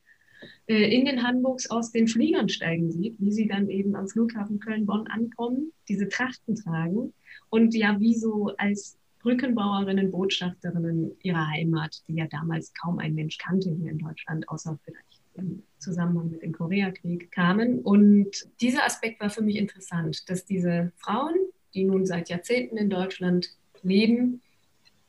in 0.66 1.04
den 1.04 1.22
Handbooks 1.22 1.70
aus 1.70 1.92
den 1.92 2.08
Fliegern 2.08 2.48
steigen 2.48 2.90
sieht, 2.90 3.16
wie 3.18 3.32
sie 3.32 3.46
dann 3.46 3.68
eben 3.68 3.94
am 3.94 4.08
Flughafen 4.08 4.60
Köln-Bonn 4.60 5.06
ankommen, 5.08 5.72
diese 5.88 6.08
Trachten 6.08 6.54
tragen 6.54 7.12
und 7.50 7.74
ja, 7.74 7.98
wie 8.00 8.14
so 8.14 8.52
als 8.56 8.98
Brückenbauerinnen, 9.20 10.10
Botschafterinnen 10.10 11.12
ihrer 11.22 11.48
Heimat, 11.48 12.02
die 12.08 12.14
ja 12.14 12.26
damals 12.26 12.72
kaum 12.74 12.98
ein 12.98 13.14
Mensch 13.14 13.38
kannte 13.38 13.70
hier 13.70 13.90
in 13.90 13.98
Deutschland, 13.98 14.48
außer 14.48 14.78
vielleicht 14.84 15.22
im 15.34 15.62
Zusammenhang 15.78 16.30
mit 16.30 16.42
dem 16.42 16.52
Koreakrieg, 16.52 17.30
kamen. 17.30 17.80
Und 17.80 18.30
dieser 18.60 18.84
Aspekt 18.84 19.20
war 19.20 19.30
für 19.30 19.42
mich 19.42 19.56
interessant, 19.56 20.28
dass 20.28 20.44
diese 20.44 20.92
Frauen, 20.96 21.34
die 21.74 21.84
nun 21.84 22.04
seit 22.04 22.28
Jahrzehnten 22.28 22.76
in 22.76 22.90
Deutschland 22.90 23.50
leben, 23.82 24.42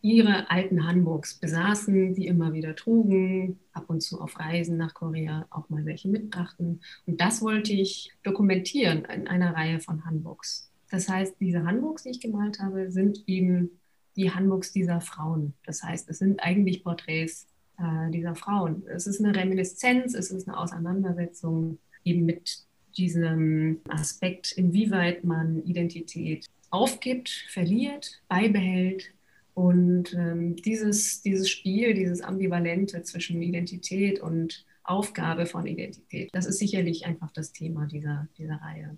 ihre 0.04 0.52
alten 0.52 0.86
Hanboks 0.86 1.36
besaßen, 1.36 2.14
die 2.14 2.28
immer 2.28 2.52
wieder 2.52 2.76
trugen, 2.76 3.58
ab 3.72 3.86
und 3.88 4.02
zu 4.02 4.20
auf 4.20 4.38
Reisen 4.38 4.76
nach 4.76 4.94
Korea 4.94 5.48
auch 5.50 5.70
mal 5.70 5.86
welche 5.86 6.10
mitbrachten. 6.10 6.82
Und 7.06 7.22
das 7.22 7.42
wollte 7.42 7.72
ich 7.72 8.12
dokumentieren 8.22 9.06
in 9.06 9.28
einer 9.30 9.56
Reihe 9.56 9.80
von 9.80 10.06
Hanboks. 10.06 10.70
Das 10.92 11.08
heißt, 11.08 11.38
diese 11.40 11.64
Hanboks, 11.64 12.04
die 12.04 12.10
ich 12.10 12.20
gemalt 12.20 12.60
habe, 12.60 12.92
sind 12.92 13.24
eben 13.28 13.80
die 14.18 14.30
Hanboks 14.30 14.74
dieser 14.74 15.00
Frauen. 15.00 15.54
Das 15.66 15.82
heißt, 15.82 16.10
es 16.10 16.20
sind 16.20 16.44
eigentlich 16.44 16.84
Porträts 16.84 17.48
äh, 17.80 18.12
dieser 18.12 18.36
Frauen. 18.36 18.84
Es 18.88 19.08
ist 19.08 19.24
eine 19.24 19.34
Reminiszenz, 19.34 20.16
es 20.16 20.32
ist 20.32 20.50
eine 20.50 20.58
Auseinandersetzung 20.58 21.80
eben 22.04 22.26
mit 22.26 22.66
diesem 22.98 23.80
Aspekt, 23.88 24.52
inwieweit 24.52 25.24
man 25.24 25.64
Identität 25.64 26.46
aufgibt, 26.72 27.30
verliert, 27.50 28.22
beibehält 28.28 29.13
und 29.54 30.14
ähm, 30.14 30.56
dieses, 30.56 31.22
dieses 31.22 31.50
Spiel, 31.50 31.94
dieses 31.94 32.22
Ambivalente 32.22 33.04
zwischen 33.04 33.42
Identität 33.42 34.20
und 34.20 34.66
Aufgabe 34.84 35.46
von 35.46 35.68
Identität, 35.68 36.30
das 36.34 36.46
ist 36.46 36.60
sicherlich 36.60 37.06
einfach 37.06 37.32
das 37.32 37.54
Thema 37.54 37.86
dieser, 37.86 38.28
dieser 38.38 38.56
Reihe. 38.56 38.98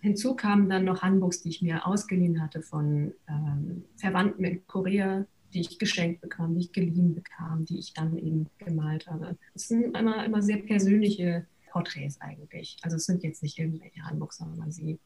Hinzu 0.00 0.34
kamen 0.36 0.68
dann 0.68 0.84
noch 0.84 1.02
Handbooks, 1.02 1.42
die 1.42 1.48
ich 1.48 1.62
mir 1.62 1.86
ausgeliehen 1.86 2.42
hatte 2.42 2.62
von 2.62 3.12
ähm, 3.28 3.84
Verwandten 3.96 4.44
in 4.44 4.66
Korea, 4.66 5.26
die 5.52 5.60
ich 5.60 5.78
geschenkt 5.78 6.20
bekam, 6.20 6.54
die 6.54 6.60
ich 6.60 6.72
geliehen 6.72 7.14
bekam, 7.14 7.64
die 7.64 7.78
ich 7.78 7.94
dann 7.94 8.18
eben 8.18 8.46
gemalt 8.58 9.06
habe. 9.06 9.36
Es 9.54 9.68
sind 9.68 9.96
immer, 9.96 10.24
immer 10.24 10.42
sehr 10.42 10.58
persönliche 10.58 11.46
Porträts 11.70 12.20
eigentlich. 12.20 12.76
Also 12.82 12.96
es 12.96 13.06
sind 13.06 13.22
jetzt 13.24 13.42
nicht 13.42 13.58
irgendwelche 13.58 14.02
Handbooks, 14.02 14.36
sondern 14.38 14.70
sie 14.70 14.98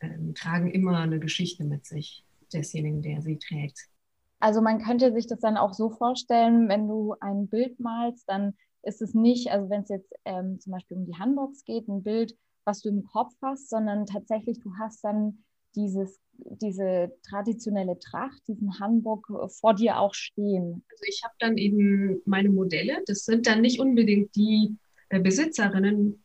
ähm, 0.00 0.34
tragen 0.34 0.70
immer 0.70 0.98
eine 0.98 1.20
Geschichte 1.20 1.64
mit 1.64 1.86
sich 1.86 2.25
desjenigen, 2.48 3.02
der 3.02 3.22
sie 3.22 3.38
trägt. 3.38 3.88
Also 4.38 4.60
man 4.60 4.82
könnte 4.82 5.12
sich 5.12 5.26
das 5.26 5.40
dann 5.40 5.56
auch 5.56 5.72
so 5.72 5.90
vorstellen, 5.90 6.68
wenn 6.68 6.88
du 6.88 7.14
ein 7.20 7.48
Bild 7.48 7.80
malst, 7.80 8.28
dann 8.28 8.54
ist 8.82 9.02
es 9.02 9.14
nicht, 9.14 9.50
also 9.50 9.68
wenn 9.70 9.82
es 9.82 9.88
jetzt 9.88 10.12
ähm, 10.24 10.60
zum 10.60 10.72
Beispiel 10.72 10.96
um 10.96 11.06
die 11.06 11.18
Handbox 11.18 11.64
geht, 11.64 11.88
ein 11.88 12.02
Bild, 12.02 12.36
was 12.64 12.82
du 12.82 12.88
im 12.88 13.04
Kopf 13.04 13.32
hast, 13.42 13.70
sondern 13.70 14.06
tatsächlich 14.06 14.60
du 14.60 14.70
hast 14.78 15.02
dann 15.04 15.44
dieses, 15.74 16.20
diese 16.32 17.12
traditionelle 17.28 17.98
Tracht, 17.98 18.40
diesen 18.48 18.78
Hanbok 18.78 19.28
äh, 19.30 19.48
vor 19.48 19.74
dir 19.74 19.98
auch 19.98 20.14
stehen. 20.14 20.84
Also 20.90 21.04
ich 21.06 21.22
habe 21.24 21.34
dann 21.38 21.56
eben 21.56 22.20
meine 22.24 22.48
Modelle, 22.48 23.02
das 23.06 23.24
sind 23.24 23.46
dann 23.46 23.60
nicht 23.60 23.80
unbedingt 23.80 24.34
die 24.34 24.76
äh, 25.08 25.20
Besitzerinnen 25.20 26.22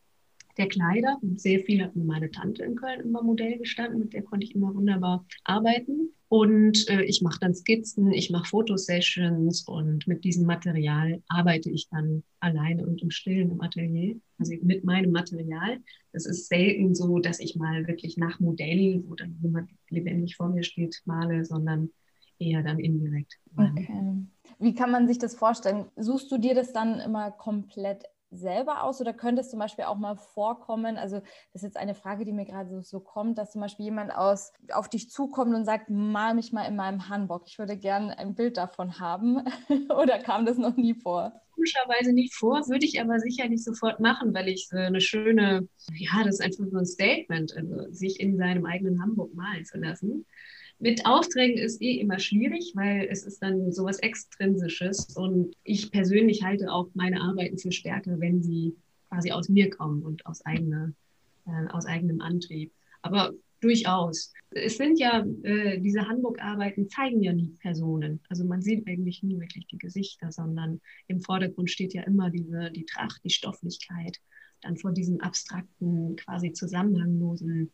der 0.62 0.68
Kleider. 0.68 1.18
Sehr 1.36 1.60
viel 1.60 1.82
hat 1.82 1.96
meine 1.96 2.30
Tante 2.30 2.64
in 2.64 2.76
Köln 2.76 3.00
immer 3.00 3.22
Modell 3.22 3.58
gestanden, 3.58 3.98
mit 3.98 4.12
der 4.12 4.22
konnte 4.22 4.44
ich 4.44 4.54
immer 4.54 4.74
wunderbar 4.74 5.26
arbeiten. 5.44 6.10
Und 6.28 6.88
äh, 6.88 7.02
ich 7.02 7.20
mache 7.20 7.38
dann 7.40 7.54
Skizzen, 7.54 8.10
ich 8.12 8.30
mache 8.30 8.48
Fotosessions 8.48 9.68
und 9.68 10.06
mit 10.06 10.24
diesem 10.24 10.46
Material 10.46 11.22
arbeite 11.28 11.70
ich 11.70 11.88
dann 11.90 12.22
alleine 12.40 12.86
und 12.86 13.02
im 13.02 13.10
Stillen 13.10 13.50
im 13.50 13.60
Atelier, 13.60 14.16
also 14.38 14.54
mit 14.62 14.84
meinem 14.84 15.12
Material. 15.12 15.78
Es 16.12 16.24
ist 16.24 16.48
selten 16.48 16.94
so, 16.94 17.18
dass 17.18 17.38
ich 17.38 17.56
mal 17.56 17.86
wirklich 17.86 18.16
nach 18.16 18.40
Modell, 18.40 19.04
wo 19.06 19.14
dann 19.14 19.36
jemand 19.42 19.70
lebendig 19.90 20.36
vor 20.36 20.48
mir 20.48 20.62
steht, 20.62 21.02
male, 21.04 21.44
sondern 21.44 21.90
eher 22.38 22.62
dann 22.62 22.78
indirekt. 22.78 23.38
Okay. 23.54 24.24
Wie 24.58 24.74
kann 24.74 24.90
man 24.90 25.06
sich 25.08 25.18
das 25.18 25.34
vorstellen? 25.34 25.86
Suchst 25.96 26.32
du 26.32 26.38
dir 26.38 26.54
das 26.54 26.72
dann 26.72 26.98
immer 27.00 27.30
komplett 27.30 28.04
selber 28.32 28.82
aus 28.82 29.00
oder 29.00 29.12
könnte 29.12 29.42
es 29.42 29.50
zum 29.50 29.58
Beispiel 29.58 29.84
auch 29.84 29.98
mal 29.98 30.16
vorkommen, 30.16 30.96
also 30.96 31.20
das 31.52 31.56
ist 31.56 31.62
jetzt 31.62 31.76
eine 31.76 31.94
Frage, 31.94 32.24
die 32.24 32.32
mir 32.32 32.44
gerade 32.44 32.70
so, 32.70 32.80
so, 32.80 33.00
kommt, 33.00 33.38
dass 33.38 33.52
zum 33.52 33.60
Beispiel 33.60 33.84
jemand 33.84 34.14
aus, 34.14 34.52
auf 34.72 34.88
dich 34.88 35.10
zukommt 35.10 35.54
und 35.54 35.64
sagt, 35.64 35.90
mal 35.90 36.34
mich 36.34 36.52
mal 36.52 36.64
in 36.64 36.76
meinem 36.76 37.08
Hanbok, 37.08 37.44
ich 37.46 37.58
würde 37.58 37.76
gerne 37.76 38.18
ein 38.18 38.34
Bild 38.34 38.56
davon 38.56 38.98
haben 38.98 39.42
oder 39.88 40.18
kam 40.18 40.46
das 40.46 40.58
noch 40.58 40.76
nie 40.76 40.94
vor? 40.94 41.32
Komischerweise 41.54 42.12
nicht 42.12 42.34
vor, 42.34 42.66
würde 42.68 42.86
ich 42.86 43.00
aber 43.00 43.20
sicherlich 43.20 43.62
sofort 43.62 44.00
machen, 44.00 44.34
weil 44.34 44.48
ich 44.48 44.68
so 44.68 44.76
eine 44.76 45.00
schöne, 45.00 45.68
ja, 45.92 46.24
das 46.24 46.36
ist 46.36 46.42
einfach 46.42 46.64
so 46.70 46.78
ein 46.78 46.86
Statement, 46.86 47.54
also 47.56 47.92
sich 47.92 48.18
in 48.20 48.36
seinem 48.38 48.64
eigenen 48.64 49.02
Hamburg 49.02 49.34
malen 49.34 49.64
zu 49.64 49.78
lassen. 49.78 50.26
Mit 50.82 51.06
Aufträgen 51.06 51.58
ist 51.58 51.80
eh 51.80 52.00
immer 52.00 52.18
schwierig, 52.18 52.72
weil 52.74 53.06
es 53.08 53.22
ist 53.22 53.40
dann 53.40 53.70
sowas 53.70 54.00
Extrinsisches 54.00 55.16
und 55.16 55.54
ich 55.62 55.92
persönlich 55.92 56.42
halte 56.42 56.72
auch 56.72 56.88
meine 56.94 57.20
Arbeiten 57.20 57.56
für 57.56 57.70
stärker, 57.70 58.18
wenn 58.18 58.42
sie 58.42 58.74
quasi 59.08 59.30
aus 59.30 59.48
mir 59.48 59.70
kommen 59.70 60.02
und 60.02 60.26
aus, 60.26 60.44
eigener, 60.44 60.92
äh, 61.46 61.68
aus 61.68 61.86
eigenem 61.86 62.20
Antrieb. 62.20 62.72
Aber 63.00 63.32
durchaus. 63.60 64.32
Es 64.50 64.76
sind 64.76 64.98
ja, 64.98 65.24
äh, 65.44 65.78
diese 65.78 66.08
Handbucharbeiten 66.08 66.88
zeigen 66.88 67.22
ja 67.22 67.32
nie 67.32 67.54
Personen. 67.60 68.18
Also 68.28 68.44
man 68.44 68.60
sieht 68.60 68.84
eigentlich 68.88 69.22
nie 69.22 69.38
wirklich 69.38 69.68
die 69.68 69.78
Gesichter, 69.78 70.32
sondern 70.32 70.80
im 71.06 71.20
Vordergrund 71.20 71.70
steht 71.70 71.94
ja 71.94 72.02
immer 72.02 72.28
diese, 72.28 72.72
die 72.72 72.86
Tracht, 72.86 73.20
die 73.22 73.30
Stofflichkeit, 73.30 74.18
dann 74.62 74.76
vor 74.76 74.90
diesem 74.90 75.20
abstrakten, 75.20 76.16
quasi 76.16 76.52
zusammenhanglosen 76.52 77.70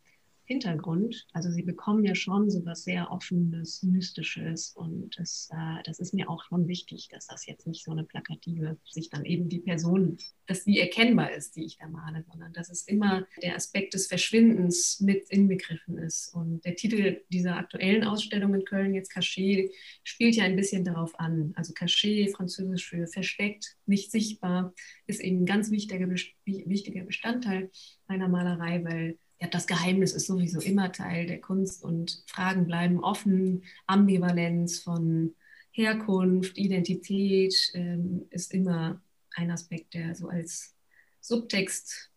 Hintergrund. 0.49 1.27
Also 1.31 1.51
sie 1.51 1.61
bekommen 1.61 2.03
ja 2.03 2.15
schon 2.15 2.49
so 2.49 2.65
was 2.65 2.83
sehr 2.83 3.11
Offenes, 3.11 3.83
Mystisches 3.83 4.71
und 4.75 5.15
das, 5.19 5.47
äh, 5.53 5.83
das 5.83 5.99
ist 5.99 6.11
mir 6.11 6.27
auch 6.27 6.43
schon 6.43 6.67
wichtig, 6.67 7.07
dass 7.11 7.27
das 7.27 7.45
jetzt 7.45 7.67
nicht 7.67 7.85
so 7.85 7.91
eine 7.91 8.03
plakative, 8.03 8.77
sich 8.89 9.11
dann 9.11 9.25
eben 9.25 9.47
die 9.47 9.59
Person, 9.59 10.17
dass 10.47 10.63
die 10.63 10.79
erkennbar 10.79 11.31
ist, 11.31 11.55
die 11.55 11.65
ich 11.65 11.77
da 11.77 11.87
male, 11.87 12.25
sondern 12.27 12.51
dass 12.53 12.71
es 12.71 12.81
immer 12.87 13.27
der 13.43 13.55
Aspekt 13.55 13.93
des 13.93 14.07
Verschwindens 14.07 14.99
mit 14.99 15.29
inbegriffen 15.29 15.99
ist. 15.99 16.33
Und 16.33 16.65
der 16.65 16.75
Titel 16.75 17.21
dieser 17.29 17.55
aktuellen 17.55 18.03
Ausstellung 18.03 18.55
in 18.55 18.65
Köln, 18.65 18.95
jetzt 18.95 19.13
Cachet, 19.13 19.71
spielt 20.03 20.35
ja 20.35 20.45
ein 20.45 20.55
bisschen 20.55 20.83
darauf 20.83 21.19
an. 21.19 21.53
Also 21.55 21.73
Cachet, 21.73 22.35
französisch 22.35 22.89
für 22.89 23.05
versteckt, 23.05 23.77
nicht 23.85 24.09
sichtbar, 24.09 24.73
ist 25.05 25.21
eben 25.21 25.43
ein 25.43 25.45
ganz 25.45 25.69
wichtiger, 25.69 26.09
wichtiger 26.09 27.03
Bestandteil 27.03 27.69
meiner 28.07 28.27
Malerei, 28.27 28.83
weil 28.83 29.19
ja, 29.41 29.47
das 29.47 29.67
Geheimnis 29.67 30.13
ist 30.13 30.27
sowieso 30.27 30.59
immer 30.59 30.91
Teil 30.91 31.25
der 31.25 31.39
Kunst 31.39 31.83
und 31.83 32.23
Fragen 32.27 32.65
bleiben 32.65 33.03
offen. 33.03 33.63
Ambivalenz 33.87 34.79
von 34.79 35.33
Herkunft, 35.71 36.57
Identität 36.57 37.53
ähm, 37.73 38.27
ist 38.31 38.53
immer 38.53 39.01
ein 39.35 39.51
Aspekt, 39.51 39.93
der 39.93 40.15
so 40.15 40.27
als 40.27 40.75
Subtext 41.21 42.11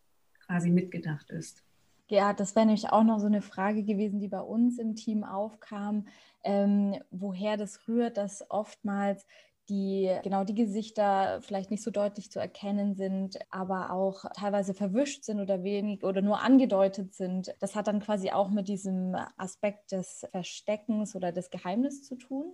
quasi 0.45 0.69
mitgedacht 0.69 1.29
ist. 1.29 1.63
Ja, 2.09 2.33
das 2.33 2.55
wäre 2.55 2.65
nämlich 2.65 2.89
auch 2.89 3.03
noch 3.03 3.19
so 3.19 3.27
eine 3.27 3.41
Frage 3.41 3.83
gewesen, 3.83 4.19
die 4.19 4.27
bei 4.27 4.41
uns 4.41 4.77
im 4.77 4.95
Team 4.95 5.23
aufkam, 5.23 6.07
ähm, 6.43 6.99
woher 7.09 7.55
das 7.55 7.87
rührt, 7.87 8.17
dass 8.17 8.43
oftmals 8.51 9.25
die 9.69 10.11
genau 10.23 10.43
die 10.43 10.55
Gesichter 10.55 11.41
vielleicht 11.41 11.71
nicht 11.71 11.83
so 11.83 11.91
deutlich 11.91 12.29
zu 12.31 12.39
erkennen 12.39 12.95
sind, 12.95 13.39
aber 13.49 13.91
auch 13.91 14.25
teilweise 14.35 14.73
verwischt 14.73 15.23
sind 15.23 15.39
oder 15.39 15.63
wenig 15.63 16.03
oder 16.03 16.21
nur 16.21 16.41
angedeutet 16.41 17.13
sind. 17.13 17.53
Das 17.59 17.75
hat 17.75 17.87
dann 17.87 17.99
quasi 17.99 18.31
auch 18.31 18.49
mit 18.49 18.67
diesem 18.67 19.15
Aspekt 19.37 19.91
des 19.91 20.25
Versteckens 20.31 21.15
oder 21.15 21.31
des 21.31 21.49
Geheimnisses 21.49 22.03
zu 22.03 22.15
tun. 22.15 22.53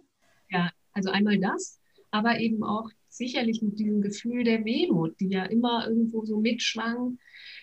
Ja, 0.49 0.71
also 0.93 1.09
einmal 1.09 1.39
das, 1.39 1.79
aber 2.11 2.39
eben 2.39 2.63
auch 2.63 2.89
sicherlich 3.07 3.61
mit 3.61 3.79
diesem 3.79 4.01
Gefühl 4.01 4.43
der 4.43 4.63
Wehmut, 4.65 5.19
die 5.19 5.29
ja 5.29 5.45
immer 5.45 5.87
irgendwo 5.87 6.25
so 6.25 6.37
mitschwang, 6.39 7.17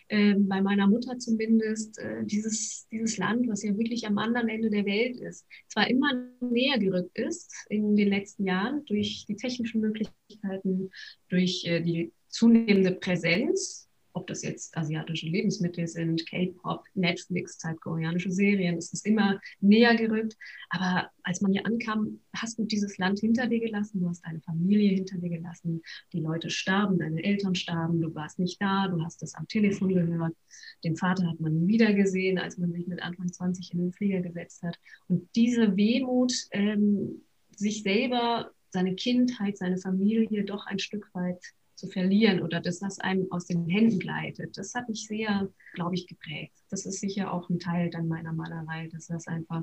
äh, 0.09 0.35
bei 0.39 0.61
meiner 0.61 0.87
Mutter 0.87 1.19
zumindest, 1.19 1.99
äh, 1.99 2.25
dieses, 2.25 2.87
dieses 2.91 3.19
Land, 3.19 3.49
was 3.49 3.63
ja 3.63 3.77
wirklich 3.77 4.07
am 4.07 4.19
anderen 4.19 4.49
Ende 4.49 4.71
der 4.71 4.87
Welt 4.87 5.17
ist, 5.17 5.47
zwar 5.69 5.89
immer 5.89 6.13
näher 6.41 6.79
gerückt 6.79 7.19
ist 7.19 7.53
in 7.69 7.97
den 7.97 8.09
letzten 8.09 8.47
Jahren 8.47 8.85
durch 8.87 9.25
die 9.29 9.37
technischen 9.37 9.81
Möglichkeiten, 9.81 10.91
durch 11.29 11.65
äh, 11.65 11.81
die 11.81 12.13
zunehmende 12.29 12.93
Präsenz 12.93 13.86
ob 14.17 14.27
das 14.27 14.43
jetzt 14.43 14.75
asiatische 14.77 15.27
Lebensmittel 15.27 15.87
sind, 15.87 16.27
K-Pop, 16.27 16.85
Netflix, 16.95 17.59
koreanische 17.81 18.33
Serien, 18.33 18.79
es 18.79 18.91
ist 18.93 19.07
immer 19.07 19.39
näher 19.61 19.95
gerückt. 19.95 20.39
Aber 20.71 21.11
als 21.23 21.43
man 21.43 21.53
hier 21.53 21.67
ankam, 21.67 22.21
hast 22.35 22.59
du 22.59 22.65
dieses 22.65 22.97
Land 22.97 23.21
hinter 23.21 23.47
dir 23.47 23.61
gelassen, 23.61 24.01
du 24.01 24.09
hast 24.09 24.25
deine 24.25 24.41
Familie 24.41 24.95
hinter 24.95 25.19
dir 25.19 25.29
gelassen, 25.29 25.83
die 26.15 26.21
Leute 26.21 26.49
starben, 26.49 26.99
deine 26.99 27.23
Eltern 27.23 27.55
starben, 27.55 28.01
du 28.01 28.15
warst 28.15 28.39
nicht 28.39 28.61
da, 28.61 28.89
du 28.89 29.05
hast 29.05 29.23
es 29.23 29.35
am 29.35 29.47
Telefon 29.49 29.91
gehört. 29.91 30.35
Den 30.83 30.97
Vater 30.97 31.27
hat 31.29 31.39
man 31.39 31.55
nie 31.55 31.75
wieder 31.75 31.93
gesehen, 31.93 32.39
als 32.39 32.57
man 32.57 32.73
sich 32.73 32.87
mit 32.87 33.03
Anfang 33.03 33.31
20 33.31 33.75
in 33.75 33.81
den 33.81 33.93
Flieger 33.93 34.21
gesetzt 34.21 34.63
hat. 34.63 34.79
Und 35.09 35.29
diese 35.37 35.77
Wehmut, 35.77 36.33
ähm, 36.53 37.23
sich 37.55 37.83
selber, 37.83 38.51
seine 38.71 38.95
Kindheit, 38.95 39.59
seine 39.59 39.77
Familie 39.77 40.45
doch 40.45 40.67
ein 40.67 40.79
Stück 40.79 41.07
weit 41.13 41.53
zu 41.77 41.87
verlieren 41.89 42.43
oder 42.43 42.61
dass 42.61 42.81
das 42.81 42.99
einem 42.99 43.31
aus 43.31 43.47
den 43.47 43.69
Händen 43.69 43.99
gleitet. 43.99 44.57
Das 44.57 44.75
hat 44.75 44.89
mich 44.89 45.07
sehr, 45.07 45.49
glaube 45.75 45.95
ich, 45.95 46.07
geprägt. 46.07 46.57
Das 46.71 46.87
ist 46.87 47.01
sicher 47.01 47.33
auch 47.33 47.49
ein 47.51 47.59
Teil 47.59 47.91
dann 47.91 48.09
meiner 48.09 48.33
Malerei, 48.33 48.89
dass 48.89 49.07
das 49.07 49.27
einfach 49.27 49.63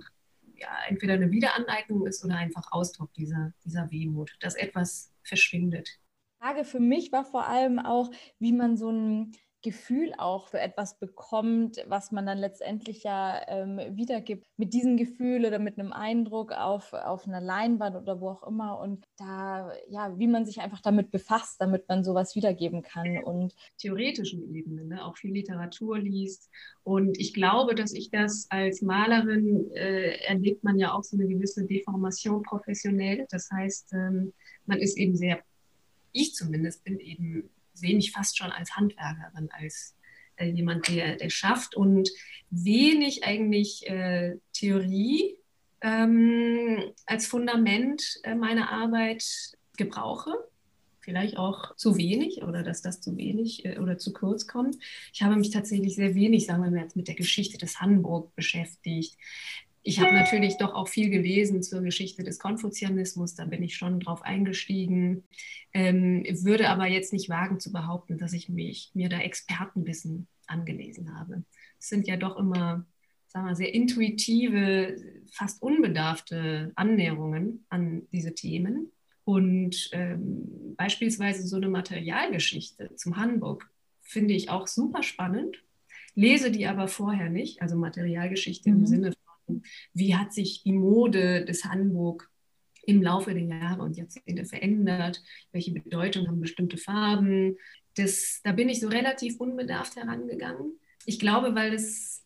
ja, 0.56 0.69
entweder 0.88 1.13
eine 1.13 1.32
Wiederaneignung 1.32 2.06
ist 2.06 2.23
oder 2.23 2.38
einfach 2.38 2.71
Ausdruck 2.71 3.12
dieser, 3.13 3.54
dieser 3.65 3.89
Wehmut, 3.91 4.36
dass 4.39 4.56
etwas 4.56 5.12
verschwindet. 5.23 5.99
Frage 6.39 6.65
für 6.65 6.80
mich 6.80 7.12
war 7.12 7.26
vor 7.26 7.47
allem 7.47 7.80
auch, 7.80 8.12
wie 8.38 8.54
man 8.54 8.78
so 8.78 8.89
ein 8.89 9.32
Gefühl 9.63 10.13
auch 10.17 10.49
für 10.49 10.60
etwas 10.60 10.99
bekommt, 10.99 11.78
was 11.88 12.12
man 12.12 12.26
dann 12.26 12.38
letztendlich 12.38 13.04
ja 13.04 13.41
ähm, 13.47 13.80
wiedergibt, 13.97 14.45
mit 14.58 14.73
diesem 14.73 14.97
Gefühl 14.97 15.45
oder 15.45 15.58
mit 15.58 15.80
einem 15.80 15.93
Eindruck 15.93 16.52
auf, 16.52 16.91
auf 16.91 17.28
einer 17.28 17.41
Leinwand 17.41 17.95
oder 17.95 18.19
wo 18.19 18.30
auch 18.30 18.45
immer. 18.45 18.80
Und 18.80 19.06
da, 19.17 19.71
ja, 19.88 20.19
wie 20.19 20.28
man 20.28 20.45
sich 20.45 20.60
einfach 20.60 20.82
damit 20.82 21.12
befasst, 21.12 21.62
damit 21.62 21.88
man 21.88 22.04
sowas 22.04 22.36
wiedergeben 22.36 22.84
kann. 22.84 23.23
Und 23.23 23.56
theoretischen 23.78 24.54
Ebene, 24.54 24.86
ne? 24.86 25.04
auch 25.06 25.17
viel 25.17 25.32
Literatur 25.32 25.97
liest. 25.97 26.49
Und 26.84 27.17
ich 27.17 27.34
glaube, 27.34 27.73
dass 27.73 27.93
ich 27.93 28.12
das 28.12 28.47
als 28.49 28.82
Malerin 28.82 29.71
äh, 29.71 30.17
erlebt 30.26 30.63
man 30.65 30.78
ja 30.78 30.93
auch 30.93 31.04
so 31.04 31.15
eine 31.15 31.28
gewisse 31.28 31.65
Deformation 31.65 32.43
professionell. 32.43 33.26
Das 33.30 33.49
heißt, 33.49 33.93
ähm, 33.93 34.34
man 34.65 34.80
ist 34.80 34.97
eben 34.97 35.15
sehr, 35.15 35.39
ich 36.12 36.34
zumindest 36.34 36.84
bin 36.84 36.99
eben 36.99 37.49
sehe 37.73 37.95
mich 37.95 38.12
fast 38.12 38.38
schon 38.38 38.51
als 38.51 38.75
Handwerkerin, 38.75 39.49
als 39.51 39.95
äh, 40.36 40.45
jemand, 40.45 40.88
der, 40.88 41.15
der 41.15 41.29
schafft 41.29 41.75
und 41.75 42.09
wenig 42.49 43.23
eigentlich 43.23 43.88
äh, 43.88 44.38
Theorie 44.53 45.38
ähm, 45.81 46.93
als 47.05 47.27
Fundament 47.27 48.19
äh, 48.23 48.36
meiner 48.36 48.71
Arbeit 48.71 49.23
gebrauche. 49.77 50.31
Vielleicht 51.01 51.38
auch 51.38 51.75
zu 51.75 51.97
wenig 51.97 52.43
oder 52.43 52.63
dass 52.63 52.81
das 52.81 53.01
zu 53.01 53.17
wenig 53.17 53.65
äh, 53.65 53.77
oder 53.77 53.97
zu 53.97 54.13
kurz 54.13 54.47
kommt. 54.47 54.77
Ich 55.12 55.21
habe 55.21 55.36
mich 55.36 55.49
tatsächlich 55.49 55.95
sehr 55.95 56.15
wenig, 56.15 56.45
sagen 56.45 56.63
wir 56.63 56.71
mal, 56.71 56.88
mit 56.95 57.07
der 57.09 57.15
Geschichte 57.15 57.57
des 57.57 57.81
Hamburg 57.81 58.33
beschäftigt. 58.36 59.17
Ich 59.85 59.99
habe 59.99 60.13
natürlich 60.13 60.57
doch 60.57 60.73
auch 60.73 60.87
viel 60.87 61.09
gelesen 61.09 61.61
zur 61.61 61.81
Geschichte 61.81 62.23
des 62.23 62.39
Konfuzianismus, 62.39 63.35
da 63.35 63.45
bin 63.45 63.61
ich 63.61 63.75
schon 63.75 63.99
drauf 63.99 64.21
eingestiegen, 64.21 65.25
ähm, 65.73 66.23
würde 66.43 66.69
aber 66.69 66.87
jetzt 66.87 67.11
nicht 67.11 67.29
wagen 67.29 67.59
zu 67.59 67.71
behaupten, 67.71 68.17
dass 68.17 68.31
ich 68.31 68.47
mich, 68.47 68.91
mir 68.93 69.09
da 69.09 69.19
Expertenwissen 69.19 70.27
angelesen 70.47 71.17
habe. 71.17 71.43
Es 71.79 71.89
sind 71.89 72.07
ja 72.07 72.15
doch 72.15 72.37
immer 72.37 72.85
sagen 73.33 73.47
wir, 73.47 73.55
sehr 73.55 73.73
intuitive, 73.73 74.95
fast 75.31 75.61
unbedarfte 75.61 76.71
Annäherungen 76.75 77.65
an 77.69 78.03
diese 78.11 78.35
Themen. 78.35 78.91
Und 79.25 79.89
ähm, 79.93 80.75
beispielsweise 80.77 81.47
so 81.47 81.55
eine 81.55 81.69
Materialgeschichte 81.69 82.95
zum 82.95 83.17
Hamburg 83.17 83.69
finde 84.01 84.33
ich 84.33 84.49
auch 84.49 84.67
super 84.67 85.01
spannend, 85.01 85.63
lese 86.13 86.51
die 86.51 86.67
aber 86.67 86.87
vorher 86.87 87.29
nicht, 87.29 87.61
also 87.61 87.75
Materialgeschichte 87.75 88.69
mhm. 88.69 88.75
im 88.77 88.85
Sinne 88.85 89.13
wie 89.93 90.15
hat 90.15 90.34
sich 90.34 90.63
die 90.63 90.73
Mode 90.73 91.45
des 91.45 91.65
Hanbok 91.65 92.29
im 92.86 93.01
Laufe 93.01 93.34
der 93.34 93.43
Jahre 93.43 93.84
und 93.84 93.97
Jahrzehnte 93.97 94.45
verändert? 94.45 95.21
Welche 95.51 95.71
Bedeutung 95.71 96.27
haben 96.27 96.41
bestimmte 96.41 96.77
Farben? 96.77 97.58
Das, 97.95 98.41
da 98.43 98.51
bin 98.51 98.69
ich 98.69 98.79
so 98.79 98.88
relativ 98.88 99.39
unbedarft 99.39 99.95
herangegangen. 99.95 100.79
Ich 101.06 101.19
glaube, 101.19 101.56
weil 101.56 101.73
es 101.73 102.23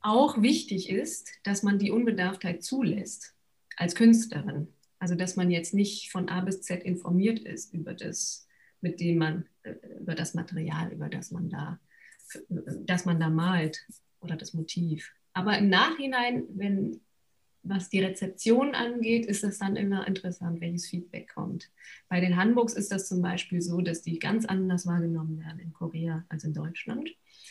auch 0.00 0.40
wichtig 0.40 0.88
ist, 0.90 1.30
dass 1.42 1.62
man 1.62 1.78
die 1.78 1.90
Unbedarftheit 1.90 2.62
zulässt 2.62 3.34
als 3.76 3.94
Künstlerin. 3.94 4.68
Also 4.98 5.14
dass 5.14 5.36
man 5.36 5.50
jetzt 5.50 5.74
nicht 5.74 6.10
von 6.10 6.28
A 6.28 6.40
bis 6.40 6.62
Z 6.62 6.82
informiert 6.84 7.40
ist 7.40 7.74
über 7.74 7.92
das, 7.92 8.46
mit 8.80 9.00
dem 9.00 9.18
man, 9.18 9.46
äh, 9.62 9.74
über 10.00 10.14
das 10.14 10.34
Material, 10.34 10.92
über 10.92 11.08
das 11.08 11.30
man 11.30 11.50
da, 11.50 11.80
das 12.48 13.04
man 13.04 13.20
da 13.20 13.28
malt 13.28 13.84
oder 14.20 14.36
das 14.36 14.54
Motiv. 14.54 15.12
Aber 15.36 15.58
im 15.58 15.68
Nachhinein, 15.68 16.44
wenn 16.54 17.02
was 17.62 17.90
die 17.90 18.00
Rezeption 18.00 18.74
angeht, 18.74 19.26
ist 19.26 19.44
es 19.44 19.58
dann 19.58 19.76
immer 19.76 20.08
interessant, 20.08 20.62
welches 20.62 20.86
Feedback 20.86 21.28
kommt. 21.34 21.70
Bei 22.08 22.20
den 22.20 22.36
Handbooks 22.36 22.72
ist 22.72 22.90
das 22.90 23.06
zum 23.06 23.20
Beispiel 23.20 23.60
so, 23.60 23.82
dass 23.82 24.00
die 24.00 24.18
ganz 24.18 24.46
anders 24.46 24.86
wahrgenommen 24.86 25.38
werden 25.44 25.58
in 25.60 25.74
Korea 25.74 26.24
als 26.30 26.44
in 26.44 26.54
Deutschland. 26.54 27.10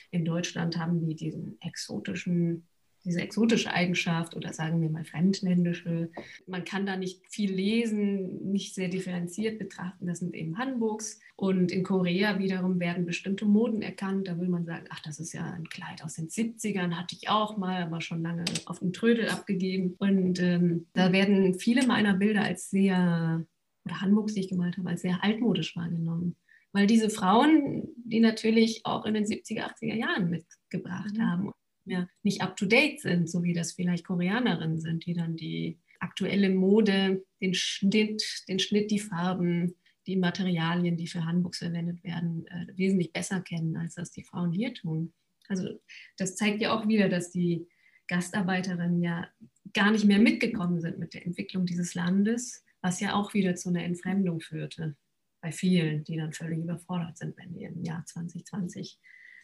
In 0.10 0.26
Deutschland 0.26 0.78
haben 0.78 1.06
die 1.06 1.16
diesen 1.16 1.62
exotischen 1.62 2.66
diese 3.06 3.22
exotische 3.22 3.72
Eigenschaft 3.72 4.36
oder 4.36 4.52
sagen 4.52 4.82
wir 4.82 4.90
mal 4.90 5.06
fremdländische. 5.06 6.10
Man 6.48 6.66
kann 6.66 6.86
da 6.86 6.98
nicht 6.98 7.22
viel 7.30 7.54
lesen, 7.54 8.52
nicht 8.52 8.76
sehr 8.76 8.90
differenziert 8.90 9.60
betrachten. 9.60 10.08
Das 10.08 10.20
sind 10.20 10.34
eben 10.36 10.58
Hanboks. 10.58 11.20
Und 11.36 11.72
in 11.72 11.84
Korea 11.84 12.40
wiederum 12.40 12.80
werden 12.80 13.06
bestimmte 13.06 13.46
Moden 13.46 13.82
erkannt. 13.82 14.28
Da 14.28 14.40
will 14.40 14.50
man 14.50 14.66
sagen, 14.66 14.86
ach, 14.90 15.02
das 15.02 15.20
ist 15.20 15.34
ja 15.34 15.46
ein 15.46 15.70
Kleid 15.70 16.04
aus 16.04 16.16
den 16.16 16.30
70ern, 16.30 16.96
hatte 16.96 17.16
ich 17.16 17.30
auch 17.30 17.58
mal, 17.58 17.84
aber 17.84 18.02
schon 18.02 18.22
lange 18.22 18.46
auf 18.66 18.80
den 18.80 18.94
Trödel 18.94 19.30
abgegeben. 19.30 19.96
Und 20.00 20.42
ähm, 20.42 20.88
da 20.94 21.12
werden 21.12 21.54
viele 21.54 21.86
meiner 21.86 22.16
Bilder 22.16 22.44
als 22.44 22.70
sehr, 22.70 23.46
oder 23.86 24.02
Hanboks, 24.02 24.34
die 24.34 24.42
ich 24.42 24.50
gemalt 24.50 24.78
habe, 24.78 24.90
als 24.90 25.02
sehr 25.02 25.24
altmodisch 25.24 25.76
wahrgenommen 25.76 26.36
weil 26.76 26.88
diese 26.88 27.10
Frauen, 27.10 27.88
die 27.96 28.20
natürlich 28.20 28.86
auch 28.86 29.06
in 29.06 29.14
den 29.14 29.24
70er, 29.24 29.62
80er 29.62 29.96
Jahren 29.96 30.30
mitgebracht 30.30 31.16
mhm. 31.16 31.22
haben 31.22 31.52
mehr 31.86 32.10
nicht 32.24 32.42
up-to-date 32.42 33.02
sind, 33.02 33.30
so 33.30 33.44
wie 33.44 33.54
das 33.54 33.74
vielleicht 33.74 34.06
Koreanerinnen 34.06 34.80
sind, 34.80 35.06
die 35.06 35.14
dann 35.14 35.36
die 35.36 35.80
aktuelle 36.00 36.50
Mode, 36.50 37.26
den 37.42 37.54
Schnitt, 37.54 38.24
den 38.48 38.60
Schnitt, 38.60 38.92
die 38.92 39.00
Farben, 39.00 39.76
die 40.08 40.18
Materialien, 40.18 40.98
die 40.98 41.08
für 41.08 41.26
Handbooks 41.26 41.60
verwendet 41.60 42.04
werden, 42.04 42.46
äh, 42.48 42.68
wesentlich 42.76 43.12
besser 43.12 43.42
kennen, 43.42 43.76
als 43.78 43.96
das 43.96 44.12
die 44.12 44.24
Frauen 44.24 44.52
hier 44.52 44.74
tun. 44.74 45.14
Also 45.48 45.80
das 46.18 46.36
zeigt 46.36 46.62
ja 46.62 46.74
auch 46.74 46.88
wieder, 46.88 47.10
dass 47.10 47.32
die 47.32 47.68
Gastarbeiterinnen 48.08 49.02
ja 49.02 49.28
gar 49.74 49.92
nicht 49.92 50.06
mehr 50.06 50.20
mitgekommen 50.20 50.80
sind 50.80 51.00
mit 51.00 51.14
der 51.14 51.26
Entwicklung 51.26 51.66
dieses 51.66 51.96
Landes, 51.96 52.64
was 52.82 53.00
ja 53.00 53.16
auch 53.16 53.34
wieder 53.34 53.56
zu 53.56 53.70
einer 53.70 53.84
Entfremdung 53.84 54.42
führte 54.42 54.96
bei 55.42 55.52
vielen, 55.52 56.04
die 56.04 56.18
dann 56.18 56.34
völlig 56.34 56.60
überfordert 56.60 57.18
sind, 57.18 57.38
wenn 57.38 57.54
die 57.54 57.64
im 57.64 57.84
Jahr 57.84 58.06
2020 58.06 59.00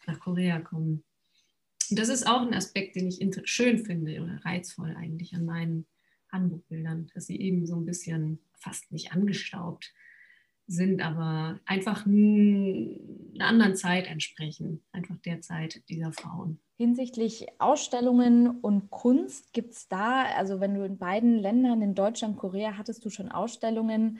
nach 0.06 0.20
Korea 0.20 0.60
kommen. 0.60 1.04
Und 1.92 1.98
das 1.98 2.08
ist 2.08 2.26
auch 2.26 2.40
ein 2.40 2.54
Aspekt, 2.54 2.96
den 2.96 3.06
ich 3.06 3.20
schön 3.44 3.84
finde 3.84 4.22
oder 4.22 4.40
reizvoll 4.46 4.96
eigentlich 4.96 5.34
an 5.34 5.44
meinen 5.44 5.86
Handbuchbildern, 6.32 7.10
dass 7.12 7.26
sie 7.26 7.38
eben 7.38 7.66
so 7.66 7.76
ein 7.76 7.84
bisschen 7.84 8.38
fast 8.54 8.90
nicht 8.92 9.12
angestaubt, 9.12 9.92
sind, 10.66 11.02
aber 11.02 11.60
einfach 11.66 12.06
einer 12.06 12.96
anderen 13.40 13.76
Zeit 13.76 14.06
entsprechen, 14.06 14.82
einfach 14.92 15.18
der 15.18 15.42
Zeit 15.42 15.86
dieser 15.90 16.14
Frauen. 16.14 16.60
Hinsichtlich 16.78 17.48
Ausstellungen 17.58 18.60
und 18.62 18.90
Kunst 18.90 19.52
gibt 19.52 19.74
es 19.74 19.86
da, 19.86 20.22
also 20.22 20.60
wenn 20.60 20.72
du 20.72 20.86
in 20.86 20.96
beiden 20.96 21.36
Ländern, 21.36 21.82
in 21.82 21.94
Deutschland, 21.94 22.38
Korea, 22.38 22.78
hattest 22.78 23.04
du 23.04 23.10
schon 23.10 23.30
Ausstellungen, 23.30 24.18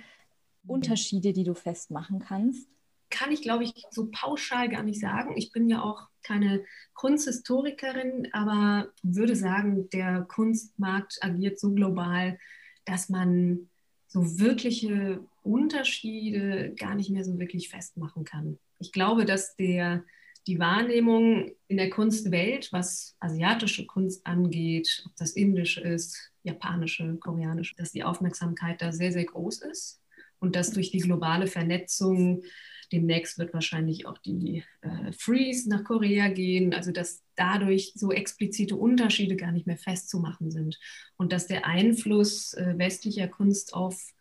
Unterschiede, 0.66 1.32
die 1.32 1.44
du 1.44 1.54
festmachen 1.54 2.18
kannst? 2.18 2.68
Kann 3.08 3.32
ich, 3.32 3.40
glaube 3.40 3.64
ich, 3.64 3.72
so 3.90 4.10
pauschal 4.12 4.68
gar 4.68 4.82
nicht 4.82 5.00
sagen. 5.00 5.32
Ich 5.38 5.52
bin 5.52 5.70
ja 5.70 5.82
auch 5.82 6.11
keine 6.22 6.64
Kunsthistorikerin, 6.94 8.28
aber 8.32 8.88
würde 9.02 9.36
sagen, 9.36 9.88
der 9.90 10.22
Kunstmarkt 10.22 11.18
agiert 11.20 11.58
so 11.58 11.72
global, 11.72 12.38
dass 12.84 13.08
man 13.08 13.68
so 14.08 14.38
wirkliche 14.38 15.24
Unterschiede 15.42 16.74
gar 16.76 16.94
nicht 16.94 17.10
mehr 17.10 17.24
so 17.24 17.38
wirklich 17.38 17.68
festmachen 17.68 18.24
kann. 18.24 18.58
Ich 18.78 18.92
glaube, 18.92 19.24
dass 19.24 19.56
der, 19.56 20.04
die 20.46 20.58
Wahrnehmung 20.58 21.52
in 21.68 21.76
der 21.76 21.90
Kunstwelt, 21.90 22.72
was 22.72 23.16
asiatische 23.20 23.86
Kunst 23.86 24.26
angeht, 24.26 25.02
ob 25.06 25.16
das 25.16 25.32
indische 25.32 25.80
ist, 25.80 26.32
japanische, 26.42 27.16
koreanische, 27.16 27.74
dass 27.76 27.92
die 27.92 28.04
Aufmerksamkeit 28.04 28.82
da 28.82 28.92
sehr, 28.92 29.12
sehr 29.12 29.24
groß 29.24 29.62
ist 29.62 30.00
und 30.40 30.56
dass 30.56 30.72
durch 30.72 30.90
die 30.90 30.98
globale 30.98 31.46
Vernetzung 31.46 32.42
demnächst 32.92 33.38
wird 33.38 33.54
wahrscheinlich 33.54 34.06
auch 34.06 34.18
die 34.18 34.62
äh, 34.82 35.12
Freeze 35.12 35.68
nach 35.68 35.84
Korea 35.84 36.28
gehen, 36.28 36.74
also 36.74 36.92
dass 36.92 37.22
dadurch 37.34 37.92
so 37.94 38.12
explizite 38.12 38.76
Unterschiede 38.76 39.36
gar 39.36 39.52
nicht 39.52 39.66
mehr 39.66 39.78
festzumachen 39.78 40.50
sind. 40.50 40.78
Und 41.16 41.32
dass 41.32 41.46
der 41.46 41.66
Einfluss 41.66 42.54
äh, 42.54 42.74
westlicher 42.76 43.28
Kunst 43.28 43.74
auf 43.74 44.12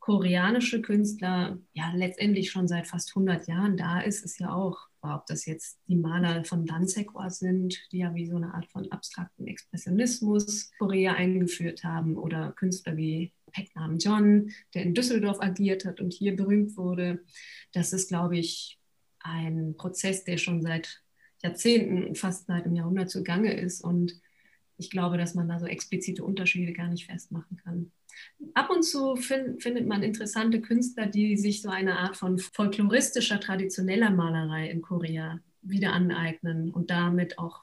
koreanische 0.00 0.82
Künstler 0.82 1.58
ja 1.72 1.92
letztendlich 1.94 2.50
schon 2.50 2.66
seit 2.66 2.88
fast 2.88 3.10
100 3.10 3.46
Jahren 3.46 3.76
da 3.76 4.00
ist, 4.00 4.24
ist 4.24 4.40
ja 4.40 4.52
auch, 4.52 4.88
ob 5.02 5.26
das 5.26 5.46
jetzt 5.46 5.78
die 5.86 5.96
Maler 5.96 6.44
von 6.44 6.66
Dansekwa 6.66 7.30
sind, 7.30 7.80
die 7.92 7.98
ja 7.98 8.14
wie 8.14 8.26
so 8.26 8.36
eine 8.36 8.52
Art 8.52 8.66
von 8.66 8.90
abstrakten 8.90 9.46
Expressionismus 9.46 10.70
Korea 10.78 11.14
eingeführt 11.14 11.84
haben 11.84 12.16
oder 12.16 12.52
Künstler 12.52 12.96
wie 12.96 13.32
Pecknam 13.50 13.98
John, 13.98 14.50
der 14.74 14.82
in 14.82 14.94
Düsseldorf 14.94 15.40
agiert 15.40 15.84
hat 15.84 16.00
und 16.00 16.12
hier 16.12 16.36
berühmt 16.36 16.76
wurde. 16.76 17.24
Das 17.72 17.92
ist, 17.92 18.08
glaube 18.08 18.38
ich, 18.38 18.78
ein 19.20 19.74
Prozess, 19.76 20.24
der 20.24 20.38
schon 20.38 20.62
seit 20.62 21.02
Jahrzehnten, 21.42 22.14
fast 22.14 22.46
seit 22.46 22.64
einem 22.64 22.76
Jahrhundert 22.76 23.10
zugange 23.10 23.52
ist. 23.52 23.82
Und 23.82 24.20
ich 24.76 24.90
glaube, 24.90 25.18
dass 25.18 25.34
man 25.34 25.48
da 25.48 25.58
so 25.58 25.66
explizite 25.66 26.24
Unterschiede 26.24 26.72
gar 26.72 26.88
nicht 26.88 27.06
festmachen 27.06 27.56
kann. 27.58 27.92
Ab 28.54 28.70
und 28.70 28.82
zu 28.82 29.16
find, 29.16 29.62
findet 29.62 29.86
man 29.86 30.02
interessante 30.02 30.60
Künstler, 30.60 31.06
die 31.06 31.36
sich 31.36 31.62
so 31.62 31.68
eine 31.68 31.98
Art 31.98 32.16
von 32.16 32.38
folkloristischer, 32.38 33.40
traditioneller 33.40 34.10
Malerei 34.10 34.68
in 34.68 34.82
Korea 34.82 35.40
wieder 35.62 35.92
aneignen 35.92 36.70
und 36.70 36.90
damit 36.90 37.38
auch 37.38 37.60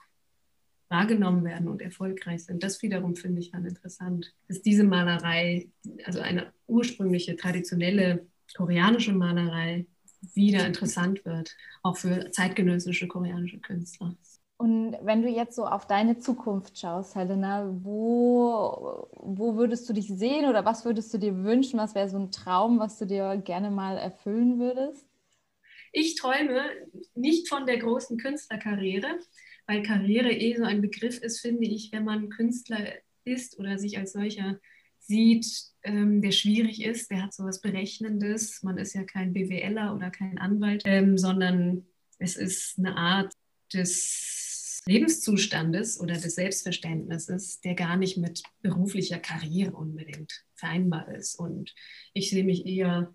wahrgenommen 0.90 1.44
werden 1.44 1.68
und 1.68 1.82
erfolgreich 1.82 2.46
sind. 2.46 2.64
Das 2.64 2.82
wiederum 2.82 3.16
finde 3.16 3.42
ich 3.42 3.52
dann 3.52 3.66
interessant, 3.66 4.34
dass 4.48 4.62
diese 4.62 4.84
Malerei, 4.84 5.70
also 6.06 6.20
eine 6.20 6.54
ursprüngliche, 6.68 7.36
traditionelle 7.36 8.26
koreanische 8.56 9.14
Malerei, 9.14 9.86
wieder 10.34 10.66
interessant 10.66 11.24
wird, 11.26 11.56
auch 11.84 11.98
für 11.98 12.32
zeitgenössische 12.32 13.08
koreanische 13.08 13.60
Künstler. 13.60 14.16
Und 14.58 14.98
wenn 15.04 15.22
du 15.22 15.30
jetzt 15.30 15.56
so 15.56 15.66
auf 15.66 15.86
deine 15.86 16.18
Zukunft 16.18 16.80
schaust, 16.80 17.16
Helena, 17.16 17.70
wo, 17.84 19.08
wo 19.12 19.56
würdest 19.56 19.88
du 19.88 19.94
dich 19.94 20.08
sehen 20.08 20.50
oder 20.50 20.66
was 20.66 20.84
würdest 20.84 21.14
du 21.14 21.20
dir 21.20 21.44
wünschen? 21.44 21.78
Was 21.78 21.94
wäre 21.94 22.10
so 22.10 22.18
ein 22.18 22.32
Traum, 22.32 22.80
was 22.80 22.98
du 22.98 23.06
dir 23.06 23.38
gerne 23.38 23.70
mal 23.70 23.98
erfüllen 23.98 24.58
würdest? 24.58 25.06
Ich 25.92 26.16
träume 26.16 26.64
nicht 27.14 27.48
von 27.48 27.68
der 27.68 27.78
großen 27.78 28.18
Künstlerkarriere, 28.18 29.20
weil 29.68 29.84
Karriere 29.84 30.32
eh 30.32 30.56
so 30.56 30.64
ein 30.64 30.82
Begriff 30.82 31.20
ist, 31.20 31.42
finde 31.42 31.68
ich, 31.68 31.92
wenn 31.92 32.06
man 32.06 32.30
Künstler 32.30 32.94
ist 33.26 33.60
oder 33.60 33.78
sich 33.78 33.98
als 33.98 34.14
solcher 34.14 34.60
sieht, 35.00 35.46
ähm, 35.84 36.22
der 36.22 36.32
schwierig 36.32 36.84
ist, 36.84 37.12
der 37.12 37.24
hat 37.24 37.34
so 37.34 37.44
was 37.44 37.62
Berechnendes. 37.62 38.64
Man 38.64 38.78
ist 38.78 38.94
ja 38.94 39.04
kein 39.04 39.34
BWLer 39.34 39.94
oder 39.96 40.10
kein 40.10 40.38
Anwalt, 40.38 40.84
ähm, 40.86 41.18
sondern 41.18 41.86
es 42.18 42.36
ist 42.36 42.80
eine 42.80 42.98
Art 42.98 43.34
des 43.74 44.82
Lebenszustandes 44.86 46.00
oder 46.00 46.16
des 46.16 46.36
Selbstverständnisses, 46.36 47.60
der 47.60 47.76
gar 47.76 47.98
nicht 47.98 48.18
mit 48.18 48.42
beruflicher 48.62 49.20
Karriere 49.20 49.72
unbedingt 49.72 50.46
vereinbar 50.56 51.14
ist. 51.14 51.36
Und 51.36 51.76
ich 52.14 52.30
sehe 52.30 52.46
mich 52.46 52.66
eher 52.66 53.14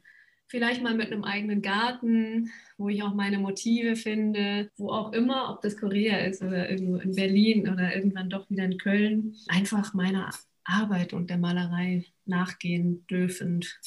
vielleicht 0.53 0.83
mal 0.83 0.95
mit 0.95 1.11
einem 1.11 1.25
eigenen 1.25 1.63
Garten, 1.63 2.51
wo 2.77 2.91
ich 2.91 3.03
auch 3.03 3.15
meine 3.15 3.39
Motive 3.39 3.97
finde, 3.97 4.71
wo 4.77 4.91
auch 4.91 5.15
immer, 5.15 5.51
ob 5.51 5.63
das 5.63 5.79
Korea 5.79 6.19
ist 6.19 6.43
oder 6.43 6.69
irgendwo 6.69 6.99
in 6.99 7.15
Berlin 7.15 7.71
oder 7.71 7.97
irgendwann 7.97 8.29
doch 8.29 8.51
wieder 8.51 8.67
in 8.67 8.77
Köln, 8.77 9.35
einfach 9.49 9.95
meiner 9.95 10.29
Arbeit 10.63 11.15
und 11.15 11.31
der 11.31 11.39
Malerei 11.39 12.05
nachgehen 12.27 13.07
dürfend. 13.07 13.81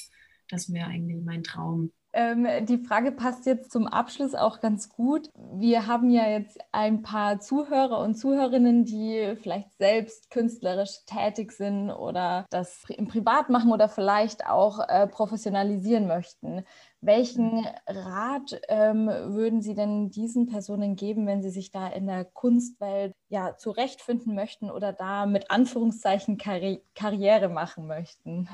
Das 0.49 0.73
wäre 0.73 0.87
eigentlich 0.87 1.23
mein 1.23 1.43
Traum. 1.43 1.91
Ähm, 2.17 2.47
die 2.65 2.77
Frage 2.77 3.11
passt 3.11 3.45
jetzt 3.45 3.73
zum 3.73 3.87
Abschluss 3.87 4.35
auch 4.35 4.61
ganz 4.61 4.87
gut. 4.87 5.29
Wir 5.53 5.85
haben 5.85 6.09
ja 6.09 6.29
jetzt 6.29 6.57
ein 6.71 7.01
paar 7.01 7.41
Zuhörer 7.41 7.99
und 7.99 8.15
Zuhörerinnen, 8.15 8.85
die 8.85 9.35
vielleicht 9.41 9.77
selbst 9.77 10.31
künstlerisch 10.31 11.03
tätig 11.05 11.51
sind 11.51 11.91
oder 11.91 12.45
das 12.49 12.85
im 12.87 13.09
Privat 13.09 13.49
machen 13.49 13.73
oder 13.73 13.89
vielleicht 13.89 14.47
auch 14.47 14.79
äh, 14.87 15.07
professionalisieren 15.07 16.07
möchten. 16.07 16.63
Welchen 17.01 17.67
Rat 17.85 18.61
ähm, 18.69 19.07
würden 19.07 19.61
Sie 19.61 19.75
denn 19.75 20.09
diesen 20.09 20.47
Personen 20.47 20.95
geben, 20.95 21.27
wenn 21.27 21.43
sie 21.43 21.49
sich 21.49 21.69
da 21.71 21.87
in 21.87 22.07
der 22.07 22.23
Kunstwelt 22.23 23.13
ja 23.27 23.57
zurechtfinden 23.57 24.35
möchten 24.35 24.71
oder 24.71 24.93
da 24.93 25.25
mit 25.25 25.51
Anführungszeichen 25.51 26.37
Karri 26.37 26.81
Karriere 26.95 27.49
machen 27.49 27.87
möchten? 27.87 28.47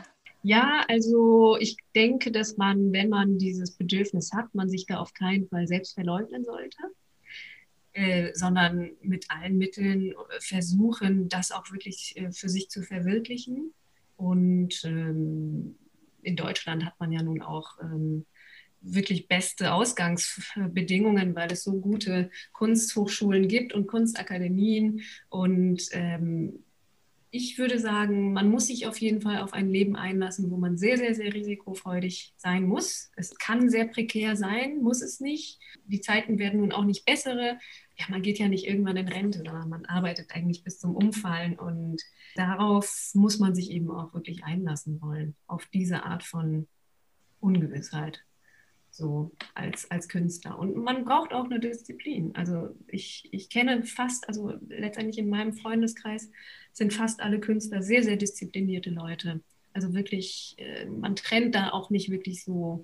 Ja, 0.44 0.84
also 0.88 1.58
ich 1.60 1.78
denke, 1.96 2.32
dass 2.32 2.58
man, 2.58 2.92
wenn 2.92 3.10
man 3.10 3.38
dieses 3.38 3.78
Bedürfnis 3.78 4.32
hat, 4.34 4.54
man 4.56 4.70
sich 4.70 4.86
da 4.88 4.98
auf 4.98 5.14
keinen 5.14 5.48
Fall 5.48 5.68
selbst 5.68 5.94
verleugnen 5.94 6.44
sollte, 6.44 6.78
äh, 7.94 8.32
sondern 8.34 8.92
mit 9.02 9.26
allen 9.30 9.58
Mitteln 9.58 10.14
versuchen, 10.40 11.30
das 11.30 11.52
auch 11.52 11.72
wirklich 11.72 12.14
äh, 12.16 12.32
für 12.32 12.50
sich 12.50 12.70
zu 12.70 12.82
verwirklichen. 12.82 13.74
Und 14.16 14.84
ähm, 14.84 15.76
in 16.24 16.36
Deutschland 16.36 16.86
hat 16.86 17.00
man 17.00 17.12
ja 17.12 17.22
nun 17.22 17.42
auch 17.42 17.78
ähm, 17.82 18.26
wirklich 18.82 19.28
beste 19.28 19.74
Ausgangsbedingungen, 19.74 21.36
weil 21.36 21.52
es 21.52 21.64
so 21.64 21.80
gute 21.80 22.32
Kunsthochschulen 22.54 23.48
gibt 23.48 23.74
und 23.74 23.88
Kunstakademien 23.88 25.02
und 25.30 25.84
ähm, 25.92 26.64
ich 27.34 27.58
würde 27.58 27.80
sagen, 27.80 28.34
man 28.34 28.50
muss 28.50 28.68
sich 28.68 28.88
auf 28.88 28.98
jeden 28.98 29.22
Fall 29.22 29.40
auf 29.40 29.54
ein 29.54 29.70
Leben 29.70 29.96
einlassen, 29.96 30.52
wo 30.52 30.58
man 30.58 30.78
sehr, 30.78 30.98
sehr, 30.98 31.16
sehr 31.16 31.34
risikofreudig 31.34 32.34
sein 32.36 32.66
muss. 32.66 33.10
Es 33.16 33.38
kann 33.38 33.70
sehr 33.70 33.86
prekär 33.88 34.36
sein, 34.36 34.82
muss 34.82 35.02
es 35.02 35.22
nicht. 35.22 35.58
Die 35.86 36.02
Zeiten 36.02 36.40
werden 36.40 36.60
nun 36.60 36.74
auch 36.74 36.84
nicht 36.84 37.06
bessere. 37.06 37.58
Ja, 37.98 38.06
man 38.10 38.22
geht 38.22 38.38
ja 38.38 38.50
nicht 38.50 38.68
irgendwann 38.68 38.98
in 38.98 39.08
Rente, 39.08 39.44
sondern 39.46 39.70
man 39.70 39.86
arbeitet 39.86 40.32
eigentlich 40.32 40.66
bis 40.66 40.80
zum 40.80 40.94
Umfallen. 40.94 41.58
Und 41.58 42.02
darauf 42.36 43.12
muss 43.14 43.40
man 43.40 43.56
sich 43.56 43.72
eben 43.72 43.90
auch 43.90 44.14
wirklich 44.14 44.44
einlassen 44.44 45.02
wollen, 45.02 45.36
auf 45.48 45.66
diese 45.68 46.04
Art 46.04 46.24
von 46.24 46.68
Ungewissheit 47.40 48.26
so 48.92 49.32
als, 49.56 49.90
als 49.90 50.10
Künstler. 50.10 50.60
Und 50.60 50.76
man 50.76 51.06
braucht 51.06 51.34
auch 51.34 51.46
eine 51.46 51.60
Disziplin. 51.60 52.36
Also 52.36 52.76
ich, 52.88 53.30
ich 53.32 53.50
kenne 53.50 53.84
fast, 53.84 54.28
also 54.28 54.54
letztendlich 54.68 55.18
in 55.18 55.30
meinem 55.30 55.54
Freundeskreis 55.54 56.30
sind 56.74 56.94
fast 56.94 57.22
alle 57.22 57.40
Künstler 57.40 57.82
sehr, 57.82 58.04
sehr 58.04 58.18
disziplinierte 58.18 58.90
Leute. 58.90 59.42
Also 59.74 59.94
wirklich, 59.94 60.56
äh, 60.58 60.86
man 60.86 61.16
trennt 61.16 61.56
da 61.56 61.70
auch 61.70 61.90
nicht 61.90 62.12
wirklich 62.12 62.44
so 62.44 62.84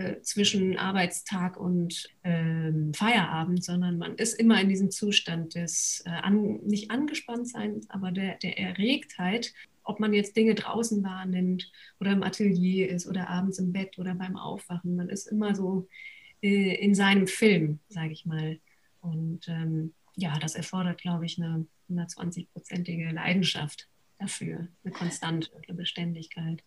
äh, 0.00 0.22
zwischen 0.22 0.78
Arbeitstag 0.78 1.56
und 1.56 2.08
ähm, 2.24 2.92
Feierabend, 2.94 3.64
sondern 3.64 3.98
man 3.98 4.14
ist 4.16 4.34
immer 4.34 4.60
in 4.60 4.68
diesem 4.68 4.90
Zustand 4.90 5.54
des 5.54 6.02
äh, 6.06 6.10
an, 6.10 6.60
nicht 6.64 6.90
angespannt 6.90 7.48
sein, 7.48 7.80
aber 7.88 8.10
der, 8.10 8.36
der 8.36 8.58
Erregtheit 8.58 9.52
ob 9.82 9.98
man 9.98 10.12
jetzt 10.12 10.36
Dinge 10.36 10.54
draußen 10.54 11.02
wahrnimmt 11.02 11.70
oder 11.98 12.12
im 12.12 12.22
Atelier 12.22 12.88
ist 12.90 13.08
oder 13.08 13.28
abends 13.28 13.58
im 13.58 13.72
Bett 13.72 13.98
oder 13.98 14.14
beim 14.14 14.36
Aufwachen. 14.36 14.94
Man 14.94 15.08
ist 15.08 15.26
immer 15.26 15.56
so 15.56 15.88
äh, 16.42 16.74
in 16.76 16.94
seinem 16.94 17.26
Film, 17.26 17.80
sage 17.88 18.12
ich 18.12 18.24
mal. 18.24 18.60
Und 19.00 19.48
ähm, 19.48 19.94
ja, 20.16 20.38
das 20.38 20.54
erfordert, 20.54 21.00
glaube 21.00 21.26
ich, 21.26 21.42
eine 21.42 21.66
120-prozentige 21.90 23.10
Leidenschaft 23.10 23.88
dafür, 24.18 24.68
eine 24.84 24.92
Konstante, 24.92 25.50
Beständigkeit. 25.68 26.62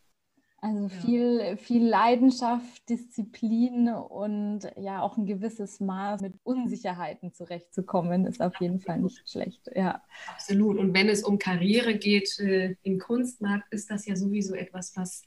Also 0.64 0.88
viel, 0.88 1.58
viel 1.58 1.86
Leidenschaft, 1.86 2.88
Disziplin 2.88 3.90
und 3.90 4.62
ja 4.78 5.02
auch 5.02 5.18
ein 5.18 5.26
gewisses 5.26 5.82
Maß 5.82 6.22
mit 6.22 6.36
Unsicherheiten 6.44 7.34
zurechtzukommen, 7.34 8.26
ist 8.26 8.42
auf 8.42 8.54
jeden 8.62 8.80
Fall 8.80 9.02
nicht 9.02 9.30
schlecht. 9.30 9.70
Ja. 9.76 10.02
Absolut. 10.26 10.78
Und 10.78 10.94
wenn 10.94 11.10
es 11.10 11.22
um 11.22 11.38
Karriere 11.38 11.98
geht 11.98 12.40
äh, 12.40 12.78
im 12.82 12.98
Kunstmarkt, 12.98 13.74
ist 13.74 13.92
das 13.92 14.06
ja 14.06 14.16
sowieso 14.16 14.56
etwas, 14.56 14.96
was 14.96 15.24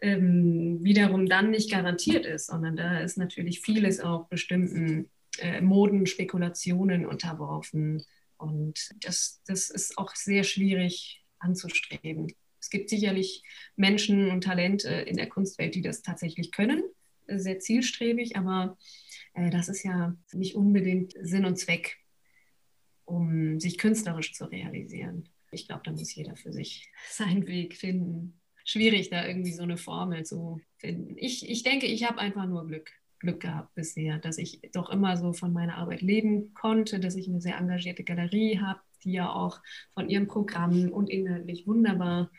ähm, 0.00 0.84
wiederum 0.84 1.26
dann 1.26 1.50
nicht 1.50 1.72
garantiert 1.72 2.24
ist, 2.24 2.46
sondern 2.46 2.76
da 2.76 3.00
ist 3.00 3.18
natürlich 3.18 3.60
vieles 3.60 3.98
auch 3.98 4.28
bestimmten 4.28 5.10
äh, 5.38 5.60
Modenspekulationen 5.60 7.06
unterworfen. 7.06 8.04
Und 8.36 8.90
das, 9.00 9.42
das 9.48 9.68
ist 9.68 9.98
auch 9.98 10.14
sehr 10.14 10.44
schwierig 10.44 11.24
anzustreben. 11.40 12.28
Es 12.68 12.70
gibt 12.70 12.90
sicherlich 12.90 13.42
Menschen 13.76 14.30
und 14.30 14.44
Talente 14.44 14.90
in 14.90 15.16
der 15.16 15.26
Kunstwelt, 15.26 15.74
die 15.74 15.80
das 15.80 16.02
tatsächlich 16.02 16.52
können, 16.52 16.82
sehr 17.26 17.60
zielstrebig, 17.60 18.36
aber 18.36 18.76
äh, 19.32 19.48
das 19.48 19.70
ist 19.70 19.84
ja 19.84 20.14
nicht 20.34 20.54
unbedingt 20.54 21.14
Sinn 21.18 21.46
und 21.46 21.58
Zweck, 21.58 21.96
um 23.06 23.58
sich 23.58 23.78
künstlerisch 23.78 24.34
zu 24.34 24.44
realisieren. 24.44 25.30
Ich 25.50 25.66
glaube, 25.66 25.80
da 25.86 25.92
muss 25.92 26.14
jeder 26.14 26.36
für 26.36 26.52
sich 26.52 26.92
seinen 27.10 27.46
Weg 27.46 27.74
finden. 27.74 28.38
Schwierig, 28.66 29.08
da 29.08 29.26
irgendwie 29.26 29.52
so 29.52 29.62
eine 29.62 29.78
Formel 29.78 30.26
zu 30.26 30.60
finden. 30.76 31.16
Ich, 31.16 31.48
ich 31.48 31.62
denke, 31.62 31.86
ich 31.86 32.04
habe 32.04 32.18
einfach 32.18 32.44
nur 32.44 32.66
Glück. 32.66 32.92
Glück 33.18 33.40
gehabt 33.40 33.74
bisher, 33.74 34.18
dass 34.18 34.36
ich 34.36 34.60
doch 34.72 34.90
immer 34.90 35.16
so 35.16 35.32
von 35.32 35.54
meiner 35.54 35.78
Arbeit 35.78 36.02
leben 36.02 36.52
konnte, 36.52 37.00
dass 37.00 37.16
ich 37.16 37.28
eine 37.28 37.40
sehr 37.40 37.56
engagierte 37.56 38.04
Galerie 38.04 38.60
habe, 38.60 38.78
die 39.02 39.12
ja 39.12 39.32
auch 39.32 39.60
von 39.94 40.08
ihrem 40.08 40.26
Programm 40.26 40.90
und 40.90 41.08
inhaltlich 41.08 41.66
wunderbar, 41.66 42.30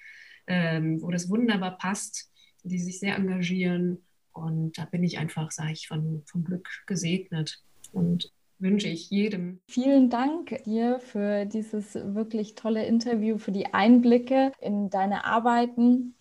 ähm, 0.50 1.02
wo 1.02 1.12
das 1.12 1.30
wunderbar 1.30 1.78
passt, 1.78 2.30
die 2.64 2.80
sich 2.80 3.00
sehr 3.00 3.16
engagieren. 3.16 4.04
Und 4.34 4.78
da 4.78 4.86
bin 4.86 5.04
ich 5.04 5.18
einfach, 5.18 5.52
sage 5.52 5.72
ich, 5.72 5.88
von, 5.88 6.24
vom 6.26 6.44
Glück 6.44 6.68
gesegnet 6.86 7.62
und 7.94 8.32
wünsche 8.58 8.90
ich 8.90 9.10
jedem. 9.10 9.62
Vielen 9.70 10.10
Dank 10.10 10.64
dir 10.66 11.00
für 11.00 11.46
dieses 11.46 11.96
wirklich 11.96 12.56
tolle 12.56 12.86
Interview, 12.86 13.38
für 13.38 13.52
die 13.52 13.74
Einblicke 13.74 14.52
in 14.60 14.90
deine 14.90 15.26
Arbeiten. 15.26 16.16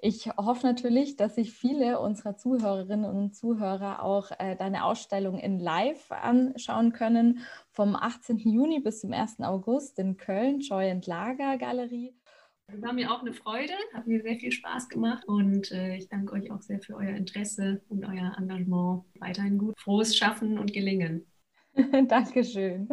Ich 0.00 0.28
hoffe 0.36 0.66
natürlich, 0.66 1.16
dass 1.16 1.36
sich 1.36 1.52
viele 1.52 2.00
unserer 2.00 2.36
Zuhörerinnen 2.36 3.10
und 3.10 3.34
Zuhörer 3.34 4.02
auch 4.02 4.32
äh, 4.38 4.56
deine 4.56 4.84
Ausstellung 4.84 5.38
in 5.38 5.58
Live 5.58 6.10
anschauen 6.10 6.92
können. 6.92 7.40
Vom 7.70 7.96
18. 7.96 8.38
Juni 8.38 8.80
bis 8.80 9.00
zum 9.00 9.12
1. 9.12 9.40
August 9.40 9.98
in 9.98 10.16
Köln, 10.16 10.60
Joy 10.60 10.90
and 10.90 11.06
Lager 11.06 11.56
Galerie. 11.58 12.12
War 12.72 12.92
mir 12.92 13.12
auch 13.12 13.20
eine 13.20 13.34
Freude, 13.34 13.74
hat 13.92 14.06
mir 14.06 14.22
sehr 14.22 14.36
viel 14.36 14.50
Spaß 14.50 14.88
gemacht 14.88 15.24
und 15.26 15.70
äh, 15.70 15.96
ich 15.96 16.08
danke 16.08 16.32
euch 16.32 16.50
auch 16.50 16.62
sehr 16.62 16.80
für 16.80 16.96
euer 16.96 17.14
Interesse 17.14 17.82
und 17.88 18.04
euer 18.04 18.34
Engagement. 18.38 19.04
Weiterhin 19.18 19.58
gut, 19.58 19.78
frohes 19.78 20.16
Schaffen 20.16 20.58
und 20.58 20.72
Gelingen. 20.72 21.26
Dankeschön. 22.08 22.88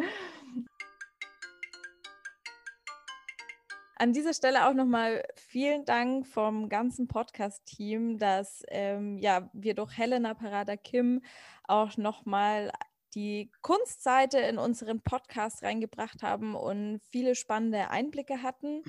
An 3.96 4.12
dieser 4.12 4.34
Stelle 4.34 4.68
auch 4.68 4.74
nochmal 4.74 5.24
vielen 5.36 5.84
Dank 5.84 6.26
vom 6.26 6.68
ganzen 6.68 7.08
Podcast-Team, 7.08 8.18
dass 8.18 8.62
ähm, 8.68 9.16
ja, 9.18 9.48
wir 9.52 9.74
durch 9.74 9.96
Helena 9.96 10.34
Parada 10.34 10.76
Kim 10.76 11.22
auch 11.64 11.96
nochmal 11.96 12.72
die 13.14 13.50
Kunstseite 13.60 14.38
in 14.38 14.58
unseren 14.58 15.02
Podcast 15.02 15.62
reingebracht 15.62 16.22
haben 16.22 16.54
und 16.54 17.00
viele 17.10 17.34
spannende 17.34 17.90
Einblicke 17.90 18.42
hatten. 18.42 18.82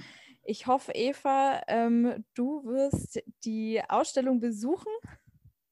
Ich 0.45 0.67
hoffe, 0.67 0.91
Eva, 0.93 1.61
ähm, 1.67 2.25
du 2.33 2.65
wirst 2.65 3.23
die 3.45 3.81
Ausstellung 3.87 4.41
besuchen. 4.41 4.91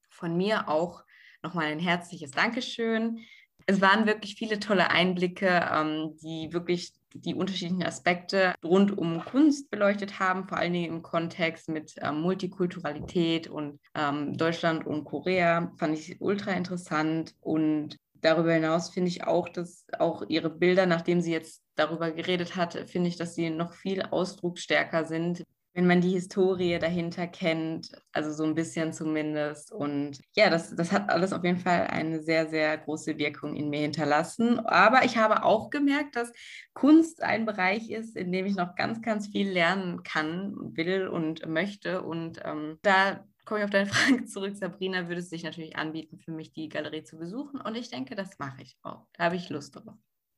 Von 0.08 0.36
mir 0.36 0.68
auch 0.68 1.04
nochmal 1.42 1.66
ein 1.66 1.78
herzliches 1.78 2.30
Dankeschön. 2.30 3.18
Es 3.66 3.80
waren 3.82 4.06
wirklich 4.06 4.34
viele 4.34 4.58
tolle 4.58 4.90
Einblicke, 4.90 5.68
ähm, 5.70 6.16
die 6.22 6.52
wirklich 6.52 6.94
die 7.14 7.34
unterschiedlichen 7.34 7.82
Aspekte 7.82 8.54
rund 8.64 8.96
um 8.96 9.22
Kunst 9.24 9.70
beleuchtet 9.70 10.18
haben, 10.18 10.48
vor 10.48 10.56
allen 10.56 10.72
Dingen 10.72 10.94
im 10.94 11.02
Kontext 11.02 11.68
mit 11.68 11.94
ähm, 12.00 12.22
Multikulturalität 12.22 13.48
und 13.48 13.78
ähm, 13.94 14.36
Deutschland 14.38 14.86
und 14.86 15.04
Korea. 15.04 15.70
Fand 15.76 15.98
ich 15.98 16.18
ultra 16.20 16.52
interessant 16.52 17.34
und 17.40 17.98
darüber 18.22 18.54
hinaus 18.54 18.90
finde 18.90 19.08
ich 19.08 19.24
auch, 19.24 19.48
dass 19.48 19.84
auch 19.98 20.22
ihre 20.28 20.50
Bilder, 20.50 20.86
nachdem 20.86 21.20
sie 21.20 21.32
jetzt 21.32 21.62
darüber 21.74 22.10
geredet 22.10 22.56
hat, 22.56 22.74
finde 22.88 23.08
ich, 23.08 23.16
dass 23.16 23.34
sie 23.34 23.50
noch 23.50 23.74
viel 23.74 24.02
ausdrucksstärker 24.02 25.04
sind 25.04 25.44
wenn 25.74 25.86
man 25.86 26.02
die 26.02 26.10
Historie 26.10 26.78
dahinter 26.78 27.26
kennt, 27.26 27.92
also 28.12 28.30
so 28.30 28.44
ein 28.44 28.54
bisschen 28.54 28.92
zumindest. 28.92 29.72
Und 29.72 30.20
ja, 30.34 30.50
das, 30.50 30.74
das 30.76 30.92
hat 30.92 31.08
alles 31.08 31.32
auf 31.32 31.44
jeden 31.44 31.58
Fall 31.58 31.86
eine 31.86 32.22
sehr, 32.22 32.48
sehr 32.50 32.76
große 32.76 33.16
Wirkung 33.16 33.56
in 33.56 33.70
mir 33.70 33.80
hinterlassen. 33.80 34.58
Aber 34.60 35.04
ich 35.04 35.16
habe 35.16 35.44
auch 35.44 35.70
gemerkt, 35.70 36.16
dass 36.16 36.32
Kunst 36.74 37.22
ein 37.22 37.46
Bereich 37.46 37.90
ist, 37.90 38.16
in 38.16 38.32
dem 38.32 38.44
ich 38.44 38.54
noch 38.54 38.74
ganz, 38.76 39.00
ganz 39.00 39.28
viel 39.28 39.48
lernen 39.48 40.02
kann, 40.02 40.54
will 40.76 41.08
und 41.08 41.46
möchte. 41.48 42.02
Und 42.02 42.40
ähm, 42.44 42.78
da 42.82 43.24
komme 43.44 43.60
ich 43.60 43.64
auf 43.64 43.70
deine 43.70 43.86
Frage 43.92 44.24
zurück, 44.24 44.56
Sabrina, 44.56 45.08
würde 45.08 45.20
es 45.20 45.30
sich 45.30 45.42
natürlich 45.42 45.76
anbieten, 45.76 46.18
für 46.18 46.32
mich 46.32 46.52
die 46.52 46.68
Galerie 46.68 47.04
zu 47.04 47.18
besuchen. 47.18 47.60
Und 47.60 47.76
ich 47.76 47.90
denke, 47.90 48.14
das 48.14 48.38
mache 48.38 48.62
ich 48.62 48.76
auch. 48.82 49.06
Da 49.14 49.24
habe 49.24 49.36
ich 49.36 49.48
Lust 49.50 49.76
drauf 49.76 49.94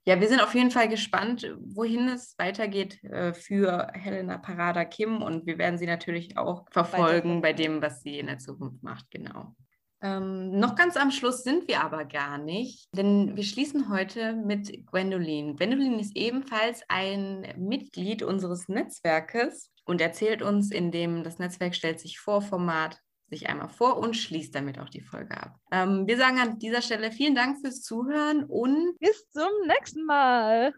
ja, 0.07 0.21
wir 0.21 0.29
sind 0.29 0.43
auf 0.43 0.55
jeden 0.55 0.71
Fall 0.71 0.89
gespannt, 0.89 1.51
wohin 1.61 2.09
es 2.09 2.39
weitergeht 2.39 3.03
äh, 3.05 3.33
für 3.33 3.91
Helena 3.95 4.37
Parada 4.37 4.85
Kim 4.85 5.23
und 5.23 5.47
wir 5.47 5.57
werden 5.57 5.79
sie 5.79 5.87
natürlich 5.87 6.37
auch 6.37 6.67
verfolgen 6.71 7.41
bei 7.41 7.55
dem, 7.55 7.81
was 7.81 8.03
sie 8.03 8.19
in 8.19 8.27
der 8.27 8.39
Zukunft 8.39 8.83
macht, 8.83 9.11
genau. 9.11 9.57
Ähm, 10.05 10.59
noch 10.59 10.75
ganz 10.75 10.99
am 10.99 11.11
Schluss 11.11 11.45
sind 11.45 11.67
wir 11.67 11.83
aber 11.83 12.05
gar 12.05 12.37
nicht, 12.37 12.95
denn 12.95 13.37
wir 13.37 13.43
schließen 13.43 13.89
heute 13.89 14.35
mit 14.35 14.87
Gwendolyn. 14.87 15.57
Gwendolyn 15.57 15.99
ist 15.99 16.15
ebenfalls 16.15 16.83
ein 16.89 17.55
Mitglied 17.57 18.23
unseres 18.23 18.69
Netzwerkes 18.69 19.71
und 19.87 20.03
erzählt 20.03 20.43
uns 20.43 20.71
in 20.71 20.91
dem 20.91 21.25
Das 21.25 21.39
Netzwerk 21.39 21.75
stellt 21.75 22.01
sich 22.01 22.21
vor 22.21 22.43
Format 22.43 23.01
sich 23.31 23.49
einmal 23.49 23.71
vor 23.71 23.97
und 23.97 24.15
schließt 24.15 24.55
damit 24.55 24.79
auch 24.79 24.91
die 24.91 25.01
Folge 25.01 25.41
ab. 25.41 25.57
Ähm, 25.73 26.07
wir 26.07 26.19
sagen 26.19 26.39
an 26.39 26.59
dieser 26.59 26.83
Stelle 26.83 27.11
vielen 27.11 27.35
Dank 27.35 27.61
fürs 27.63 27.81
Zuhören 27.81 28.45
und 28.45 28.99
bis 28.99 29.27
zum 29.31 29.49
nächsten 29.67 30.05
Mal. 30.05 30.75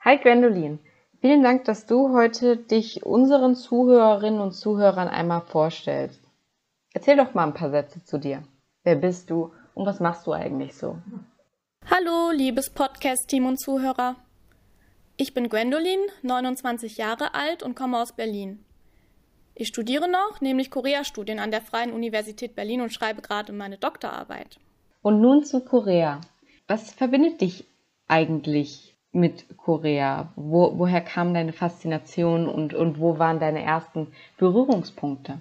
Hi 0.00 0.18
Gwendolin, 0.18 0.78
vielen 1.20 1.42
Dank, 1.42 1.64
dass 1.64 1.86
du 1.86 2.12
heute 2.12 2.56
dich 2.56 3.04
unseren 3.04 3.54
Zuhörerinnen 3.54 4.40
und 4.40 4.52
Zuhörern 4.52 5.08
einmal 5.08 5.42
vorstellst. 5.42 6.20
Erzähl 6.92 7.16
doch 7.16 7.34
mal 7.34 7.46
ein 7.46 7.54
paar 7.54 7.70
Sätze 7.70 8.04
zu 8.04 8.18
dir. 8.18 8.42
Wer 8.84 8.96
bist 8.96 9.30
du 9.30 9.52
und 9.74 9.86
was 9.86 10.00
machst 10.00 10.26
du 10.26 10.32
eigentlich 10.32 10.76
so? 10.76 10.98
Hallo, 11.90 12.30
liebes 12.32 12.70
Podcast-Team 12.70 13.46
und 13.46 13.60
Zuhörer. 13.60 14.16
Ich 15.16 15.34
bin 15.34 15.48
Gwendolin, 15.48 16.00
29 16.22 16.96
Jahre 16.96 17.34
alt 17.34 17.62
und 17.62 17.74
komme 17.74 17.98
aus 17.98 18.12
Berlin. 18.12 18.64
Ich 19.54 19.68
studiere 19.68 20.08
noch, 20.08 20.40
nämlich 20.40 20.70
Korea-Studien 20.70 21.40
an 21.40 21.50
der 21.50 21.62
Freien 21.62 21.92
Universität 21.92 22.54
Berlin 22.54 22.80
und 22.80 22.92
schreibe 22.92 23.22
gerade 23.22 23.52
meine 23.52 23.76
Doktorarbeit. 23.76 24.60
Und 25.02 25.20
nun 25.20 25.44
zu 25.44 25.60
Korea. 25.64 26.20
Was 26.68 26.92
verbindet 26.92 27.40
dich 27.40 27.64
eigentlich 28.06 28.87
mit 29.12 29.46
Korea? 29.56 30.32
Wo, 30.36 30.78
woher 30.78 31.00
kam 31.00 31.34
deine 31.34 31.52
Faszination 31.52 32.48
und, 32.48 32.74
und 32.74 33.00
wo 33.00 33.18
waren 33.18 33.40
deine 33.40 33.62
ersten 33.62 34.08
Berührungspunkte? 34.36 35.38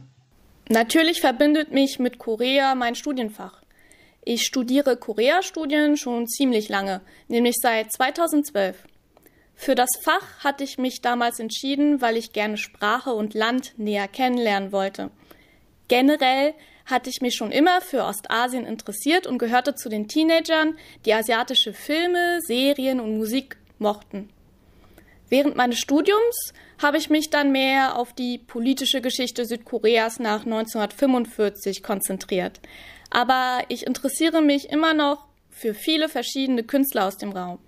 Natürlich 0.70 1.22
verbindet 1.22 1.72
mich 1.72 2.00
mit 2.00 2.18
Korea 2.18 2.76
mein 2.76 2.96
Studienfach. 2.96 3.62
Ich 4.24 4.44
studiere 4.44 4.98
Korea-Studien 4.98 5.96
schon 5.96 6.28
ziemlich 6.28 6.68
lange, 6.68 7.02
nämlich 7.30 7.56
seit 7.62 7.94
2012. 7.94 8.84
Für 9.56 9.74
das 9.74 9.90
Fach 10.02 10.44
hatte 10.44 10.64
ich 10.64 10.78
mich 10.78 11.02
damals 11.02 11.40
entschieden, 11.40 12.02
weil 12.02 12.18
ich 12.18 12.34
gerne 12.34 12.58
Sprache 12.58 13.12
und 13.12 13.34
Land 13.34 13.74
näher 13.78 14.08
kennenlernen 14.08 14.72
wollte. 14.72 15.10
Generell 15.88 16.54
hatte 16.88 17.10
ich 17.10 17.22
mich 17.22 17.36
schon 17.36 17.52
immer 17.52 17.82
für 17.82 18.04
Ostasien 18.04 18.66
interessiert 18.66 19.28
und 19.28 19.38
gehörte 19.38 19.76
zu 19.76 19.90
den 19.90 20.08
Teenagern, 20.08 20.76
die 21.06 21.14
asiatische 21.14 21.74
Filme, 21.74 22.40
Serien 22.42 23.00
und 23.00 23.18
Musik 23.18 23.58
mochten. 23.78 24.30
Während 25.30 25.58
meines 25.58 25.80
Studiums 25.80 26.54
habe 26.82 26.98
ich 26.98 27.10
mich 27.10 27.30
dann 27.30 27.52
mehr 27.52 27.98
auf 28.00 28.14
die 28.14 28.38
politische 28.38 29.02
Geschichte 29.02 29.46
Südkoreas 29.46 30.20
nach 30.20 30.46
1945 30.46 31.84
konzentriert. 31.84 32.62
Aber 33.10 33.60
ich 33.68 33.86
interessiere 33.86 34.42
mich 34.42 34.70
immer 34.70 34.94
noch 34.94 35.28
für 35.50 35.74
viele 35.74 36.08
verschiedene 36.08 36.64
Künstler 36.64 37.06
aus 37.06 37.18
dem 37.18 37.32
Raum. 37.32 37.60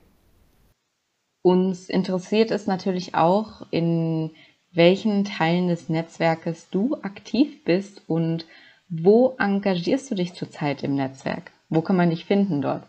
Uns 1.41 1.89
interessiert 1.89 2.51
es 2.51 2.67
natürlich 2.67 3.15
auch, 3.15 3.65
in 3.71 4.31
welchen 4.71 5.25
Teilen 5.25 5.67
des 5.67 5.89
Netzwerkes 5.89 6.69
du 6.69 6.95
aktiv 7.01 7.63
bist 7.63 8.03
und 8.07 8.45
wo 8.89 9.35
engagierst 9.37 10.09
du 10.09 10.15
dich 10.15 10.33
zurzeit 10.33 10.83
im 10.83 10.95
Netzwerk? 10.95 11.51
Wo 11.69 11.81
kann 11.81 11.95
man 11.95 12.09
dich 12.09 12.25
finden 12.25 12.61
dort? 12.61 12.83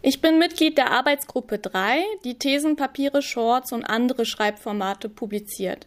Ich 0.00 0.20
bin 0.20 0.38
Mitglied 0.38 0.78
der 0.78 0.92
Arbeitsgruppe 0.92 1.58
3, 1.58 2.02
die 2.24 2.38
Thesen, 2.38 2.76
Papiere, 2.76 3.22
Shorts 3.22 3.72
und 3.72 3.84
andere 3.84 4.26
Schreibformate 4.26 5.08
publiziert. 5.08 5.86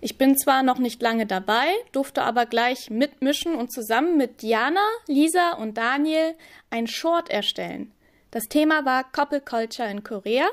Ich 0.00 0.16
bin 0.16 0.36
zwar 0.36 0.62
noch 0.62 0.78
nicht 0.78 1.02
lange 1.02 1.26
dabei, 1.26 1.66
durfte 1.90 2.22
aber 2.22 2.46
gleich 2.46 2.88
mitmischen 2.88 3.54
und 3.54 3.72
zusammen 3.72 4.16
mit 4.16 4.42
Diana, 4.42 4.86
Lisa 5.08 5.54
und 5.54 5.76
Daniel 5.76 6.34
ein 6.70 6.86
Short 6.86 7.30
erstellen. 7.30 7.92
Das 8.30 8.44
Thema 8.44 8.84
war 8.84 9.10
Couple 9.10 9.40
Culture 9.40 9.90
in 9.90 10.04
Korea 10.04 10.46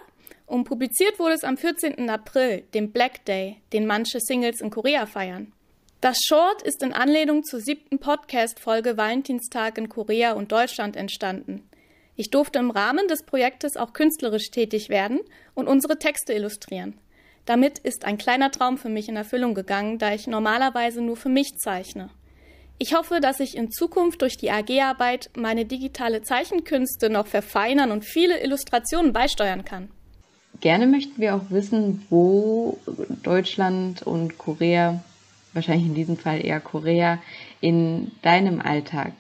und 0.47 0.63
publiziert 0.63 1.19
wurde 1.19 1.35
es 1.35 1.43
am 1.43 1.57
14. 1.57 2.09
April, 2.09 2.63
dem 2.73 2.91
Black 2.91 3.25
Day, 3.25 3.57
den 3.73 3.85
manche 3.85 4.19
Singles 4.19 4.61
in 4.61 4.71
Korea 4.71 5.05
feiern. 5.05 5.51
Das 6.01 6.19
Short 6.23 6.61
ist 6.61 6.83
in 6.83 6.93
Anlehnung 6.93 7.43
zur 7.43 7.59
siebten 7.59 7.99
Podcast-Folge 7.99 8.97
Valentinstag 8.97 9.77
in 9.77 9.89
Korea 9.89 10.33
und 10.33 10.51
Deutschland 10.51 10.95
entstanden. 10.95 11.67
Ich 12.15 12.29
durfte 12.29 12.59
im 12.59 12.69
Rahmen 12.69 13.07
des 13.07 13.23
Projektes 13.23 13.75
auch 13.75 13.93
künstlerisch 13.93 14.51
tätig 14.51 14.89
werden 14.89 15.19
und 15.53 15.67
unsere 15.67 15.97
Texte 15.97 16.33
illustrieren. 16.33 16.97
Damit 17.45 17.79
ist 17.79 18.05
ein 18.05 18.17
kleiner 18.17 18.51
Traum 18.51 18.77
für 18.77 18.89
mich 18.89 19.09
in 19.09 19.15
Erfüllung 19.15 19.53
gegangen, 19.53 19.97
da 19.97 20.13
ich 20.13 20.27
normalerweise 20.27 21.01
nur 21.01 21.17
für 21.17 21.29
mich 21.29 21.57
zeichne. 21.57 22.09
Ich 22.77 22.93
hoffe, 22.93 23.19
dass 23.21 23.39
ich 23.39 23.55
in 23.55 23.71
Zukunft 23.71 24.21
durch 24.21 24.37
die 24.37 24.51
AG-Arbeit 24.51 25.29
meine 25.37 25.65
digitale 25.65 26.23
Zeichenkünste 26.23 27.09
noch 27.09 27.27
verfeinern 27.27 27.91
und 27.91 28.03
viele 28.03 28.43
Illustrationen 28.43 29.13
beisteuern 29.13 29.63
kann. 29.63 29.89
Gerne 30.59 30.87
möchten 30.87 31.21
wir 31.21 31.35
auch 31.35 31.49
wissen, 31.49 32.05
wo 32.09 32.77
Deutschland 33.23 34.03
und 34.03 34.37
Korea, 34.37 35.01
wahrscheinlich 35.55 35.87
in 35.87 35.95
diesem 35.95 36.17
Fall 36.17 36.45
eher 36.45 36.59
Korea, 36.59 37.19
in 37.61 38.11
deinem 38.21 38.61
Alltag 38.61 39.13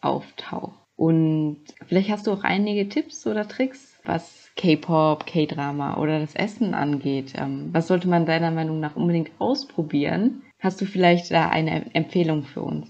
auftaucht. 0.00 0.72
Und 0.96 1.58
vielleicht 1.86 2.10
hast 2.10 2.26
du 2.26 2.32
auch 2.32 2.44
einige 2.44 2.88
Tipps 2.88 3.26
oder 3.26 3.48
Tricks, 3.48 3.98
was 4.04 4.50
K-Pop, 4.56 5.26
K-Drama 5.26 5.96
oder 5.96 6.20
das 6.20 6.34
Essen 6.34 6.74
angeht. 6.74 7.32
Ähm, 7.36 7.70
was 7.72 7.86
sollte 7.86 8.08
man 8.08 8.26
deiner 8.26 8.50
Meinung 8.50 8.80
nach 8.80 8.96
unbedingt 8.96 9.30
ausprobieren? 9.38 10.42
Hast 10.58 10.80
du 10.80 10.84
vielleicht 10.84 11.30
da 11.30 11.48
eine 11.48 11.94
Empfehlung 11.94 12.44
für 12.44 12.60
uns? 12.60 12.88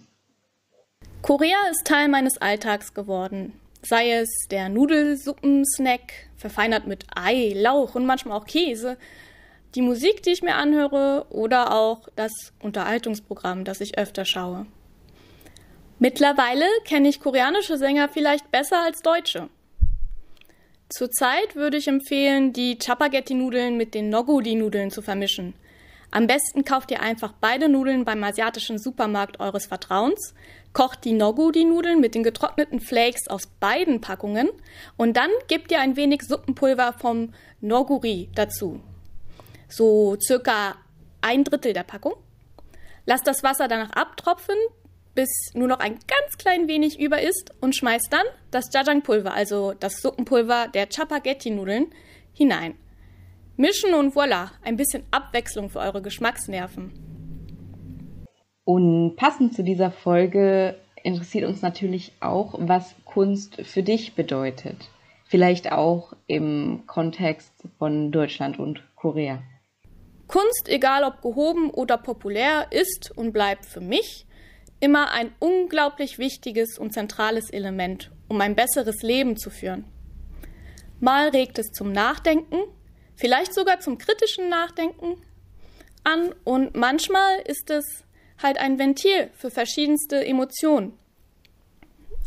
Korea 1.22 1.57
ist 1.70 1.86
Teil 1.86 2.09
meines 2.09 2.38
Alltags 2.38 2.94
geworden. 2.94 3.53
Sei 3.82 4.11
es 4.11 4.28
der 4.51 4.68
Nudelsuppensnack, 4.68 6.12
verfeinert 6.36 6.86
mit 6.86 7.07
Ei, 7.14 7.53
Lauch 7.55 7.94
und 7.94 8.07
manchmal 8.07 8.36
auch 8.36 8.46
Käse, 8.46 8.98
die 9.74 9.82
Musik, 9.82 10.22
die 10.22 10.30
ich 10.30 10.42
mir 10.42 10.56
anhöre 10.56 11.26
oder 11.30 11.74
auch 11.74 12.08
das 12.16 12.52
Unterhaltungsprogramm, 12.60 13.64
das 13.64 13.80
ich 13.80 13.98
öfter 13.98 14.24
schaue. 14.24 14.66
Mittlerweile 15.98 16.64
kenne 16.84 17.08
ich 17.08 17.20
koreanische 17.20 17.76
Sänger 17.76 18.08
vielleicht 18.08 18.50
besser 18.50 18.82
als 18.82 19.02
deutsche. 19.02 19.48
Zurzeit 20.88 21.54
würde 21.54 21.76
ich 21.76 21.88
empfehlen, 21.88 22.52
die 22.52 22.78
Chapagetti-Nudeln 22.78 23.76
mit 23.76 23.94
den 23.94 24.08
Noguri-Nudeln 24.10 24.90
zu 24.90 25.02
vermischen– 25.02 25.54
am 26.12 26.26
besten 26.26 26.64
kauft 26.64 26.90
ihr 26.90 27.02
einfach 27.02 27.32
beide 27.40 27.68
Nudeln 27.68 28.04
beim 28.04 28.24
asiatischen 28.24 28.78
Supermarkt 28.78 29.38
eures 29.38 29.66
Vertrauens, 29.66 30.34
kocht 30.72 31.04
die 31.04 31.12
Noguri-Nudeln 31.12 32.00
mit 32.00 32.16
den 32.16 32.24
getrockneten 32.24 32.80
Flakes 32.80 33.28
aus 33.28 33.46
beiden 33.60 34.00
Packungen 34.00 34.48
und 34.96 35.16
dann 35.16 35.30
gebt 35.46 35.70
ihr 35.70 35.80
ein 35.80 35.94
wenig 35.96 36.22
Suppenpulver 36.22 36.94
vom 36.94 37.32
Noguri 37.60 38.28
dazu. 38.34 38.80
So 39.70 40.16
circa 40.20 40.76
ein 41.22 41.44
Drittel 41.44 41.72
der 41.72 41.84
Packung. 41.84 42.14
Lasst 43.06 43.26
das 43.26 43.42
Wasser 43.42 43.68
danach 43.68 43.90
abtropfen, 43.90 44.56
bis 45.14 45.28
nur 45.54 45.68
noch 45.68 45.80
ein 45.80 45.94
ganz 45.94 46.38
klein 46.38 46.68
wenig 46.68 47.00
über 47.00 47.20
ist 47.20 47.54
und 47.60 47.74
schmeißt 47.74 48.12
dann 48.12 48.26
das 48.50 48.72
Jajangpulver, 48.72 49.32
also 49.32 49.72
das 49.72 50.00
Suppenpulver 50.02 50.68
der 50.68 50.88
Chapagetti-Nudeln, 50.88 51.86
hinein. 52.32 52.74
Mischen 53.56 53.94
und 53.94 54.14
voilà, 54.14 54.50
ein 54.62 54.76
bisschen 54.76 55.04
Abwechslung 55.10 55.70
für 55.70 55.80
eure 55.80 56.02
Geschmacksnerven. 56.02 56.92
Und 58.64 59.16
passend 59.16 59.54
zu 59.54 59.62
dieser 59.62 59.90
Folge 59.90 60.76
interessiert 61.02 61.48
uns 61.48 61.62
natürlich 61.62 62.12
auch, 62.20 62.54
was 62.58 62.94
Kunst 63.04 63.56
für 63.62 63.82
dich 63.82 64.14
bedeutet. 64.14 64.76
Vielleicht 65.26 65.72
auch 65.72 66.12
im 66.26 66.84
Kontext 66.86 67.52
von 67.78 68.10
Deutschland 68.12 68.58
und 68.58 68.82
Korea. 68.96 69.42
Kunst, 70.30 70.68
egal 70.68 71.02
ob 71.02 71.22
gehoben 71.22 71.70
oder 71.70 71.98
populär, 71.98 72.68
ist 72.70 73.10
und 73.16 73.32
bleibt 73.32 73.66
für 73.66 73.80
mich 73.80 74.26
immer 74.78 75.10
ein 75.10 75.32
unglaublich 75.40 76.18
wichtiges 76.18 76.78
und 76.78 76.92
zentrales 76.92 77.50
Element, 77.50 78.12
um 78.28 78.40
ein 78.40 78.54
besseres 78.54 79.02
Leben 79.02 79.36
zu 79.36 79.50
führen. 79.50 79.86
Mal 81.00 81.30
regt 81.30 81.58
es 81.58 81.72
zum 81.72 81.90
Nachdenken, 81.90 82.58
vielleicht 83.16 83.52
sogar 83.52 83.80
zum 83.80 83.98
kritischen 83.98 84.48
Nachdenken 84.48 85.20
an 86.04 86.32
und 86.44 86.76
manchmal 86.76 87.40
ist 87.40 87.68
es 87.68 88.04
halt 88.40 88.58
ein 88.58 88.78
Ventil 88.78 89.30
für 89.34 89.50
verschiedenste 89.50 90.24
Emotionen. 90.24 90.96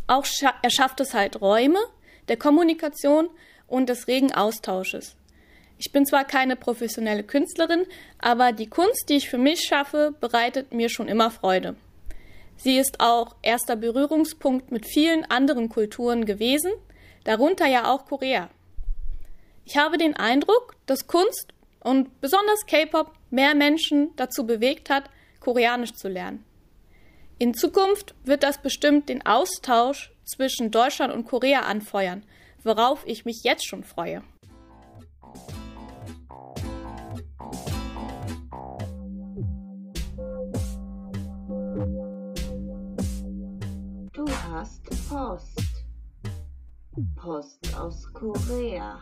Auch 0.08 0.26
erschafft 0.62 1.00
es 1.00 1.14
halt 1.14 1.40
Räume 1.40 1.80
der 2.28 2.36
Kommunikation 2.36 3.30
und 3.66 3.88
des 3.88 4.10
regen 4.10 4.34
Austausches. 4.34 5.16
Ich 5.86 5.92
bin 5.92 6.06
zwar 6.06 6.24
keine 6.24 6.56
professionelle 6.56 7.24
Künstlerin, 7.24 7.86
aber 8.18 8.54
die 8.54 8.70
Kunst, 8.70 9.10
die 9.10 9.16
ich 9.16 9.30
für 9.30 9.38
mich 9.38 9.64
schaffe, 9.64 10.16
bereitet 10.22 10.74
mir 10.74 10.88
schon 10.88 11.10
immer 11.10 11.30
Freude. 11.30 11.76
Sie 12.56 12.78
ist 12.78 13.02
auch 13.02 13.36
erster 13.42 13.76
Berührungspunkt 13.76 14.72
mit 14.72 14.86
vielen 14.86 15.26
anderen 15.26 15.68
Kulturen 15.68 16.24
gewesen, 16.24 16.72
darunter 17.26 17.68
ja 17.68 17.92
auch 17.92 18.06
Korea. 18.06 18.50
Ich 19.66 19.76
habe 19.76 19.98
den 19.98 20.16
Eindruck, 20.16 20.78
dass 20.86 21.08
Kunst 21.08 21.54
und 21.82 22.22
besonders 22.22 22.66
K-Pop 22.66 23.12
mehr 23.30 23.54
Menschen 23.54 24.12
dazu 24.16 24.46
bewegt 24.46 24.90
hat, 24.90 25.10
Koreanisch 25.42 25.96
zu 25.96 26.08
lernen. 26.08 26.46
In 27.40 27.54
Zukunft 27.54 28.16
wird 28.24 28.44
das 28.44 28.62
bestimmt 28.62 29.10
den 29.10 29.26
Austausch 29.26 30.14
zwischen 30.24 30.72
Deutschland 30.72 31.14
und 31.14 31.26
Korea 31.26 31.64
anfeuern, 31.64 32.24
worauf 32.64 33.06
ich 33.06 33.26
mich 33.26 33.44
jetzt 33.44 33.68
schon 33.68 33.84
freue. 33.84 34.24
Hast 44.54 44.84
Post. 45.10 45.64
Post 47.16 47.76
aus 47.76 48.08
Korea. 48.14 49.02